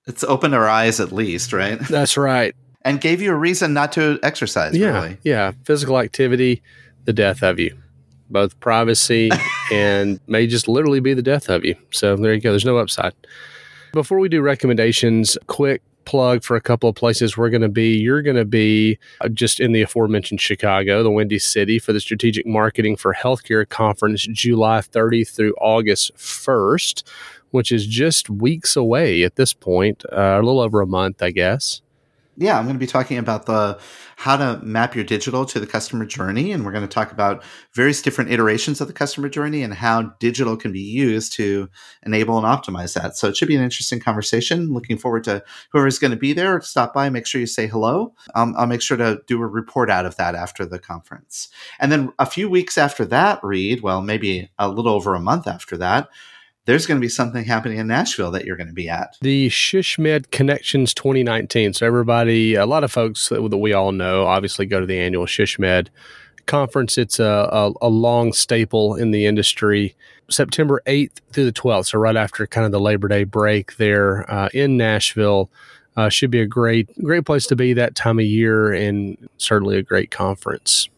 It's 0.05 0.23
opened 0.23 0.53
our 0.53 0.69
eyes 0.69 0.99
at 0.99 1.11
least, 1.11 1.53
right? 1.53 1.79
That's 1.79 2.17
right. 2.17 2.55
And 2.83 3.01
gave 3.01 3.19
you 3.19 3.31
a 3.31 3.35
reason 3.35 3.73
not 3.73 3.93
to 3.93 4.19
exercise, 4.21 4.77
yeah, 4.77 4.89
really. 4.89 5.17
Yeah. 5.23 5.53
Physical 5.65 5.97
activity 5.97 6.61
the 7.07 7.13
death 7.13 7.41
of 7.41 7.57
you. 7.57 7.75
Both 8.29 8.59
privacy 8.59 9.31
and 9.71 10.19
may 10.27 10.45
just 10.45 10.67
literally 10.67 10.99
be 10.99 11.15
the 11.15 11.23
death 11.23 11.49
of 11.49 11.65
you. 11.65 11.75
So 11.91 12.15
there 12.15 12.33
you 12.33 12.41
go. 12.41 12.51
There's 12.51 12.65
no 12.65 12.77
upside. 12.77 13.13
Before 13.93 14.19
we 14.19 14.29
do 14.29 14.41
recommendations, 14.41 15.37
quick 15.47 15.81
plug 16.03 16.43
for 16.43 16.55
a 16.55 16.61
couple 16.61 16.89
of 16.89 16.95
places 16.95 17.37
we're 17.37 17.49
going 17.49 17.61
to 17.61 17.69
be. 17.69 17.97
You're 17.97 18.21
going 18.21 18.35
to 18.35 18.45
be 18.45 18.99
uh, 19.21 19.29
just 19.29 19.59
in 19.59 19.71
the 19.71 19.81
aforementioned 19.81 20.41
Chicago, 20.41 21.01
the 21.01 21.09
Windy 21.09 21.39
City, 21.39 21.79
for 21.79 21.93
the 21.93 21.99
Strategic 21.99 22.45
Marketing 22.45 22.97
for 22.97 23.13
Healthcare 23.13 23.67
Conference, 23.67 24.27
July 24.27 24.81
30 24.81 25.23
through 25.23 25.55
August 25.59 26.13
1st, 26.15 27.03
which 27.51 27.71
is 27.71 27.87
just 27.87 28.29
weeks 28.29 28.75
away 28.75 29.23
at 29.23 29.37
this 29.37 29.53
point, 29.53 30.03
uh, 30.11 30.37
a 30.39 30.43
little 30.43 30.59
over 30.59 30.81
a 30.81 30.87
month, 30.87 31.23
I 31.23 31.31
guess 31.31 31.81
yeah, 32.37 32.57
I'm 32.57 32.65
going 32.65 32.75
to 32.75 32.79
be 32.79 32.87
talking 32.87 33.17
about 33.17 33.47
the 33.47 33.79
how 34.17 34.35
to 34.35 34.59
map 34.63 34.95
your 34.95 35.03
digital 35.03 35.45
to 35.45 35.59
the 35.59 35.67
customer 35.67 36.03
journey, 36.03 36.51
and 36.51 36.65
we're 36.65 36.71
going 36.71 36.81
to 36.81 36.87
talk 36.87 37.11
about 37.11 37.43
various 37.73 38.01
different 38.01 38.31
iterations 38.31 38.81
of 38.81 38.87
the 38.87 38.93
customer 38.93 39.29
journey 39.29 39.61
and 39.61 39.75
how 39.75 40.01
digital 40.19 40.57
can 40.57 40.71
be 40.71 40.81
used 40.81 41.33
to 41.33 41.69
enable 42.03 42.35
and 42.35 42.47
optimize 42.47 42.95
that. 42.95 43.15
So 43.15 43.27
it 43.27 43.37
should 43.37 43.47
be 43.47 43.55
an 43.55 43.61
interesting 43.61 43.99
conversation. 43.99 44.73
Looking 44.73 44.97
forward 44.97 45.23
to 45.25 45.43
whoever's 45.71 45.99
going 45.99 46.11
to 46.11 46.17
be 46.17 46.33
there. 46.33 46.59
Stop 46.61 46.95
by, 46.95 47.11
make 47.11 47.27
sure 47.27 47.39
you 47.39 47.45
say 47.45 47.67
hello. 47.67 48.15
Um, 48.33 48.55
I'll 48.57 48.65
make 48.65 48.81
sure 48.81 48.97
to 48.97 49.21
do 49.27 49.39
a 49.39 49.45
report 49.45 49.91
out 49.91 50.07
of 50.07 50.15
that 50.15 50.33
after 50.33 50.65
the 50.65 50.79
conference, 50.79 51.49
and 51.79 51.91
then 51.91 52.11
a 52.17 52.25
few 52.25 52.49
weeks 52.49 52.75
after 52.75 53.05
that, 53.05 53.39
Reed. 53.43 53.81
Well, 53.81 54.01
maybe 54.01 54.49
a 54.57 54.67
little 54.67 54.91
over 54.91 55.13
a 55.13 55.19
month 55.19 55.45
after 55.45 55.77
that 55.77 56.09
there's 56.67 56.85
going 56.85 56.99
to 56.99 57.01
be 57.01 57.09
something 57.09 57.45
happening 57.45 57.77
in 57.77 57.87
Nashville 57.87 58.29
that 58.31 58.45
you're 58.45 58.57
going 58.57 58.67
to 58.67 58.73
be 58.73 58.89
at. 58.89 59.15
The 59.21 59.47
SHSMD 59.47 60.29
Connections 60.31 60.93
2019. 60.93 61.73
So 61.73 61.87
everybody, 61.87 62.55
a 62.55 62.65
lot 62.65 62.83
of 62.83 62.91
folks 62.91 63.29
that, 63.29 63.41
we 63.41 63.73
all 63.73 63.93
know, 63.93 64.25
obviously 64.25 64.65
go 64.65 64.81
to 64.81 64.85
the 64.85 64.99
annual 64.99 65.25
SHSMD 65.25 65.87
conference. 66.45 66.97
It's 66.97 67.19
a, 67.19 67.23
a, 67.51 67.71
a, 67.81 67.87
long 67.87 68.33
staple 68.33 68.95
in 68.95 69.11
the 69.11 69.25
industry. 69.25 69.95
September 70.29 70.81
8th 70.85 71.21
through 71.31 71.45
the 71.45 71.53
12th, 71.53 71.87
so 71.87 71.99
right 71.99 72.17
after 72.17 72.45
kind 72.45 72.65
of 72.65 72.73
the 72.73 72.81
Labor 72.81 73.07
Day 73.07 73.23
break 73.23 73.77
there 73.77 74.29
uh, 74.29 74.49
in 74.53 74.75
Nashville. 74.77 75.49
Uh, 75.95 76.09
should 76.09 76.29
be 76.29 76.41
a 76.41 76.45
great 76.45 76.87
great 77.03 77.25
place 77.25 77.47
to 77.47 77.55
be 77.55 77.73
that 77.73 77.95
time 77.95 78.19
of 78.19 78.25
year 78.25 78.71
and 78.71 79.17
certainly 79.37 79.77
a 79.77 79.81
great 79.81 80.11
conference. 80.11 80.89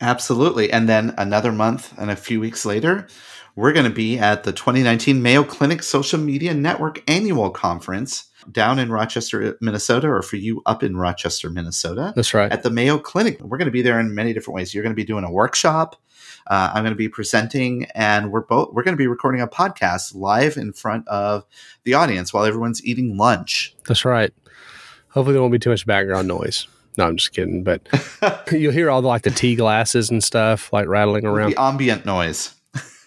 Absolutely. 0.00 0.70
And 0.70 0.88
then 0.88 1.14
another 1.16 1.52
month 1.52 1.92
and 1.98 2.10
a 2.10 2.16
few 2.16 2.40
weeks 2.40 2.66
later, 2.66 3.08
we're 3.54 3.72
going 3.72 3.86
to 3.86 3.94
be 3.94 4.18
at 4.18 4.44
the 4.44 4.52
2019 4.52 5.22
Mayo 5.22 5.42
Clinic 5.42 5.82
Social 5.82 6.20
Media 6.20 6.52
Network 6.52 7.02
Annual 7.10 7.50
Conference 7.50 8.28
down 8.52 8.78
in 8.78 8.92
Rochester, 8.92 9.56
Minnesota, 9.60 10.08
or 10.08 10.20
for 10.22 10.36
you 10.36 10.62
up 10.66 10.82
in 10.82 10.96
Rochester, 10.96 11.48
Minnesota. 11.48 12.12
That's 12.14 12.34
right. 12.34 12.52
At 12.52 12.62
the 12.62 12.70
Mayo 12.70 12.98
Clinic. 12.98 13.40
We're 13.40 13.56
going 13.56 13.66
to 13.66 13.72
be 13.72 13.82
there 13.82 13.98
in 13.98 14.14
many 14.14 14.34
different 14.34 14.56
ways. 14.56 14.74
You're 14.74 14.82
going 14.82 14.94
to 14.94 14.96
be 14.96 15.04
doing 15.04 15.24
a 15.24 15.30
workshop. 15.30 15.96
Uh, 16.46 16.70
I'm 16.74 16.84
going 16.84 16.92
to 16.92 16.96
be 16.96 17.08
presenting, 17.08 17.86
and 17.94 18.30
we're 18.30 18.42
both 18.42 18.72
we're 18.72 18.84
going 18.84 18.96
to 18.96 18.98
be 18.98 19.08
recording 19.08 19.40
a 19.40 19.48
podcast 19.48 20.14
live 20.14 20.56
in 20.56 20.72
front 20.72 21.08
of 21.08 21.44
the 21.84 21.94
audience 21.94 22.32
while 22.32 22.44
everyone's 22.44 22.84
eating 22.84 23.16
lunch. 23.16 23.74
That's 23.88 24.04
right. 24.04 24.32
Hopefully, 25.08 25.32
there 25.32 25.42
won't 25.42 25.52
be 25.52 25.58
too 25.58 25.70
much 25.70 25.86
background 25.86 26.28
noise. 26.28 26.68
No, 26.96 27.06
I'm 27.06 27.16
just 27.16 27.32
kidding. 27.32 27.62
But 27.62 27.82
you'll 28.52 28.72
hear 28.72 28.90
all 28.90 29.02
the, 29.02 29.08
like 29.08 29.22
the 29.22 29.30
tea 29.30 29.56
glasses 29.56 30.10
and 30.10 30.22
stuff 30.22 30.72
like 30.72 30.86
rattling 30.88 31.26
around. 31.26 31.50
The 31.50 31.60
ambient 31.60 32.06
noise. 32.06 32.54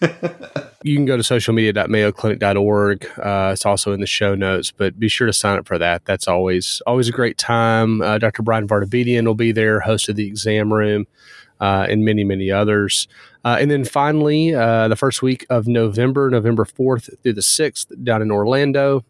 you 0.82 0.96
can 0.96 1.04
go 1.04 1.16
to 1.16 1.22
socialmedia.mayoclinic.org. 1.22 3.06
Uh, 3.18 3.50
it's 3.52 3.66
also 3.66 3.92
in 3.92 4.00
the 4.00 4.06
show 4.06 4.34
notes, 4.34 4.70
but 4.70 4.98
be 4.98 5.08
sure 5.08 5.26
to 5.26 5.32
sign 5.32 5.58
up 5.58 5.66
for 5.66 5.78
that. 5.78 6.04
That's 6.04 6.26
always 6.26 6.80
always 6.86 7.08
a 7.08 7.12
great 7.12 7.36
time. 7.36 8.00
Uh, 8.00 8.18
Dr. 8.18 8.42
Bryan 8.42 8.66
Vartabedian 8.66 9.26
will 9.26 9.34
be 9.34 9.52
there, 9.52 9.80
host 9.80 10.08
of 10.08 10.16
the 10.16 10.26
exam 10.26 10.72
room, 10.72 11.06
uh, 11.60 11.86
and 11.88 12.04
many, 12.04 12.24
many 12.24 12.50
others. 12.50 13.08
Uh, 13.44 13.56
and 13.60 13.70
then 13.70 13.84
finally, 13.84 14.54
uh, 14.54 14.88
the 14.88 14.96
first 14.96 15.22
week 15.22 15.46
of 15.50 15.66
November, 15.66 16.30
November 16.30 16.64
4th 16.64 17.22
through 17.22 17.32
the 17.32 17.40
6th, 17.40 18.04
down 18.04 18.22
in 18.22 18.30
Orlando, 18.30 19.04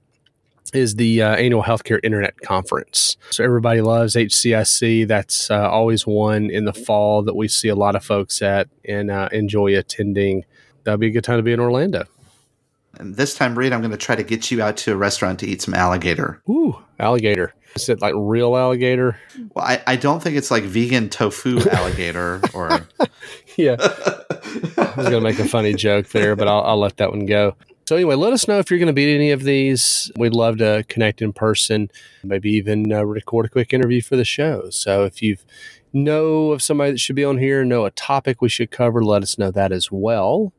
is 0.74 0.96
the 0.96 1.22
uh, 1.22 1.36
annual 1.36 1.62
healthcare 1.62 2.00
internet 2.02 2.40
conference. 2.40 3.16
So 3.30 3.44
everybody 3.44 3.80
loves 3.80 4.14
HCIC. 4.14 5.06
That's 5.08 5.50
uh, 5.50 5.68
always 5.68 6.06
one 6.06 6.50
in 6.50 6.64
the 6.64 6.72
fall 6.72 7.22
that 7.22 7.36
we 7.36 7.48
see 7.48 7.68
a 7.68 7.74
lot 7.74 7.96
of 7.96 8.04
folks 8.04 8.42
at 8.42 8.68
and 8.84 9.10
uh, 9.10 9.28
enjoy 9.32 9.76
attending. 9.76 10.44
That'll 10.84 10.98
be 10.98 11.08
a 11.08 11.10
good 11.10 11.24
time 11.24 11.38
to 11.38 11.42
be 11.42 11.52
in 11.52 11.60
Orlando. 11.60 12.04
And 12.98 13.16
this 13.16 13.34
time, 13.34 13.56
Reed, 13.56 13.72
I'm 13.72 13.80
going 13.80 13.92
to 13.92 13.96
try 13.96 14.16
to 14.16 14.22
get 14.22 14.50
you 14.50 14.62
out 14.62 14.76
to 14.78 14.92
a 14.92 14.96
restaurant 14.96 15.38
to 15.40 15.46
eat 15.46 15.62
some 15.62 15.74
alligator. 15.74 16.42
Ooh, 16.48 16.76
alligator. 16.98 17.54
Is 17.76 17.88
it 17.88 18.00
like 18.00 18.14
real 18.16 18.56
alligator? 18.56 19.16
Well, 19.54 19.64
I, 19.64 19.80
I 19.86 19.96
don't 19.96 20.20
think 20.20 20.36
it's 20.36 20.50
like 20.50 20.64
vegan 20.64 21.08
tofu 21.08 21.60
alligator 21.70 22.40
or. 22.52 22.88
yeah. 23.56 23.76
I 23.78 24.92
was 24.96 25.08
going 25.08 25.12
to 25.12 25.20
make 25.20 25.38
a 25.38 25.46
funny 25.46 25.74
joke 25.74 26.08
there, 26.08 26.34
but 26.34 26.48
I'll, 26.48 26.62
I'll 26.62 26.80
let 26.80 26.96
that 26.96 27.10
one 27.10 27.26
go. 27.26 27.54
So 27.86 27.96
anyway, 27.96 28.14
let 28.14 28.32
us 28.32 28.46
know 28.46 28.60
if 28.60 28.70
you're 28.70 28.78
going 28.78 28.86
to 28.86 28.92
be 28.92 29.10
at 29.10 29.16
any 29.16 29.32
of 29.32 29.42
these. 29.42 30.12
We'd 30.16 30.32
love 30.32 30.58
to 30.58 30.84
connect 30.88 31.20
in 31.22 31.32
person, 31.32 31.90
maybe 32.22 32.50
even 32.52 32.92
uh, 32.92 33.04
record 33.04 33.46
a 33.46 33.48
quick 33.48 33.72
interview 33.72 34.00
for 34.00 34.14
the 34.14 34.24
show. 34.24 34.70
So 34.70 35.04
if 35.04 35.20
you 35.22 35.36
know 35.92 36.52
of 36.52 36.62
somebody 36.62 36.92
that 36.92 37.00
should 37.00 37.16
be 37.16 37.24
on 37.24 37.38
here, 37.38 37.64
know 37.64 37.84
a 37.84 37.90
topic 37.90 38.40
we 38.40 38.48
should 38.48 38.70
cover, 38.70 39.02
let 39.02 39.24
us 39.24 39.38
know 39.38 39.50
that 39.50 39.72
as 39.72 39.90
well. 39.90 40.52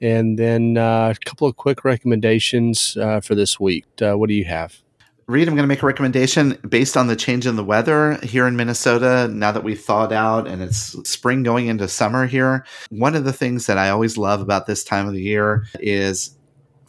And 0.00 0.38
then 0.38 0.78
uh, 0.78 1.12
a 1.14 1.24
couple 1.26 1.46
of 1.46 1.56
quick 1.56 1.84
recommendations 1.84 2.96
uh, 2.96 3.20
for 3.20 3.34
this 3.34 3.60
week. 3.60 3.84
Uh, 4.00 4.16
what 4.16 4.28
do 4.28 4.34
you 4.34 4.46
have? 4.46 4.80
Reed, 5.30 5.46
I'm 5.46 5.54
going 5.54 5.62
to 5.62 5.68
make 5.68 5.84
a 5.84 5.86
recommendation 5.86 6.58
based 6.68 6.96
on 6.96 7.06
the 7.06 7.14
change 7.14 7.46
in 7.46 7.54
the 7.54 7.62
weather 7.62 8.18
here 8.24 8.48
in 8.48 8.56
Minnesota. 8.56 9.28
Now 9.28 9.52
that 9.52 9.62
we've 9.62 9.80
thawed 9.80 10.12
out 10.12 10.48
and 10.48 10.60
it's 10.60 10.96
spring 11.08 11.44
going 11.44 11.68
into 11.68 11.86
summer 11.86 12.26
here, 12.26 12.64
one 12.88 13.14
of 13.14 13.22
the 13.22 13.32
things 13.32 13.66
that 13.66 13.78
I 13.78 13.90
always 13.90 14.18
love 14.18 14.40
about 14.40 14.66
this 14.66 14.82
time 14.82 15.06
of 15.06 15.12
the 15.12 15.22
year 15.22 15.66
is 15.78 16.36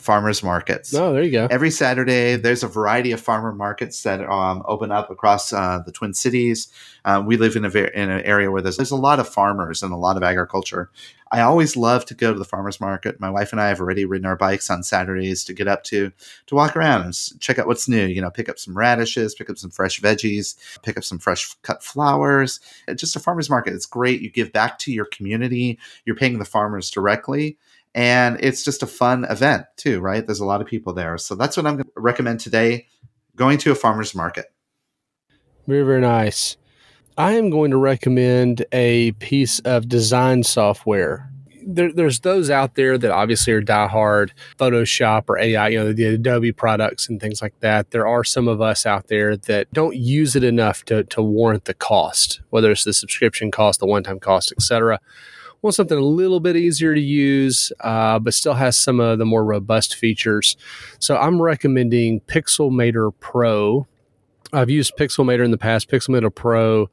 farmers 0.02 0.44
markets. 0.44 0.94
Oh, 0.94 1.14
there 1.14 1.24
you 1.24 1.32
go. 1.32 1.48
Every 1.50 1.72
Saturday, 1.72 2.36
there's 2.36 2.64
a 2.64 2.68
variety 2.68 3.12
of 3.12 3.22
farmer 3.22 3.54
markets 3.54 4.04
that 4.04 4.22
um, 4.22 4.64
open 4.68 4.92
up 4.92 5.10
across 5.10 5.54
uh, 5.54 5.82
the 5.86 5.92
Twin 5.92 6.14
Cities. 6.14 6.68
Uh, 7.06 7.24
we 7.26 7.38
live 7.38 7.56
in 7.56 7.66
a 7.66 7.70
ver- 7.70 7.86
in 7.86 8.10
an 8.10 8.22
area 8.24 8.52
where 8.52 8.62
there's 8.62 8.78
there's 8.78 8.92
a 8.92 8.96
lot 8.96 9.20
of 9.20 9.30
farmers 9.30 9.84
and 9.84 9.94
a 9.94 9.98
lot 9.98 10.18
of 10.18 10.24
agriculture. 10.24 10.90
I 11.34 11.42
always 11.42 11.78
love 11.78 12.04
to 12.06 12.14
go 12.14 12.34
to 12.34 12.38
the 12.38 12.46
farmers 12.46 12.82
market. 12.82 13.20
My 13.20 13.30
wife 13.30 13.54
and 13.54 13.62
I 13.62 13.70
have 13.70 13.80
already 13.80 14.04
ridden 14.04 14.26
our 14.26 14.36
bikes 14.36 14.70
on 14.70 14.84
Saturdays 14.84 15.46
to 15.46 15.54
get 15.54 15.68
up 15.68 15.84
to 15.86 16.12
to 16.48 16.56
walk 16.56 16.76
around 16.76 17.04
and 17.04 17.40
check 17.40 17.58
out 17.58 17.68
what's 17.68 17.88
new. 17.88 18.06
You 18.06 18.22
know, 18.22 18.30
pick 18.30 18.50
up 18.50 18.60
some 18.60 18.78
radishes, 18.78 19.34
pick 19.34 19.50
up 19.50 19.58
some 19.58 19.72
fresh 19.72 20.02
veggies, 20.02 20.56
pick 20.84 20.98
up 20.98 21.04
some 21.04 21.20
fresh 21.20 21.56
cut 21.62 21.84
flowers. 21.84 22.60
Just 22.96 23.16
a 23.16 23.20
farmers 23.20 23.50
market. 23.50 23.74
It's 23.74 23.86
great. 23.86 24.22
You 24.22 24.30
give 24.30 24.52
back 24.52 24.78
to 24.80 24.92
your 24.92 25.06
community. 25.06 25.80
You're 26.06 26.16
paying 26.16 26.40
the 26.40 26.46
farmers 26.46 26.90
directly 26.92 27.58
and 27.94 28.38
it's 28.40 28.64
just 28.64 28.84
a 28.84 28.88
fun 28.88 29.26
event 29.26 29.66
too, 29.78 30.00
right? 30.00 30.26
There's 30.26 30.40
a 30.40 30.46
lot 30.46 30.62
of 30.62 30.68
people 30.68 30.94
there. 30.94 31.18
So 31.18 31.36
that's 31.36 31.58
what 31.58 31.66
I'm 31.66 31.76
going 31.76 31.86
to 31.86 31.92
recommend 32.02 32.40
today 32.40 32.88
going 33.36 33.58
to 33.60 33.72
a 33.72 33.76
farmer's 33.76 34.16
market. 34.16 34.46
Very, 35.68 35.84
very 35.84 36.02
nice. 36.02 36.58
I 37.18 37.34
am 37.34 37.50
going 37.50 37.72
to 37.72 37.78
recommend 37.78 38.66
a 38.72 39.12
piece 39.14 39.60
of 39.60 39.88
design 39.88 40.44
software. 40.44 41.30
There, 41.64 41.92
there's 41.92 42.22
those 42.22 42.50
out 42.50 42.76
there 42.76 42.98
that 42.98 43.12
obviously 43.12 43.54
are 43.54 43.62
diehard 43.62 44.32
Photoshop 44.58 45.26
or 45.28 45.38
AI, 45.38 45.70
you 45.70 45.80
know, 45.80 45.94
the 45.94 46.06
Adobe 46.06 46.52
products 46.52 47.08
and 47.08 47.22
things 47.22 47.42
like 47.42 47.60
that. 47.60 47.92
There 47.92 48.08
are 48.08 48.24
some 48.24 48.48
of 48.48 48.62
us 48.62 48.86
out 48.86 49.08
there 49.08 49.38
that 49.38 49.72
don't 49.72 49.96
use 49.96 50.36
it 50.36 50.44
enough 50.44 50.84
to, 50.86 51.04
to 51.06 51.22
warrant 51.22 51.66
the 51.66 51.74
cost, 51.74 52.42
whether 52.50 52.72
it's 52.72 52.84
the 52.84 52.94
subscription 52.94 53.52
cost, 53.52 53.80
the 53.80 53.86
one 53.86 54.04
time 54.04 54.20
cost, 54.20 54.52
etc 54.52 55.00
want 55.62 55.76
something 55.76 55.98
a 55.98 56.02
little 56.02 56.40
bit 56.40 56.56
easier 56.56 56.94
to 56.94 57.02
use, 57.02 57.72
uh, 57.82 58.20
but 58.20 58.34
still 58.34 58.56
has 58.56 58.78
some 58.78 59.00
of 59.00 59.20
the 59.20 59.26
more 59.26 59.46
robust 59.46 59.96
features. 59.96 60.58
So 61.00 61.18
I'm 61.18 61.42
recommending 61.42 62.22
Pixelmator 62.22 63.12
Pro. 63.20 63.88
I've 64.54 64.70
used 64.70 64.98
Pixelmator 64.98 65.46
in 65.46 65.52
the 65.52 65.58
past. 65.58 65.90
Pixelmator 65.90 66.34
Pro 66.34 66.90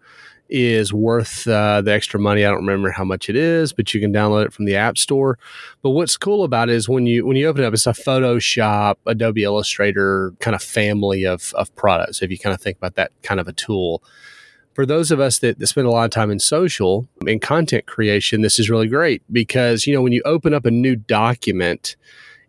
is 0.50 0.92
worth 0.92 1.46
uh, 1.46 1.82
the 1.82 1.92
extra 1.92 2.18
money. 2.18 2.44
I 2.44 2.48
don't 2.48 2.64
remember 2.64 2.90
how 2.90 3.04
much 3.04 3.28
it 3.28 3.36
is, 3.36 3.72
but 3.72 3.92
you 3.92 4.00
can 4.00 4.12
download 4.12 4.46
it 4.46 4.52
from 4.52 4.64
the 4.64 4.76
App 4.76 4.96
Store. 4.96 5.38
But 5.82 5.90
what's 5.90 6.16
cool 6.16 6.44
about 6.44 6.70
it 6.70 6.74
is 6.74 6.88
when 6.88 7.06
you 7.06 7.26
when 7.26 7.36
you 7.36 7.46
open 7.46 7.64
it 7.64 7.66
up, 7.66 7.74
it's 7.74 7.86
a 7.86 7.92
Photoshop, 7.92 8.96
Adobe 9.06 9.42
Illustrator 9.42 10.32
kind 10.40 10.54
of 10.54 10.62
family 10.62 11.24
of 11.24 11.52
of 11.54 11.74
products. 11.76 12.22
If 12.22 12.30
you 12.30 12.38
kind 12.38 12.54
of 12.54 12.60
think 12.60 12.78
about 12.78 12.94
that 12.94 13.12
kind 13.22 13.40
of 13.40 13.48
a 13.48 13.52
tool 13.52 14.02
for 14.78 14.86
those 14.86 15.10
of 15.10 15.18
us 15.18 15.40
that, 15.40 15.58
that 15.58 15.66
spend 15.66 15.88
a 15.88 15.90
lot 15.90 16.04
of 16.04 16.12
time 16.12 16.30
in 16.30 16.38
social 16.38 17.08
and 17.26 17.42
content 17.42 17.84
creation, 17.86 18.42
this 18.42 18.60
is 18.60 18.70
really 18.70 18.86
great 18.86 19.24
because, 19.32 19.88
you 19.88 19.92
know, 19.92 20.00
when 20.00 20.12
you 20.12 20.22
open 20.24 20.54
up 20.54 20.64
a 20.64 20.70
new 20.70 20.94
document, 20.94 21.96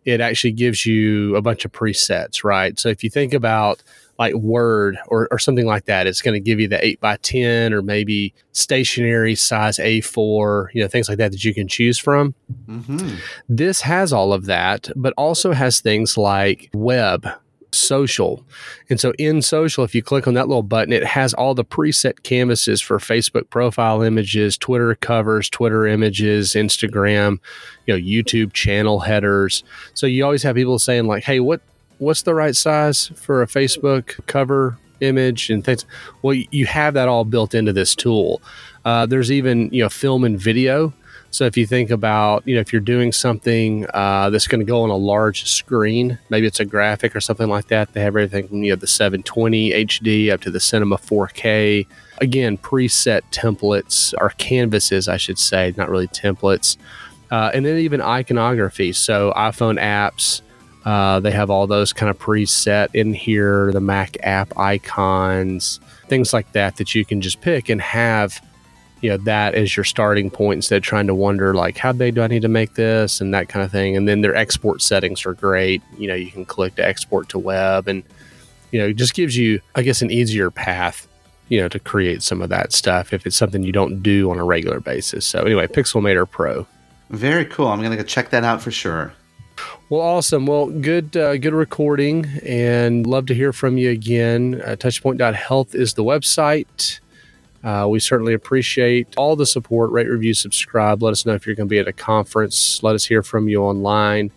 it 0.04 0.20
actually 0.20 0.52
gives 0.52 0.86
you 0.86 1.34
a 1.34 1.42
bunch 1.42 1.64
of 1.64 1.72
presets, 1.72 2.44
right? 2.44 2.78
So 2.78 2.88
if 2.88 3.02
you 3.02 3.10
think 3.10 3.34
about 3.34 3.82
like 4.16 4.32
Word 4.34 4.96
or, 5.08 5.26
or 5.32 5.40
something 5.40 5.66
like 5.66 5.86
that, 5.86 6.06
it's 6.06 6.22
going 6.22 6.34
to 6.34 6.40
give 6.40 6.60
you 6.60 6.68
the 6.68 6.86
8 6.86 7.00
by 7.00 7.16
10 7.16 7.72
or 7.72 7.82
maybe 7.82 8.32
stationery 8.52 9.34
size 9.34 9.78
A4, 9.78 10.68
you 10.72 10.82
know, 10.82 10.86
things 10.86 11.08
like 11.08 11.18
that 11.18 11.32
that 11.32 11.42
you 11.42 11.52
can 11.52 11.66
choose 11.66 11.98
from. 11.98 12.36
Mm-hmm. 12.68 13.16
This 13.48 13.80
has 13.80 14.12
all 14.12 14.32
of 14.32 14.44
that, 14.44 14.88
but 14.94 15.12
also 15.16 15.50
has 15.50 15.80
things 15.80 16.16
like 16.16 16.70
web 16.74 17.26
social. 17.74 18.44
And 18.88 19.00
so 19.00 19.12
in 19.18 19.42
social, 19.42 19.84
if 19.84 19.94
you 19.94 20.02
click 20.02 20.26
on 20.26 20.34
that 20.34 20.48
little 20.48 20.62
button, 20.62 20.92
it 20.92 21.04
has 21.04 21.34
all 21.34 21.54
the 21.54 21.64
preset 21.64 22.22
canvases 22.22 22.80
for 22.80 22.98
Facebook 22.98 23.50
profile 23.50 24.02
images, 24.02 24.56
Twitter 24.56 24.94
covers, 24.94 25.48
Twitter 25.48 25.86
images, 25.86 26.50
Instagram, 26.52 27.38
you 27.86 27.94
know, 27.94 28.00
YouTube 28.00 28.52
channel 28.52 29.00
headers. 29.00 29.64
So 29.94 30.06
you 30.06 30.24
always 30.24 30.42
have 30.42 30.56
people 30.56 30.78
saying 30.78 31.06
like, 31.06 31.24
"Hey, 31.24 31.40
what 31.40 31.60
what's 31.98 32.22
the 32.22 32.34
right 32.34 32.56
size 32.56 33.08
for 33.16 33.42
a 33.42 33.46
Facebook 33.46 34.24
cover 34.26 34.78
image 35.00 35.50
and 35.50 35.64
things?" 35.64 35.84
Well, 36.22 36.34
you 36.34 36.66
have 36.66 36.94
that 36.94 37.08
all 37.08 37.24
built 37.24 37.54
into 37.54 37.72
this 37.72 37.94
tool. 37.94 38.42
Uh, 38.84 39.06
there's 39.06 39.30
even 39.30 39.70
you 39.72 39.82
know 39.82 39.88
film 39.88 40.24
and 40.24 40.40
video 40.40 40.92
so 41.30 41.44
if 41.44 41.56
you 41.56 41.64
think 41.64 41.90
about, 41.90 42.46
you 42.46 42.56
know, 42.56 42.60
if 42.60 42.72
you're 42.72 42.80
doing 42.80 43.12
something 43.12 43.86
uh, 43.94 44.30
that's 44.30 44.48
going 44.48 44.60
to 44.60 44.64
go 44.64 44.82
on 44.82 44.90
a 44.90 44.96
large 44.96 45.48
screen, 45.48 46.18
maybe 46.28 46.46
it's 46.46 46.58
a 46.58 46.64
graphic 46.64 47.14
or 47.14 47.20
something 47.20 47.48
like 47.48 47.68
that, 47.68 47.92
they 47.92 48.00
have 48.00 48.08
everything 48.08 48.48
from 48.48 48.64
you 48.64 48.72
know 48.72 48.76
the 48.76 48.88
720 48.88 49.70
HD 49.70 50.32
up 50.32 50.40
to 50.40 50.50
the 50.50 50.58
Cinema 50.58 50.96
4K. 50.96 51.86
Again, 52.20 52.58
preset 52.58 53.22
templates 53.30 54.12
or 54.18 54.30
canvases, 54.30 55.08
I 55.08 55.16
should 55.16 55.38
say, 55.38 55.72
not 55.76 55.88
really 55.88 56.08
templates, 56.08 56.76
uh, 57.30 57.52
and 57.54 57.64
then 57.64 57.78
even 57.78 58.00
iconography. 58.00 58.92
So 58.92 59.32
iPhone 59.36 59.80
apps. 59.80 60.42
Uh, 60.82 61.20
they 61.20 61.30
have 61.30 61.50
all 61.50 61.66
those 61.66 61.92
kind 61.92 62.08
of 62.08 62.18
preset 62.18 62.88
in 62.94 63.12
here, 63.12 63.70
the 63.70 63.82
Mac 63.82 64.16
app 64.22 64.58
icons, 64.58 65.78
things 66.08 66.32
like 66.32 66.50
that 66.52 66.76
that 66.76 66.94
you 66.94 67.04
can 67.04 67.20
just 67.20 67.42
pick 67.42 67.68
and 67.68 67.82
have 67.82 68.40
you 69.00 69.10
know 69.10 69.16
that 69.18 69.54
as 69.54 69.76
your 69.76 69.84
starting 69.84 70.30
point 70.30 70.58
instead 70.58 70.76
of 70.76 70.82
trying 70.82 71.06
to 71.06 71.14
wonder 71.14 71.54
like 71.54 71.78
how 71.78 71.92
big 71.92 72.14
do 72.14 72.22
I 72.22 72.26
need 72.26 72.42
to 72.42 72.48
make 72.48 72.74
this 72.74 73.20
and 73.20 73.32
that 73.34 73.48
kind 73.48 73.64
of 73.64 73.70
thing. 73.70 73.96
And 73.96 74.06
then 74.06 74.20
their 74.20 74.34
export 74.34 74.82
settings 74.82 75.24
are 75.24 75.34
great. 75.34 75.82
You 75.96 76.08
know, 76.08 76.14
you 76.14 76.30
can 76.30 76.44
click 76.44 76.74
to 76.76 76.86
export 76.86 77.28
to 77.30 77.38
web 77.38 77.88
and 77.88 78.02
you 78.70 78.78
know, 78.78 78.86
it 78.86 78.96
just 78.96 79.14
gives 79.14 79.36
you, 79.36 79.60
I 79.74 79.82
guess, 79.82 80.00
an 80.00 80.10
easier 80.10 80.50
path, 80.50 81.08
you 81.48 81.60
know, 81.60 81.68
to 81.68 81.78
create 81.78 82.22
some 82.22 82.40
of 82.40 82.50
that 82.50 82.72
stuff 82.72 83.12
if 83.12 83.26
it's 83.26 83.36
something 83.36 83.62
you 83.62 83.72
don't 83.72 84.02
do 84.02 84.30
on 84.30 84.38
a 84.38 84.44
regular 84.44 84.80
basis. 84.80 85.26
So 85.26 85.42
anyway, 85.42 85.66
Pixelmator 85.66 86.28
Pro. 86.30 86.66
Very 87.10 87.44
cool. 87.44 87.66
I'm 87.66 87.80
going 87.80 87.90
to 87.90 87.96
go 87.96 88.04
check 88.04 88.30
that 88.30 88.44
out 88.44 88.62
for 88.62 88.70
sure. 88.70 89.12
Well, 89.88 90.00
awesome. 90.00 90.46
Well, 90.46 90.66
good, 90.66 91.16
uh, 91.16 91.36
good 91.36 91.52
recording, 91.52 92.26
and 92.46 93.04
love 93.04 93.26
to 93.26 93.34
hear 93.34 93.52
from 93.52 93.76
you 93.76 93.90
again. 93.90 94.62
Uh, 94.64 94.76
Touchpoint.health 94.76 95.74
is 95.74 95.94
the 95.94 96.04
website 96.04 97.00
Uh, 97.62 97.86
we 97.88 98.00
certainly 98.00 98.32
appreciate 98.32 99.14
all 99.16 99.36
the 99.36 99.46
support. 99.46 99.90
Rate, 99.90 100.08
review, 100.08 100.34
subscribe. 100.34 101.02
Let 101.02 101.10
us 101.10 101.26
know 101.26 101.34
if 101.34 101.46
you're 101.46 101.56
going 101.56 101.68
to 101.68 101.70
be 101.70 101.78
at 101.78 101.88
a 101.88 101.92
conference. 101.92 102.82
Let 102.82 102.94
us 102.94 103.04
hear 103.04 103.22
from 103.22 103.48
you 103.48 103.62
online. 103.62 104.30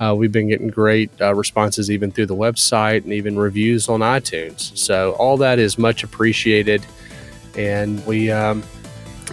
Uh, 0.00 0.14
we've 0.14 0.32
been 0.32 0.48
getting 0.48 0.68
great 0.68 1.10
uh, 1.20 1.34
responses 1.34 1.90
even 1.90 2.10
through 2.10 2.24
the 2.24 2.34
website 2.34 3.04
and 3.04 3.12
even 3.12 3.38
reviews 3.38 3.88
on 3.88 4.00
iTunes. 4.00 4.76
So, 4.76 5.12
all 5.12 5.36
that 5.38 5.58
is 5.58 5.76
much 5.76 6.02
appreciated. 6.02 6.84
And 7.54 8.04
we 8.06 8.30
um, 8.30 8.62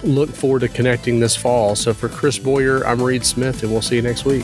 look 0.03 0.29
forward 0.29 0.59
to 0.59 0.67
connecting 0.67 1.21
this 1.21 1.37
fall. 1.37 1.75
So, 1.75 1.93
for 1.93 2.09
Chris 2.09 2.37
Boyer, 2.37 2.85
I'm 2.85 3.01
Reed 3.01 3.25
Smith, 3.25 3.63
and 3.63 3.71
we'll 3.71 3.81
see 3.81 3.95
you 3.95 4.01
next 4.01 4.25
week. 4.25 4.43